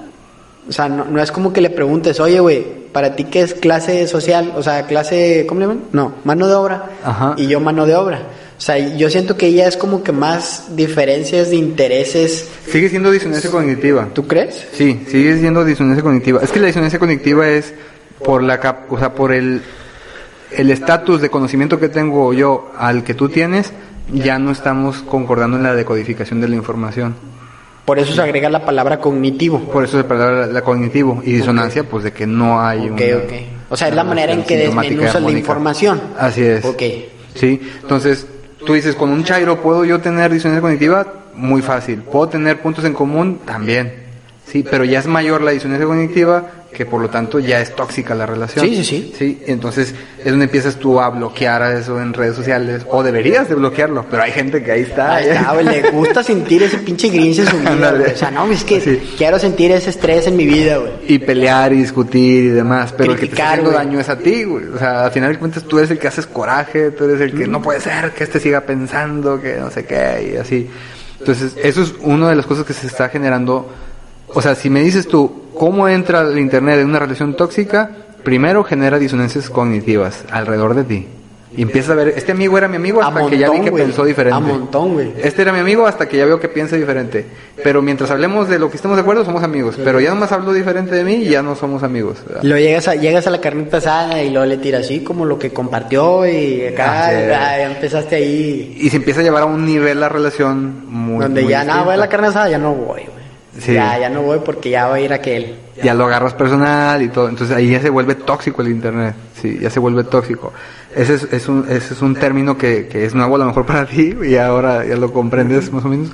o 0.69 0.73
sea, 0.73 0.89
no, 0.89 1.05
no 1.05 1.23
es 1.23 1.33
como 1.33 1.53
que 1.53 1.61
le 1.61 1.71
preguntes, 1.71 2.21
oye, 2.21 2.41
güey, 2.41 2.63
¿para 2.93 3.15
ti 3.17 3.25
qué 3.25 3.41
es 3.41 3.55
clase 3.55 4.07
social? 4.07 4.53
O 4.57 4.63
sea, 4.63 4.87
clase, 4.87 5.47
¿cómo 5.49 5.61
le 5.61 5.67
llaman? 5.67 5.85
No, 5.93 6.15
mano 6.25 6.49
de 6.49 6.55
obra. 6.55 6.91
Ajá. 7.05 7.35
Y 7.39 7.47
yo 7.47 7.61
mano 7.61 7.87
de 7.87 7.95
obra. 7.95 8.23
O 8.59 8.61
sea, 8.61 8.77
yo 8.97 9.09
siento 9.09 9.37
que 9.37 9.53
ya 9.53 9.69
es 9.69 9.77
como 9.77 10.03
que 10.03 10.11
más 10.11 10.75
diferencias 10.75 11.51
de 11.51 11.57
intereses. 11.57 12.49
Sigue 12.67 12.89
siendo 12.89 13.13
disonancia 13.13 13.51
cognitiva. 13.51 14.09
¿Tú 14.13 14.27
crees? 14.27 14.67
Sí, 14.73 15.01
sigue 15.09 15.39
siendo 15.39 15.65
disonancia 15.65 16.03
cognitiva. 16.03 16.41
Es 16.43 16.51
que 16.51 16.59
la 16.59 16.67
disonancia 16.67 16.99
cognitiva 16.99 17.49
es 17.49 17.73
por 18.25 18.43
la 18.43 18.59
cap- 18.59 18.93
o 18.93 18.99
sea, 18.99 19.15
por 19.15 19.33
el 19.33 19.63
el 20.51 20.71
estatus 20.71 21.21
de 21.21 21.29
conocimiento 21.31 21.79
que 21.79 21.89
tengo 21.89 22.33
yo 22.33 22.73
al 22.77 23.05
que 23.05 23.15
tú 23.15 23.29
tienes, 23.29 23.71
ya 24.13 24.39
no 24.39 24.51
estamos 24.51 25.03
concordando 25.03 25.57
en 25.59 25.63
la 25.63 25.75
decodificación 25.75 26.41
de 26.41 26.49
la 26.49 26.57
información. 26.57 27.15
Por 27.85 27.99
eso 27.99 28.13
se 28.15 28.21
agrega 28.23 28.49
la 28.51 28.65
palabra 28.65 28.99
cognitivo. 28.99 29.61
Por 29.71 29.85
eso 29.85 29.99
se 29.99 30.05
palabra 30.05 30.47
la 30.47 30.63
cognitivo 30.63 31.23
y 31.25 31.33
disonancia, 31.33 31.85
pues 31.85 32.03
de 32.05 32.13
que 32.13 32.27
no 32.27 32.61
hay 32.61 32.89
Ok, 32.89 33.01
una 33.01 33.17
ok. 33.19 33.33
O 33.71 33.77
sea, 33.77 33.89
es 33.89 33.95
la 33.95 34.05
manera 34.05 34.33
en 34.33 34.43
que 34.43 34.57
desmenuzas 34.57 35.23
la 35.23 35.31
información. 35.31 36.01
Así 36.19 36.43
es. 36.43 36.65
Ok. 36.65 36.83
Sí, 37.35 37.61
entonces 37.83 38.27
tú 38.65 38.75
dices, 38.75 38.95
con 38.95 39.11
un 39.11 39.25
chairo 39.25 39.61
puedo 39.61 39.85
yo 39.85 40.01
tener 40.01 40.33
disonancia 40.33 40.61
cognitiva, 40.61 41.07
muy 41.35 41.63
fácil. 41.63 42.03
Puedo 42.03 42.29
tener 42.29 42.61
puntos 42.61 42.85
en 42.85 42.95
común, 42.95 43.41
también. 43.45 44.09
Sí, 44.47 44.65
pero 44.69 44.85
ya 44.85 44.99
es 44.99 45.07
mayor 45.07 45.43
la 45.43 45.51
disonancia 45.51 45.87
cognitiva 45.87 46.47
que 46.73 46.85
por 46.87 47.01
lo 47.01 47.09
tanto 47.09 47.39
ya 47.39 47.61
es 47.61 47.75
tóxica 47.75 48.15
la 48.15 48.27
relación. 48.27 48.65
Sí, 48.67 48.77
sí, 48.77 48.85
sí. 48.85 49.15
Sí, 49.19 49.43
entonces 49.47 49.95
es 50.19 50.25
donde 50.27 50.45
empiezas 50.45 50.77
tú 50.77 51.01
a 51.01 51.09
bloquear 51.09 51.63
a 51.63 51.79
eso 51.79 52.01
en 52.01 52.13
redes 52.13 52.37
sociales 52.37 52.83
o 52.89 53.03
deberías 53.03 53.49
de 53.49 53.55
bloquearlo, 53.55 54.05
pero 54.11 54.23
hay 54.23 54.33
gente 54.33 54.63
que 54.63 54.71
ahí 54.73 54.83
está. 54.83 55.17
Ahí 55.17 55.29
está, 55.29 55.53
güey, 55.55 55.65
le 55.65 55.91
gusta 55.91 56.23
sentir 56.23 56.63
ese 56.63 56.79
pinche 56.79 57.09
grinch 57.09 57.39
en 57.41 57.47
su 57.47 57.59
vida, 57.75 57.93
güey. 57.93 58.13
O 58.13 58.17
sea, 58.17 58.31
no, 58.31 58.47
es 58.53 58.63
que 58.65 58.81
Sí. 58.81 59.15
quiero 59.17 59.39
sentir 59.39 59.73
ese 59.73 59.91
estrés 59.91 60.27
en 60.27 60.37
mi 60.37 60.45
vida, 60.47 60.77
güey. 60.77 60.93
Y 61.09 61.19
pelear 61.19 61.73
y 61.73 61.77
discutir 61.79 62.45
y 62.45 62.49
demás, 62.49 62.95
pero 62.97 63.13
el 63.13 63.19
que 63.19 63.27
te 63.27 63.33
está 63.33 63.37
Criticar, 63.37 63.49
haciendo 63.55 63.71
güey. 63.73 63.85
daño 63.87 64.01
es 64.01 64.09
a 64.11 64.19
ti, 64.19 64.45
güey. 64.45 64.65
O 64.67 64.79
sea, 64.79 65.05
al 65.07 65.11
final 65.11 65.33
de 65.33 65.39
cuentas 65.39 65.65
tú 65.65 65.79
eres 65.79 65.91
el 65.91 65.99
que 65.99 66.09
haces 66.09 66.27
coraje, 66.27 66.91
tú 66.91 67.05
eres 67.05 67.21
el 67.23 67.33
que 67.37 67.47
no 67.49 67.61
puede 67.63 67.81
ser 67.81 68.13
que 68.13 68.25
este 68.25 68.39
siga 68.41 68.61
pensando, 68.61 69.41
que 69.41 69.57
no 69.57 69.71
sé 69.71 69.85
qué, 69.87 70.33
y 70.35 70.37
así. 70.37 70.69
Entonces, 71.19 71.57
eso 71.63 71.83
es 71.83 71.95
una 72.03 72.29
de 72.29 72.37
las 72.37 72.47
cosas 72.47 72.65
que 72.65 72.73
se 72.75 72.87
está 72.87 73.09
generando. 73.09 73.69
O 74.35 74.43
sea, 74.43 74.55
si 74.55 74.71
me 74.71 74.81
dices 74.83 75.09
tú, 75.09 75.43
¿cómo 75.55 75.89
entra 75.89 76.21
el 76.23 76.39
Internet 76.39 76.81
en 76.81 76.89
una 76.89 76.99
relación 76.99 77.35
tóxica? 77.35 77.91
Primero 78.23 78.63
genera 78.65 78.99
disonancias 78.99 79.49
cognitivas 79.51 80.25
alrededor 80.31 80.75
de 80.75 80.85
ti. 80.85 81.07
Y 81.57 81.63
empiezas 81.63 81.93
a 81.93 81.95
ver, 81.95 82.09
este 82.09 82.33
amigo 82.33 82.59
era 82.59 82.69
mi 82.69 82.77
amigo 82.77 83.03
hasta 83.03 83.27
que 83.27 83.39
ya 83.39 83.51
vi 83.51 83.61
que 83.61 83.73
pensó 83.73 84.05
diferente. 84.05 84.37
A 84.37 84.39
montón, 84.39 84.93
güey. 84.93 85.15
Este 85.23 85.41
era 85.41 85.51
mi 85.51 85.61
amigo 85.61 85.87
hasta 85.87 86.07
que 86.07 86.19
ya 86.19 86.27
veo 86.27 86.39
que 86.39 86.49
piensa 86.51 86.77
diferente. 86.77 87.25
Pero 87.65 87.81
mientras 87.81 88.11
hablemos 88.11 88.51
de 88.51 88.59
lo 88.59 88.69
que 88.71 88.77
estemos 88.77 88.99
de 88.99 89.01
acuerdo, 89.01 89.25
somos 89.25 89.43
amigos. 89.43 89.77
Pero 89.83 89.99
ya 89.99 90.11
nomás 90.11 90.31
hablo 90.31 90.53
diferente 90.53 90.95
de 90.95 91.05
mí 91.05 91.15
y 91.15 91.31
ya 91.31 91.43
no 91.43 91.55
somos 91.57 91.83
amigos. 91.83 92.19
Luego 92.43 92.59
llegas 92.59 92.87
a, 92.89 92.97
llegas 92.97 93.27
a 93.27 93.31
la 93.31 93.41
carnita 93.41 93.79
asada 93.79 94.23
y 94.23 94.29
luego 94.31 94.45
le 94.45 94.59
tiras 94.59 94.83
así 94.85 95.01
como 95.03 95.25
lo 95.25 95.39
que 95.39 95.51
compartió 95.51 96.27
y 96.27 96.67
acá 96.67 97.07
Ah, 97.07 97.11
sí. 97.13 97.27
ya 97.29 97.63
empezaste 97.73 98.17
ahí 98.17 98.77
Y 98.79 98.91
se 98.91 98.97
empieza 98.99 99.21
a 99.21 99.23
llevar 99.25 99.45
a 99.45 99.47
un 99.47 99.65
nivel 99.65 100.01
la 100.01 100.11
relación 100.11 100.85
muy. 100.87 101.23
donde 101.23 101.41
muy 101.43 101.51
ya 101.51 101.65
nada, 101.65 101.83
voy 101.85 101.95
a 101.95 101.97
la 101.97 102.09
carne 102.11 102.27
asada, 102.29 102.51
ya 102.51 102.59
no 102.59 102.75
voy, 102.75 103.05
güey. 103.07 103.18
Sí. 103.61 103.75
Ya, 103.75 103.99
ya 103.99 104.09
no 104.09 104.23
voy 104.23 104.41
porque 104.45 104.71
ya 104.71 104.87
va 104.87 104.95
a 104.97 105.01
ir 105.01 105.13
aquel. 105.13 105.57
Ya 105.83 105.95
lo 105.95 106.05
agarras 106.07 106.35
personal 106.35 107.03
y 107.03 107.09
todo. 107.09 107.29
Entonces 107.29 107.57
ahí 107.57 107.71
ya 107.71 107.81
se 107.81 107.91
vuelve 107.91 108.15
tóxico 108.15 108.63
el 108.63 108.69
internet. 108.69 109.15
Sí, 109.41 109.59
ya 109.61 109.71
se 109.71 109.79
vuelve 109.81 110.05
tóxico. 110.05 110.53
Ese 110.95 111.15
es, 111.15 111.29
es 111.33 111.49
un, 111.49 111.67
ese 111.69 111.95
es 111.95 112.03
un 112.03 112.15
término 112.15 112.57
que, 112.59 112.87
que 112.89 113.05
es 113.05 113.15
nuevo 113.15 113.37
a 113.37 113.39
lo 113.39 113.45
mejor 113.47 113.67
para 113.67 113.87
ti 113.89 114.15
y 114.25 114.37
ahora 114.37 114.85
ya 114.85 114.97
lo 114.97 115.13
comprendes 115.13 115.73
más 115.73 115.85
o 115.85 115.89
menos. 115.89 116.11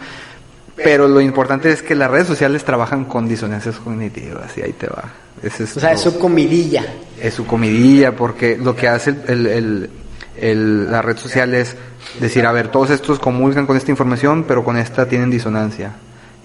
Pero 0.77 1.07
lo 1.07 1.21
importante 1.21 1.71
es 1.71 1.83
que 1.83 1.95
las 1.95 2.11
redes 2.11 2.27
sociales 2.27 2.65
trabajan 2.65 3.05
con 3.05 3.29
disonancias 3.29 3.77
cognitivas 3.77 4.57
y 4.59 4.63
ahí 4.63 4.73
te 4.73 4.89
va. 4.89 5.05
Ese 5.43 5.65
es 5.65 5.77
O 5.77 5.81
sea, 5.81 5.91
lo- 5.91 5.95
es 5.97 6.01
su 6.03 6.19
comidilla. 6.19 6.85
es 7.23 7.33
su 7.35 7.47
comidilla, 7.47 8.17
porque 8.17 8.57
lo 8.57 8.75
que 8.75 8.89
hace 8.89 9.11
el, 9.11 9.23
el- 9.29 9.47
el- 9.47 9.91
el- 10.37 10.91
la 10.91 11.01
red 11.01 11.17
social 11.17 11.55
es 11.55 11.77
decir, 12.21 12.45
a 12.45 12.53
ver, 12.53 12.69
todos 12.69 12.91
estos 12.91 13.19
comulgan 13.21 13.67
con 13.67 13.77
esta 13.77 13.91
información, 13.93 14.45
pero 14.49 14.65
con 14.65 14.77
esta 14.77 15.07
tienen 15.07 15.31
disonancia. 15.31 15.93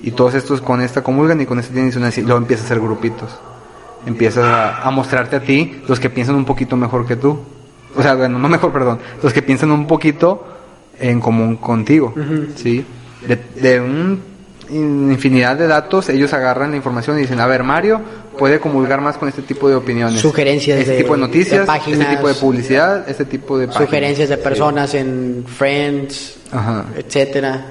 Y 0.01 0.11
todos 0.11 0.33
estos 0.33 0.61
con 0.61 0.81
esta 0.81 1.03
comulgan 1.03 1.41
y 1.41 1.45
con 1.45 1.59
esta 1.59 1.71
tienen 1.73 1.89
disonancia. 1.89 2.21
Y 2.21 2.25
luego 2.25 2.39
empieza 2.39 2.63
a 2.63 2.65
hacer 2.65 2.79
grupitos. 2.79 3.29
Empiezas 4.05 4.45
a, 4.45 4.81
a 4.81 4.91
mostrarte 4.91 5.35
a 5.35 5.41
ti 5.41 5.81
los 5.87 5.99
que 5.99 6.09
piensan 6.09 6.35
un 6.35 6.45
poquito 6.45 6.77
mejor 6.77 7.05
que 7.05 7.15
tú. 7.17 7.39
O 7.95 8.01
sea, 8.01 8.15
bueno, 8.15 8.39
no 8.39 8.47
mejor, 8.47 8.71
perdón. 8.71 8.99
Los 9.21 9.33
que 9.33 9.41
piensan 9.41 9.71
un 9.71 9.87
poquito 9.87 10.45
en 10.99 11.19
común 11.19 11.57
contigo. 11.57 12.13
¿Sí? 12.55 12.85
De, 13.27 13.35
de 13.61 13.81
un 13.81 14.21
infinidad 14.71 15.55
de 15.57 15.65
datos, 15.67 16.09
ellos 16.09 16.31
agarran 16.31 16.69
la 16.71 16.77
información 16.77 17.17
y 17.17 17.21
dicen, 17.21 17.39
a 17.39 17.47
ver, 17.47 17.63
Mario 17.63 17.99
puede 18.37 18.59
comulgar 18.59 19.01
más 19.01 19.17
con 19.17 19.27
este 19.27 19.41
tipo 19.41 19.67
de 19.67 19.75
opiniones. 19.75 20.21
Sugerencias 20.21 20.79
Este 20.79 20.91
de- 20.91 20.97
tipo 20.99 21.13
de 21.15 21.19
noticias, 21.21 21.61
de 21.61 21.65
páginas. 21.65 21.99
este 22.01 22.15
tipo 22.15 22.27
de 22.27 22.33
publicidad, 22.35 23.09
este 23.09 23.25
tipo 23.25 23.57
de 23.57 23.67
páginas. 23.67 23.87
Sugerencias 23.89 24.29
de 24.29 24.37
personas 24.37 24.93
en 24.93 25.43
Friends, 25.47 26.37
Ajá. 26.51 26.85
etcétera. 26.95 27.65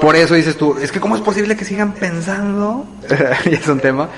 Por 0.00 0.16
eso 0.16 0.34
dices 0.34 0.56
tú, 0.56 0.76
es 0.80 0.90
que 0.90 1.00
cómo 1.00 1.16
es 1.16 1.20
posible 1.20 1.56
que 1.56 1.64
sigan 1.64 1.92
pensando, 1.92 2.86
ya 3.08 3.50
es 3.50 3.68
un 3.68 3.78
tema, 3.78 4.08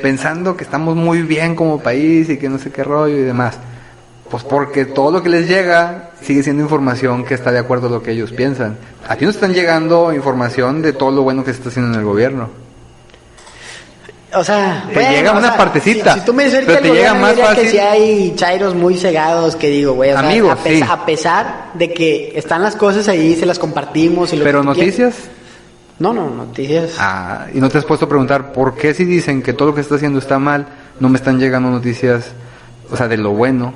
pensando 0.00 0.56
que 0.56 0.64
estamos 0.64 0.94
muy 0.96 1.22
bien 1.22 1.56
como 1.56 1.80
país 1.80 2.28
y 2.30 2.38
que 2.38 2.48
no 2.48 2.58
sé 2.58 2.70
qué 2.70 2.84
rollo 2.84 3.16
y 3.16 3.22
demás. 3.22 3.58
Pues 4.30 4.42
porque 4.42 4.84
todo 4.84 5.10
lo 5.10 5.22
que 5.22 5.28
les 5.28 5.48
llega 5.48 6.10
sigue 6.20 6.42
siendo 6.42 6.62
información 6.62 7.24
que 7.24 7.34
está 7.34 7.52
de 7.52 7.58
acuerdo 7.58 7.88
a 7.88 7.90
lo 7.90 8.02
que 8.02 8.12
ellos 8.12 8.32
piensan. 8.32 8.76
A 9.06 9.16
ti 9.16 9.24
no 9.24 9.30
están 9.30 9.52
llegando 9.52 10.12
información 10.12 10.82
de 10.82 10.92
todo 10.92 11.10
lo 11.10 11.22
bueno 11.22 11.44
que 11.44 11.52
se 11.52 11.58
está 11.58 11.68
haciendo 11.68 11.92
en 11.92 12.00
el 12.00 12.04
gobierno. 12.04 12.63
O 14.36 14.42
sea, 14.44 14.84
Te 14.92 15.00
llega 15.10 15.32
una 15.32 15.56
partecita, 15.56 16.14
Si, 16.14 16.20
si 16.20 16.26
tú 16.26 16.34
me 16.34 16.44
dices 16.44 16.64
pero 16.66 16.78
que 16.78 16.82
te 16.82 16.88
el 16.88 16.94
llega 16.94 17.08
gobierno 17.12 17.20
más 17.26 17.30
diría 17.36 17.48
que 17.50 17.54
fácil. 17.56 17.70
si 17.70 17.78
hay 17.78 18.32
chairos 18.36 18.74
muy 18.74 18.96
cegados 18.96 19.56
que 19.56 19.68
digo, 19.68 19.92
güey, 19.94 20.10
o 20.10 20.18
sea, 20.18 20.28
Amigos, 20.28 20.52
a, 20.52 20.56
pes- 20.56 20.78
sí. 20.78 20.84
a 20.88 21.06
pesar 21.06 21.70
de 21.74 21.92
que 21.92 22.32
están 22.36 22.62
las 22.62 22.74
cosas 22.76 23.08
ahí, 23.08 23.36
se 23.36 23.46
las 23.46 23.58
compartimos 23.58 24.32
y 24.32 24.36
lo 24.36 24.44
Pero 24.44 24.60
que 24.60 24.66
noticias, 24.66 25.14
No, 25.98 26.12
no, 26.12 26.28
noticias. 26.30 26.92
ah, 26.98 27.46
y 27.54 27.58
no 27.60 27.68
te 27.68 27.78
has 27.78 27.84
puesto 27.84 28.06
a 28.06 28.08
preguntar 28.08 28.52
por 28.52 28.74
qué 28.74 28.92
si 28.94 29.04
dicen 29.04 29.42
que 29.42 29.52
todo 29.52 29.68
lo 29.68 29.74
que 29.74 29.80
está 29.82 29.94
haciendo 29.94 30.18
está 30.18 30.38
mal, 30.38 30.66
no 31.00 31.08
me 31.08 31.16
están 31.18 31.38
llegando 31.38 31.70
noticias, 31.70 32.32
o 32.90 32.96
sea, 32.96 33.06
de 33.08 33.16
lo 33.16 33.30
bueno. 33.30 33.72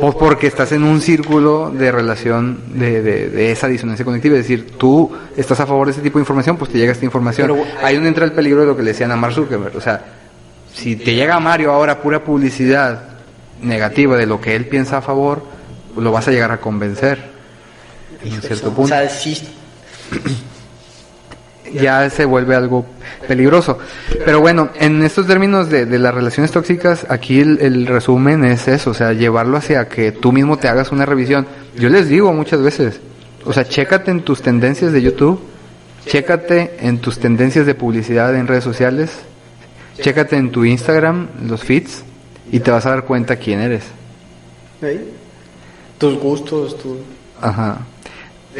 O 0.00 0.16
porque 0.16 0.46
estás 0.46 0.72
en 0.72 0.84
un 0.84 1.00
círculo 1.00 1.70
de 1.70 1.90
relación 1.92 2.58
de, 2.74 3.02
de, 3.02 3.30
de 3.30 3.52
esa 3.52 3.68
disonancia 3.68 4.04
cognitiva, 4.04 4.36
es 4.36 4.42
decir, 4.42 4.72
tú 4.78 5.10
estás 5.36 5.60
a 5.60 5.66
favor 5.66 5.86
de 5.86 5.92
ese 5.92 6.00
tipo 6.02 6.18
de 6.18 6.22
información, 6.22 6.56
pues 6.56 6.70
te 6.70 6.78
llega 6.78 6.92
esta 6.92 7.04
información. 7.04 7.48
Pero- 7.48 7.64
Ahí 7.82 7.94
donde 7.94 8.08
entra 8.08 8.24
el 8.24 8.32
peligro 8.32 8.60
de 8.60 8.66
lo 8.66 8.76
que 8.76 8.82
le 8.82 8.92
decían 8.92 9.10
a 9.12 9.16
Mark 9.16 9.34
Zuckerberg, 9.34 9.76
o 9.76 9.80
sea, 9.80 10.04
si 10.72 10.96
te 10.96 11.14
llega 11.14 11.34
a 11.34 11.40
Mario 11.40 11.72
ahora 11.72 12.00
pura 12.00 12.22
publicidad 12.22 13.02
negativa 13.62 14.16
de 14.16 14.26
lo 14.26 14.40
que 14.40 14.54
él 14.54 14.66
piensa 14.66 14.98
a 14.98 15.02
favor, 15.02 15.42
pues 15.94 16.04
lo 16.04 16.12
vas 16.12 16.28
a 16.28 16.30
llegar 16.30 16.52
a 16.52 16.58
convencer 16.60 17.18
en 18.24 18.34
un 18.34 18.40
cierto 18.42 18.68
o 18.68 18.72
punto 18.74 18.88
sea, 18.88 19.08
sí, 19.08 19.42
ya 21.74 22.08
se 22.10 22.24
vuelve 22.24 22.54
algo 22.54 22.86
peligroso. 23.26 23.78
Pero 24.24 24.40
bueno, 24.40 24.70
en 24.78 25.02
estos 25.02 25.26
términos 25.26 25.70
de, 25.70 25.86
de 25.86 25.98
las 25.98 26.14
relaciones 26.14 26.50
tóxicas, 26.50 27.06
aquí 27.08 27.40
el, 27.40 27.58
el 27.60 27.86
resumen 27.86 28.44
es 28.44 28.68
eso, 28.68 28.90
o 28.90 28.94
sea, 28.94 29.12
llevarlo 29.12 29.56
hacia 29.56 29.88
que 29.88 30.12
tú 30.12 30.32
mismo 30.32 30.58
te 30.58 30.68
hagas 30.68 30.92
una 30.92 31.06
revisión. 31.06 31.46
Yo 31.76 31.88
les 31.88 32.08
digo 32.08 32.32
muchas 32.32 32.62
veces, 32.62 33.00
o 33.44 33.52
sea, 33.52 33.64
chécate 33.64 34.10
en 34.10 34.22
tus 34.22 34.42
tendencias 34.42 34.92
de 34.92 35.02
YouTube, 35.02 35.40
chécate 36.06 36.76
en 36.80 36.98
tus 36.98 37.18
tendencias 37.18 37.66
de 37.66 37.74
publicidad 37.74 38.34
en 38.34 38.46
redes 38.46 38.64
sociales, 38.64 39.10
chécate 40.00 40.36
en 40.36 40.50
tu 40.50 40.64
Instagram, 40.64 41.28
los 41.46 41.62
feeds, 41.62 42.04
y 42.50 42.60
te 42.60 42.70
vas 42.70 42.86
a 42.86 42.90
dar 42.90 43.04
cuenta 43.04 43.36
quién 43.36 43.60
eres. 43.60 43.84
¿sí? 44.80 45.00
tus 45.98 46.18
gustos, 46.18 46.78
tu... 46.78 46.96
Ajá. 47.40 47.78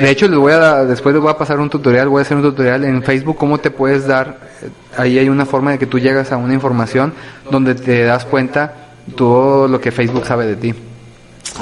De 0.01 0.11
hecho, 0.11 0.29
les 0.29 0.39
voy 0.39 0.53
a, 0.53 0.85
después 0.85 1.15
les 1.15 1.23
voy 1.23 1.31
a 1.31 1.37
pasar 1.37 1.59
un 1.61 1.69
tutorial, 1.71 2.09
voy 2.09 2.21
a 2.21 2.23
hacer 2.23 2.37
un 2.37 2.43
tutorial 2.43 2.85
en 2.85 3.03
Facebook, 3.03 3.37
cómo 3.37 3.59
te 3.59 3.71
puedes 3.71 4.07
dar, 4.07 4.39
eh, 4.63 4.69
ahí 4.97 5.19
hay 5.19 5.29
una 5.29 5.45
forma 5.47 5.73
de 5.73 5.79
que 5.79 5.87
tú 5.87 5.99
llegas 5.99 6.31
a 6.33 6.37
una 6.37 6.55
información 6.55 7.13
donde 7.51 7.75
te 7.75 8.05
das 8.05 8.25
cuenta 8.25 8.75
todo 9.17 9.67
lo 9.69 9.81
que 9.81 9.91
Facebook 9.91 10.25
sabe 10.27 10.47
de 10.47 10.57
ti. 10.57 10.75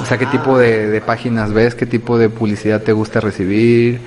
O 0.01 0.05
sea, 0.05 0.17
qué 0.17 0.25
tipo 0.27 0.57
de, 0.57 0.87
de 0.87 1.01
páginas 1.01 1.51
ves, 1.53 1.73
qué 1.73 1.85
tipo 1.85 2.17
de 2.17 2.29
publicidad 2.29 2.81
te 2.81 2.91
gusta 2.91 3.19
recibir, 3.19 3.99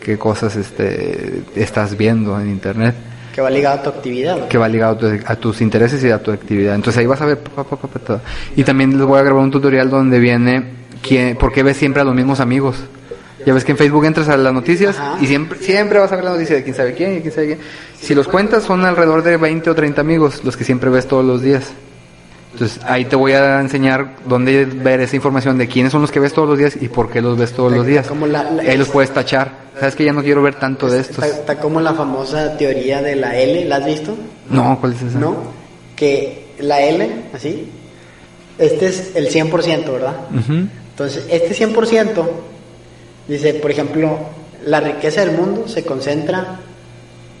qué 0.00 0.16
cosas 0.16 0.56
este, 0.56 1.42
estás 1.54 1.96
viendo 1.96 2.40
en 2.40 2.48
Internet, 2.50 2.94
que 3.34 3.40
va 3.40 3.50
ligado 3.50 3.80
a 3.80 3.82
tu 3.82 3.88
actividad. 3.90 4.46
que 4.48 4.56
va 4.58 4.68
ligado 4.68 4.94
a, 4.94 4.98
tu- 4.98 5.20
a 5.26 5.36
tus 5.36 5.60
intereses 5.60 6.02
y 6.04 6.10
a 6.10 6.22
tu 6.22 6.30
actividad. 6.30 6.74
Entonces 6.76 7.00
ahí 7.00 7.06
vas 7.06 7.20
a 7.20 7.26
ver 7.26 7.38
pa, 7.38 7.64
pa, 7.64 7.76
pa, 7.76 7.88
pa, 7.88 7.98
todo. 7.98 8.20
Y 8.56 8.62
también 8.62 8.96
les 8.96 9.06
voy 9.06 9.18
a 9.18 9.22
grabar 9.22 9.42
un 9.42 9.50
tutorial 9.50 9.90
donde 9.90 10.20
viene 10.20 10.62
quién, 11.02 11.36
por 11.36 11.52
qué 11.52 11.62
ves 11.64 11.76
siempre 11.76 12.00
a 12.00 12.04
los 12.04 12.14
mismos 12.14 12.38
amigos. 12.40 12.76
Ya 13.46 13.52
ves 13.54 13.64
que 13.64 13.72
en 13.72 13.78
Facebook 13.78 14.04
entras 14.04 14.28
a 14.28 14.36
las 14.36 14.52
noticias 14.52 14.98
Ajá. 14.98 15.18
y 15.20 15.26
siempre, 15.26 15.58
siempre 15.58 15.98
vas 15.98 16.10
a 16.12 16.16
ver 16.16 16.24
la 16.24 16.30
noticia 16.32 16.56
de 16.56 16.62
quién 16.62 16.74
sabe 16.74 16.94
quién 16.94 17.18
y 17.18 17.20
quién 17.20 17.32
sabe 17.34 17.46
quién. 17.48 17.58
Si 18.00 18.14
los 18.14 18.26
cuentas 18.28 18.62
son 18.64 18.84
alrededor 18.84 19.22
de 19.22 19.36
20 19.36 19.70
o 19.70 19.74
30 19.74 20.00
amigos 20.00 20.42
los 20.44 20.56
que 20.56 20.64
siempre 20.64 20.88
ves 20.90 21.06
todos 21.06 21.24
los 21.24 21.42
días. 21.42 21.64
Entonces 22.52 22.80
ahí 22.84 23.04
te 23.04 23.16
voy 23.16 23.32
a 23.32 23.60
enseñar 23.60 24.16
dónde 24.26 24.64
ver 24.64 25.00
esa 25.00 25.16
información 25.16 25.58
de 25.58 25.66
quiénes 25.66 25.90
son 25.90 26.02
los 26.02 26.12
que 26.12 26.20
ves 26.20 26.32
todos 26.32 26.48
los 26.48 26.56
días 26.58 26.76
y 26.80 26.88
por 26.88 27.10
qué 27.10 27.20
los 27.20 27.36
ves 27.36 27.52
todos 27.52 27.72
los 27.72 27.84
días. 27.84 28.06
Como 28.06 28.26
la- 28.28 28.48
la- 28.50 28.62
ahí 28.62 28.76
los 28.78 28.88
puedes 28.88 29.10
tachar. 29.12 29.64
Sabes 29.78 29.96
que 29.96 30.04
ya 30.04 30.12
no 30.12 30.22
quiero 30.22 30.40
ver 30.40 30.54
tanto 30.54 30.88
de 30.88 31.00
estos. 31.00 31.24
Está, 31.24 31.26
está 31.40 31.58
como 31.58 31.80
la 31.80 31.94
famosa 31.94 32.56
teoría 32.56 33.02
de 33.02 33.16
la 33.16 33.36
L, 33.36 33.64
¿la 33.64 33.76
has 33.76 33.86
visto? 33.86 34.16
No, 34.50 34.78
¿cuál 34.80 34.92
es 34.92 35.02
esa? 35.02 35.18
¿No? 35.18 35.36
Que 35.96 36.44
la 36.60 36.80
L, 36.80 37.10
así, 37.34 37.68
este 38.58 38.86
es 38.86 39.16
el 39.16 39.28
100%, 39.30 39.92
¿verdad? 39.92 40.14
Ujú. 40.30 40.68
Entonces, 40.90 41.26
este 41.28 41.54
100%, 41.54 42.24
dice, 43.28 43.54
por 43.54 43.70
ejemplo, 43.70 44.18
la 44.66 44.80
riqueza 44.80 45.20
del 45.20 45.32
mundo 45.32 45.68
se 45.68 45.84
concentra, 45.84 46.60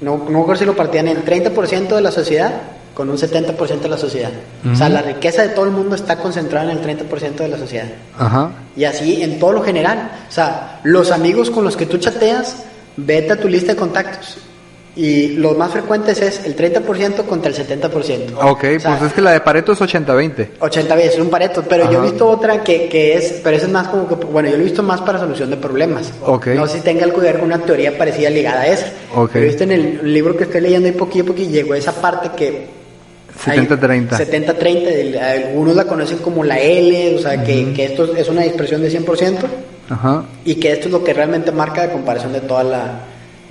no, 0.00 0.18
no 0.18 0.40
recuerdo 0.40 0.56
si 0.56 0.64
lo 0.64 0.76
partían 0.76 1.08
en 1.08 1.24
30% 1.24 1.94
de 1.94 2.00
la 2.00 2.10
sociedad 2.10 2.52
con 2.94 3.10
un 3.10 3.16
70% 3.16 3.80
de 3.80 3.88
la 3.88 3.98
sociedad. 3.98 4.30
O 4.72 4.76
sea, 4.76 4.88
la 4.88 5.02
riqueza 5.02 5.42
de 5.42 5.48
todo 5.48 5.64
el 5.64 5.72
mundo 5.72 5.96
está 5.96 6.16
concentrada 6.16 6.70
en 6.70 6.78
el 6.78 6.84
30% 6.84 7.34
de 7.34 7.48
la 7.48 7.58
sociedad. 7.58 7.88
Ajá. 8.16 8.52
Y 8.76 8.84
así 8.84 9.20
en 9.22 9.40
todo 9.40 9.52
lo 9.52 9.62
general. 9.62 10.12
O 10.28 10.32
sea, 10.32 10.80
los 10.84 11.10
amigos 11.10 11.50
con 11.50 11.64
los 11.64 11.76
que 11.76 11.86
tú 11.86 11.98
chateas, 11.98 12.64
vete 12.96 13.32
a 13.32 13.40
tu 13.40 13.48
lista 13.48 13.72
de 13.72 13.76
contactos. 13.76 14.38
Y 14.96 15.30
los 15.30 15.56
más 15.58 15.72
frecuentes 15.72 16.20
es 16.22 16.44
el 16.44 16.54
30% 16.54 17.24
contra 17.26 17.50
el 17.50 17.56
70%. 17.56 18.34
Ok, 18.40 18.64
O 18.76 18.80
sea, 18.80 18.96
pues 18.98 19.02
es 19.10 19.12
que 19.12 19.20
la 19.20 19.32
de 19.32 19.40
Pareto 19.40 19.72
es 19.72 19.80
80-20. 19.80 20.48
80 20.60 20.94
veces, 20.94 21.14
es 21.14 21.20
un 21.20 21.30
pareto, 21.30 21.64
pero 21.68 21.86
yo 21.86 21.92
he 21.92 21.96
Ajá. 21.96 22.04
visto 22.04 22.28
otra 22.28 22.62
que, 22.62 22.88
que 22.88 23.16
es, 23.16 23.40
pero 23.42 23.56
eso 23.56 23.66
es 23.66 23.72
más 23.72 23.88
como 23.88 24.06
que, 24.06 24.14
bueno, 24.14 24.48
yo 24.48 24.56
lo 24.56 24.62
he 24.62 24.66
visto 24.66 24.84
más 24.84 25.00
para 25.00 25.18
solución 25.18 25.50
de 25.50 25.56
problemas. 25.56 26.12
Ok. 26.24 26.46
No 26.48 26.68
sé 26.68 26.78
si 26.78 26.84
tenga 26.84 27.02
algo 27.04 27.16
que 27.18 27.24
ver 27.26 27.36
con 27.40 27.46
una 27.46 27.58
teoría 27.58 27.98
parecida 27.98 28.30
ligada 28.30 28.60
a 28.60 28.66
esa. 28.68 28.86
Ok. 29.16 29.30
Pero 29.32 29.44
he 29.44 29.48
visto 29.48 29.64
en 29.64 29.72
el 29.72 30.12
libro 30.14 30.36
que 30.36 30.44
estoy 30.44 30.60
leyendo 30.60 30.86
ahí 30.86 30.94
poquillo 30.94 31.24
a 31.24 31.26
poquillo, 31.26 31.50
llegó 31.50 31.74
esa 31.74 31.92
parte 31.92 32.30
que... 32.36 32.66
hay 33.46 33.58
70-30. 33.58 34.10
70-30, 34.10 34.86
el- 34.86 35.18
algunos 35.18 35.74
la 35.74 35.86
conocen 35.86 36.18
como 36.18 36.44
la 36.44 36.60
L, 36.60 37.16
o 37.16 37.18
sea, 37.18 37.42
que, 37.42 37.72
que 37.72 37.86
esto 37.86 38.14
es 38.16 38.28
una 38.28 38.42
dispersión 38.42 38.80
de 38.80 38.90
100%, 38.96 39.38
Ajá. 39.90 40.24
y 40.44 40.54
que 40.54 40.70
esto 40.70 40.86
es 40.86 40.92
lo 40.92 41.02
que 41.02 41.12
realmente 41.12 41.50
marca 41.50 41.84
la 41.84 41.92
comparación 41.92 42.32
de 42.32 42.42
toda 42.42 42.62
la, 42.62 43.00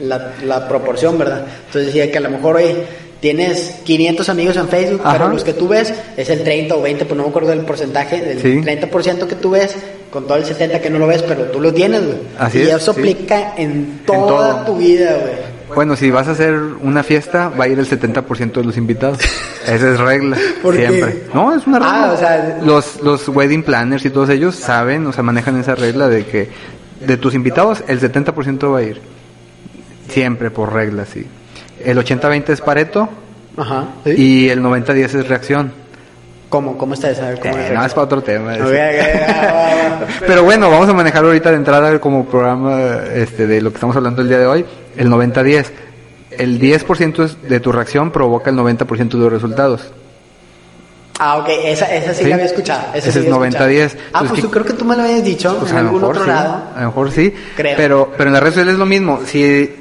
la, 0.03 0.33
la 0.45 0.67
proporción, 0.67 1.17
¿verdad? 1.17 1.45
Entonces 1.67 1.87
decía 1.93 2.11
que 2.11 2.17
a 2.17 2.21
lo 2.21 2.29
mejor 2.29 2.57
hoy 2.57 2.75
tienes 3.19 3.75
500 3.85 4.27
amigos 4.29 4.57
en 4.57 4.67
Facebook, 4.67 5.01
Ajá. 5.03 5.17
pero 5.17 5.29
los 5.29 5.43
que 5.43 5.53
tú 5.53 5.67
ves 5.67 5.93
es 6.17 6.29
el 6.29 6.43
30 6.43 6.75
o 6.75 6.81
20, 6.81 7.05
pues 7.05 7.17
no 7.17 7.23
me 7.23 7.29
acuerdo 7.29 7.49
del 7.51 7.61
porcentaje, 7.61 8.21
del 8.21 8.39
Sí. 8.41 8.61
30% 8.61 9.27
que 9.27 9.35
tú 9.35 9.51
ves, 9.51 9.75
con 10.11 10.27
todo 10.27 10.37
el 10.37 10.43
70% 10.43 10.81
que 10.81 10.89
no 10.89 10.99
lo 10.99 11.07
ves, 11.07 11.23
pero 11.23 11.43
tú 11.45 11.61
lo 11.61 11.73
tienes, 11.73 12.05
güey. 12.05 12.17
Así 12.37 12.59
y 12.59 12.61
es, 12.63 12.69
eso 12.73 12.93
sí. 12.93 12.99
aplica 12.99 13.53
en 13.57 14.01
toda 14.05 14.65
tu 14.65 14.75
vida, 14.77 15.17
güey. 15.21 15.53
Bueno, 15.73 15.95
si 15.95 16.11
vas 16.11 16.27
a 16.27 16.31
hacer 16.31 16.53
una 16.53 17.01
fiesta, 17.01 17.49
va 17.49 17.63
a 17.63 17.67
ir 17.67 17.79
el 17.79 17.87
70% 17.87 18.59
de 18.59 18.63
los 18.63 18.77
invitados. 18.77 19.17
Esa 19.65 19.91
es 19.93 19.99
regla, 19.99 20.37
siempre. 20.61 21.23
No, 21.33 21.55
es 21.55 21.65
una 21.65 21.79
regla. 21.79 22.05
Ah, 22.09 22.11
o 22.13 22.17
sea- 22.17 22.59
los, 22.63 23.01
los 23.01 23.27
wedding 23.29 23.63
planners 23.63 24.05
y 24.05 24.09
todos 24.11 24.29
ellos 24.29 24.55
saben, 24.55 25.07
o 25.07 25.13
sea, 25.13 25.23
manejan 25.23 25.57
esa 25.59 25.73
regla 25.73 26.09
de 26.09 26.25
que 26.25 26.49
de 26.99 27.17
tus 27.17 27.33
invitados 27.33 27.83
el 27.87 27.99
70% 28.01 28.71
va 28.71 28.79
a 28.79 28.83
ir. 28.83 29.01
Siempre 30.13 30.51
por 30.51 30.71
regla, 30.73 31.05
sí. 31.05 31.25
El 31.83 31.97
80-20 31.97 32.49
es 32.49 32.61
Pareto 32.61 33.09
Ajá. 33.57 33.85
¿sí? 34.05 34.11
y 34.17 34.49
el 34.49 34.61
90-10 34.61 35.03
es 35.19 35.27
reacción. 35.27 35.71
¿Cómo? 36.49 36.77
¿Cómo 36.77 36.93
está 36.93 37.09
esa? 37.09 37.33
¿Cómo 37.39 37.57
Eh, 37.57 37.67
es? 37.69 37.73
no, 37.73 37.83
es 37.83 37.93
para 37.93 38.05
otro 38.05 38.21
tema. 38.21 38.53
Pero 40.27 40.43
bueno, 40.43 40.69
vamos 40.69 40.87
a 40.89 40.93
manejar 40.93 41.23
ahorita 41.25 41.49
de 41.49 41.57
entrada 41.57 41.99
como 41.99 42.25
programa 42.25 42.79
este, 43.13 43.47
de 43.47 43.61
lo 43.61 43.71
que 43.71 43.75
estamos 43.77 43.95
hablando 43.95 44.21
el 44.21 44.27
día 44.29 44.37
de 44.39 44.45
hoy, 44.47 44.65
el 44.95 45.09
90-10. 45.09 45.65
El 46.31 46.59
10% 46.59 47.23
es- 47.23 47.41
de 47.47 47.59
tu 47.59 47.71
reacción 47.71 48.11
provoca 48.11 48.49
el 48.49 48.55
90% 48.55 49.17
de 49.17 49.23
los 49.23 49.31
resultados. 49.33 49.91
Ah, 51.19 51.37
ok, 51.37 51.47
esa, 51.65 51.93
esa 51.93 52.13
sí, 52.13 52.23
Sí. 52.23 52.29
la 52.29 52.35
había 52.35 52.47
escuchado. 52.47 52.81
Esa 52.93 52.97
Ese 53.09 53.11
sí 53.21 53.27
es 53.27 53.33
había 53.33 53.47
escuchado. 53.47 53.69
90-10. 53.69 53.97
Ah, 54.13 54.19
pues 54.21 54.33
¿qué- 54.33 54.41
tú 54.41 54.51
creo 54.51 54.65
que 54.65 54.73
tú 54.73 54.83
me 54.85 54.95
lo 54.95 55.03
habías 55.03 55.23
dicho 55.23 55.55
Pues 55.59 55.71
en 55.71 55.77
a 55.77 55.81
lo 55.81 55.87
algún 55.87 56.01
mejor 56.01 56.15
otro 56.15 56.25
sí, 56.25 56.29
lado. 56.31 56.63
a 56.75 56.81
lo 56.81 56.87
mejor 56.87 57.11
sí, 57.11 57.33
Creo. 57.55 57.77
pero 57.77 58.11
pero 58.17 58.29
en 58.29 58.33
las 58.33 58.41
redes 58.41 58.55
sociales 58.55 58.73
es 58.73 58.79
lo 58.79 58.85
mismo. 58.87 59.19
Si 59.25 59.75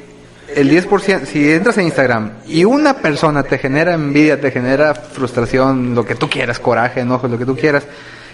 el 0.56 0.70
10%, 0.70 1.24
si 1.26 1.50
entras 1.50 1.78
en 1.78 1.84
Instagram 1.86 2.30
y 2.46 2.64
una 2.64 2.94
persona 2.98 3.42
te 3.42 3.58
genera 3.58 3.94
envidia, 3.94 4.40
te 4.40 4.50
genera 4.50 4.94
frustración, 4.94 5.94
lo 5.94 6.04
que 6.04 6.14
tú 6.14 6.28
quieras, 6.28 6.58
coraje, 6.58 7.00
enojo, 7.00 7.28
lo 7.28 7.38
que 7.38 7.46
tú 7.46 7.56
quieras, 7.56 7.84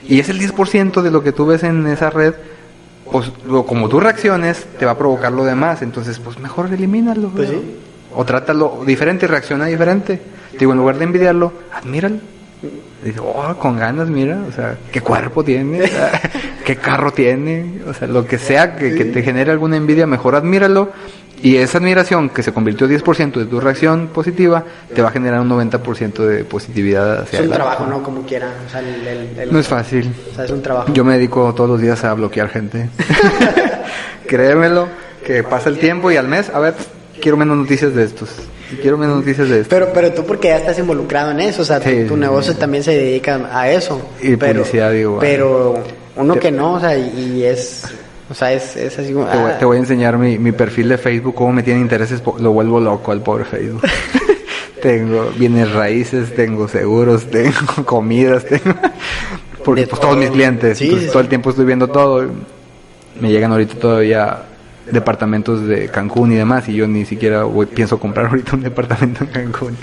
y 0.06 0.20
es 0.20 0.28
el 0.28 0.38
10% 0.38 1.02
de 1.02 1.10
lo 1.10 1.22
que 1.22 1.32
tú 1.32 1.46
ves 1.46 1.62
en 1.62 1.86
esa 1.86 2.10
red, 2.10 2.34
pues 3.10 3.30
lo- 3.46 3.64
como 3.66 3.88
tú 3.88 4.00
reacciones, 4.00 4.66
te 4.78 4.84
va 4.86 4.92
a 4.92 4.98
provocar 4.98 5.32
lo 5.32 5.44
demás. 5.44 5.82
Entonces, 5.82 6.18
pues 6.18 6.38
mejor 6.38 6.72
elimínalo. 6.72 7.28
Pues. 7.30 7.48
O 8.14 8.24
trátalo 8.24 8.82
diferente, 8.86 9.26
reacciona 9.26 9.66
diferente. 9.66 10.20
Digo, 10.58 10.72
en 10.72 10.78
lugar 10.78 10.98
de 10.98 11.04
envidiarlo, 11.04 11.52
admíralo. 11.72 12.16
Dice, 13.04 13.20
oh, 13.20 13.54
con 13.60 13.78
ganas, 13.78 14.08
mira, 14.08 14.38
o 14.48 14.52
sea, 14.52 14.76
qué 14.90 15.00
cuerpo 15.00 15.44
tiene, 15.44 15.82
qué 16.64 16.76
carro 16.76 17.12
tiene, 17.12 17.80
o 17.86 17.94
sea, 17.94 18.08
lo 18.08 18.26
que 18.26 18.38
sea 18.38 18.74
que, 18.76 18.94
que 18.96 19.04
te 19.04 19.22
genere 19.22 19.52
alguna 19.52 19.76
envidia, 19.76 20.06
mejor 20.06 20.34
admíralo. 20.34 20.90
Y 21.40 21.54
esa 21.54 21.78
admiración 21.78 22.30
que 22.30 22.42
se 22.42 22.52
convirtió 22.52 22.88
10% 22.88 23.34
de 23.34 23.46
tu 23.46 23.60
reacción 23.60 24.08
positiva, 24.08 24.64
te 24.92 25.02
va 25.02 25.08
a 25.10 25.12
generar 25.12 25.40
un 25.40 25.48
90% 25.48 26.26
de 26.26 26.42
positividad 26.42 27.20
hacia 27.20 27.38
Es 27.38 27.46
un 27.46 27.52
trabajo, 27.52 27.86
¿no? 27.86 28.02
Como 28.02 28.22
quiera. 28.22 28.48
O 28.66 28.68
sea, 28.68 28.80
el, 28.80 29.06
el- 29.06 29.38
el- 29.38 29.52
No 29.52 29.60
es 29.60 29.68
fácil. 29.68 30.12
O 30.32 30.34
sea, 30.34 30.46
es 30.46 30.50
un 30.50 30.62
trabajo. 30.62 30.92
Yo 30.92 31.04
me 31.04 31.12
dedico 31.12 31.54
todos 31.54 31.70
los 31.70 31.80
días 31.80 32.02
a 32.02 32.12
bloquear 32.14 32.48
gente. 32.48 32.90
Créemelo, 34.26 34.88
que 35.24 35.42
pasa 35.44 35.68
el 35.68 35.78
tiempo 35.78 36.10
y 36.10 36.16
al 36.16 36.26
mes, 36.28 36.50
a 36.52 36.58
ver, 36.58 36.74
quiero 37.20 37.36
menos 37.36 37.56
noticias 37.56 37.94
de 37.94 38.04
estos. 38.04 38.30
Quiero 38.82 38.98
menos 38.98 39.16
noticias 39.16 39.48
de 39.48 39.60
estos. 39.60 39.68
Pero, 39.68 39.90
pero 39.94 40.12
tú 40.12 40.24
porque 40.24 40.48
ya 40.48 40.58
estás 40.58 40.78
involucrado 40.78 41.30
en 41.30 41.40
eso, 41.40 41.62
o 41.62 41.64
sea, 41.64 41.80
tu- 41.80 41.88
Sí, 41.88 42.04
tu, 42.06 42.14
sí, 42.14 42.20
negocio 42.20 42.52
sí. 42.52 42.58
también 42.58 42.82
se 42.84 42.92
dedica 42.92 43.48
a 43.52 43.70
eso. 43.70 44.00
Y 44.22 44.36
pero, 44.36 44.60
publicidad 44.62 44.92
igual. 44.92 45.18
Pero 45.20 45.82
uno 46.16 46.34
Te- 46.34 46.40
que 46.40 46.50
no, 46.50 46.74
o 46.74 46.80
sea, 46.80 46.96
y, 46.96 47.34
y 47.36 47.44
es, 47.44 47.84
o 48.30 48.34
sea, 48.34 48.52
es, 48.52 48.76
es 48.76 48.98
así 48.98 49.12
como... 49.12 49.26
Te 49.26 49.36
voy, 49.38 49.50
ah, 49.52 49.58
te 49.58 49.64
voy 49.64 49.76
a 49.76 49.80
enseñar 49.80 50.18
mi, 50.18 50.38
mi 50.38 50.52
perfil 50.52 50.88
de 50.90 50.98
Facebook, 50.98 51.34
cómo 51.34 51.52
me 51.52 51.62
tiene 51.62 51.80
intereses, 51.80 52.22
lo 52.38 52.52
vuelvo 52.52 52.78
loco 52.80 53.10
al 53.12 53.22
pobre 53.22 53.44
Facebook. 53.44 53.82
tengo 54.82 55.30
bienes 55.36 55.72
raíces, 55.72 56.34
tengo 56.34 56.68
seguros, 56.68 57.26
tengo 57.30 57.52
comidas, 57.84 58.44
tengo... 58.44 58.76
Porque 59.64 59.86
pues 59.86 60.00
todos 60.00 60.14
todo. 60.14 60.20
mis 60.22 60.30
clientes, 60.30 60.78
todo 61.10 61.20
el 61.20 61.28
tiempo 61.28 61.50
estoy 61.50 61.64
viendo 61.66 61.88
todo. 61.88 62.26
Me 63.20 63.30
llegan 63.30 63.52
ahorita 63.52 63.74
todavía 63.74 64.42
departamentos 64.92 65.66
de 65.66 65.88
Cancún 65.88 66.32
y 66.32 66.36
demás 66.36 66.68
y 66.68 66.74
yo 66.74 66.86
ni 66.88 67.04
siquiera 67.04 67.44
voy- 67.44 67.66
pienso 67.66 67.98
comprar 67.98 68.26
ahorita 68.30 68.56
un 68.56 68.62
departamento 68.62 69.24
en 69.24 69.30
Cancún. 69.30 69.76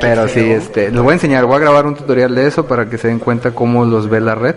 Pero 0.00 0.26
sí, 0.26 0.40
este, 0.40 0.90
les 0.90 1.00
voy 1.02 1.10
a 1.10 1.14
enseñar, 1.14 1.44
voy 1.44 1.56
a 1.56 1.60
grabar 1.60 1.86
un 1.86 1.94
tutorial 1.94 2.34
de 2.34 2.46
eso 2.46 2.66
para 2.66 2.88
que 2.88 2.96
se 2.98 3.08
den 3.08 3.18
cuenta 3.18 3.50
cómo 3.52 3.84
los 3.84 4.08
ve 4.08 4.20
la 4.20 4.34
red. 4.34 4.54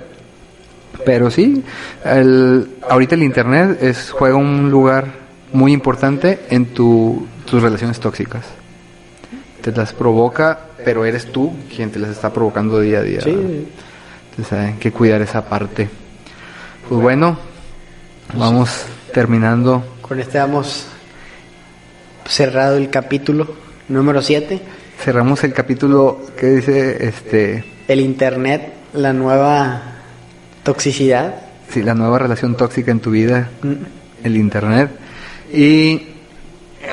Pero 1.06 1.30
sí, 1.30 1.62
el, 2.06 2.70
ahorita 2.89 3.16
el 3.16 3.24
internet 3.24 3.78
es 3.82 4.12
juega 4.12 4.38
un 4.38 4.72
lugar 4.72 5.08
muy 5.51 5.74
importante 5.74 6.39
en 6.49 6.68
tu, 6.68 7.28
tus 7.45 7.62
relaciones 7.62 7.99
tóxicas. 7.99 8.45
Te 9.62 9.72
las 9.72 9.91
provoca, 9.93 10.58
pero 10.86 11.06
eres 11.06 11.32
tú 11.32 11.51
quien 11.76 11.91
te 11.91 11.99
las 11.99 12.12
está 12.12 12.32
provocando 12.32 12.80
día 12.80 12.99
a 12.99 13.01
día. 13.03 13.22
Sí, 13.22 13.68
Entonces 14.32 14.53
hay 14.53 14.74
que 14.76 14.91
cuidar 14.91 15.22
esa 15.22 15.43
parte. 15.45 15.89
Pues 16.88 17.01
bueno, 17.01 17.38
vamos 18.34 18.86
terminando. 19.13 19.84
con 20.01 20.19
este 20.19 20.38
hemos 20.38 20.86
cerrado 22.28 22.78
el 22.78 22.89
capítulo 22.89 23.47
número 23.89 24.21
7. 24.21 24.59
Cerramos 25.03 25.43
el 25.43 25.53
capítulo 25.53 26.21
que 26.38 26.47
dice 26.47 27.05
este 27.07 27.63
El 27.88 27.99
internet, 28.01 28.73
la 28.93 29.13
nueva 29.13 29.82
toxicidad. 30.63 31.36
sí, 31.69 31.84
la 31.84 31.93
nueva 31.93 32.19
relación 32.19 32.55
tóxica 32.55 32.91
en 32.91 32.99
tu 32.99 33.11
vida, 33.11 33.49
Mm. 33.61 33.73
el 34.26 34.38
internet. 34.38 34.89
Y 35.53 36.01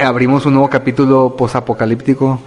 abrimos 0.02 0.46
un 0.46 0.54
nuevo 0.54 0.68
capítulo 0.70 1.34
posapocalíptico 1.36 2.40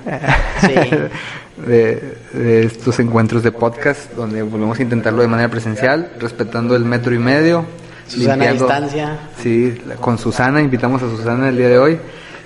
Sí. 0.61 0.73
de, 1.65 2.17
de 2.33 2.63
estos 2.65 2.99
encuentros 2.99 3.41
de 3.43 3.51
podcast 3.51 4.11
donde 4.13 4.41
volvemos 4.43 4.77
a 4.77 4.81
intentarlo 4.81 5.21
de 5.21 5.27
manera 5.29 5.49
presencial, 5.49 6.11
respetando 6.19 6.75
el 6.75 6.83
metro 6.85 7.13
y 7.13 7.19
medio. 7.19 7.65
Susana 8.07 8.49
a 8.49 8.53
distancia. 8.53 9.19
Sí, 9.41 9.81
con 9.99 10.17
Susana, 10.17 10.61
invitamos 10.61 11.01
a 11.01 11.09
Susana 11.09 11.49
el 11.49 11.57
día 11.57 11.69
de 11.69 11.77
hoy 11.77 11.99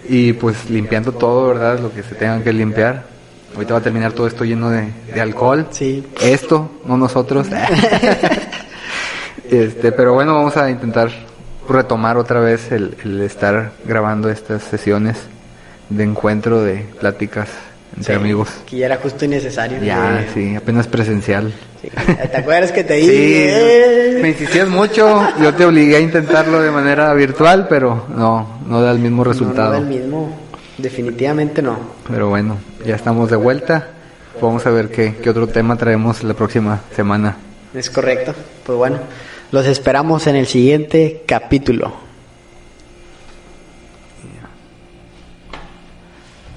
y 0.08 0.34
pues 0.34 0.70
limpiando 0.70 1.12
todo, 1.12 1.48
¿verdad? 1.48 1.80
Lo 1.80 1.94
que 1.94 2.04
se 2.04 2.16
tengan 2.16 2.44
que 2.44 2.54
limpiar. 2.54 3.04
Ahorita 3.56 3.74
va 3.74 3.80
a 3.80 3.84
terminar 3.84 4.14
todo 4.14 4.28
esto 4.28 4.46
lleno 4.46 4.70
de, 4.70 4.92
de 5.14 5.22
alcohol. 5.22 5.68
Sí. 5.72 6.06
Esto, 6.22 6.72
no 6.86 6.98
nosotros. 6.98 7.48
este, 9.50 9.92
pero 9.92 10.14
bueno, 10.14 10.36
vamos 10.36 10.56
a 10.56 10.70
intentar 10.70 11.10
retomar 11.68 12.18
otra 12.18 12.40
vez 12.40 12.72
el, 12.72 12.96
el 13.04 13.22
estar 13.22 13.74
grabando 13.86 14.30
estas 14.30 14.64
sesiones 14.64 15.18
de 15.90 16.04
encuentro, 16.04 16.62
de 16.62 16.86
pláticas 17.00 17.50
entre 18.00 18.16
Sí, 18.16 18.20
amigos. 18.20 18.50
Que 18.66 18.78
ya 18.78 18.86
era 18.88 18.98
justo 18.98 19.26
y 19.26 19.28
necesario. 19.28 19.82
Ya, 19.84 20.26
sí, 20.34 20.56
apenas 20.56 20.88
presencial. 20.88 21.54
Sí. 21.82 21.90
¿Te 22.32 22.38
acuerdas 22.38 22.72
que 22.72 22.84
te 22.84 23.00
Sí, 23.00 23.08
dije? 23.08 24.20
me 24.22 24.30
insistías 24.30 24.68
mucho, 24.68 25.22
yo 25.42 25.54
te 25.54 25.66
obligué 25.66 25.98
a 25.98 26.00
intentarlo 26.00 26.62
de 26.62 26.72
manera 26.72 27.14
virtual, 27.14 27.68
pero 27.70 28.06
no, 28.16 28.60
no 28.68 28.82
da 28.82 28.92
el 28.92 29.00
mismo 29.00 29.18
No, 29.24 29.24
no 29.26 29.32
resultado. 29.32 29.72
da 29.72 29.78
el 29.78 29.86
mismo. 29.86 30.36
Definitivamente 30.78 31.62
no. 31.62 31.78
Pero 32.10 32.30
bueno, 32.30 32.58
ya 32.86 32.96
estamos 32.96 33.30
de 33.30 33.36
vuelta. 33.36 33.88
Vamos 34.42 34.66
a 34.66 34.70
ver 34.72 34.90
qué, 34.90 35.16
qué 35.22 35.30
otro 35.30 35.48
tema 35.48 35.76
traemos 35.76 36.24
la 36.24 36.34
próxima 36.34 36.80
semana. 36.96 37.36
Es 37.74 37.90
correcto. 37.90 38.34
Pues 38.66 38.78
bueno, 38.78 38.98
los 39.52 39.66
esperamos 39.68 40.26
en 40.28 40.38
el 40.38 40.48
siguiente 40.48 41.24
capítulo. 41.26 41.94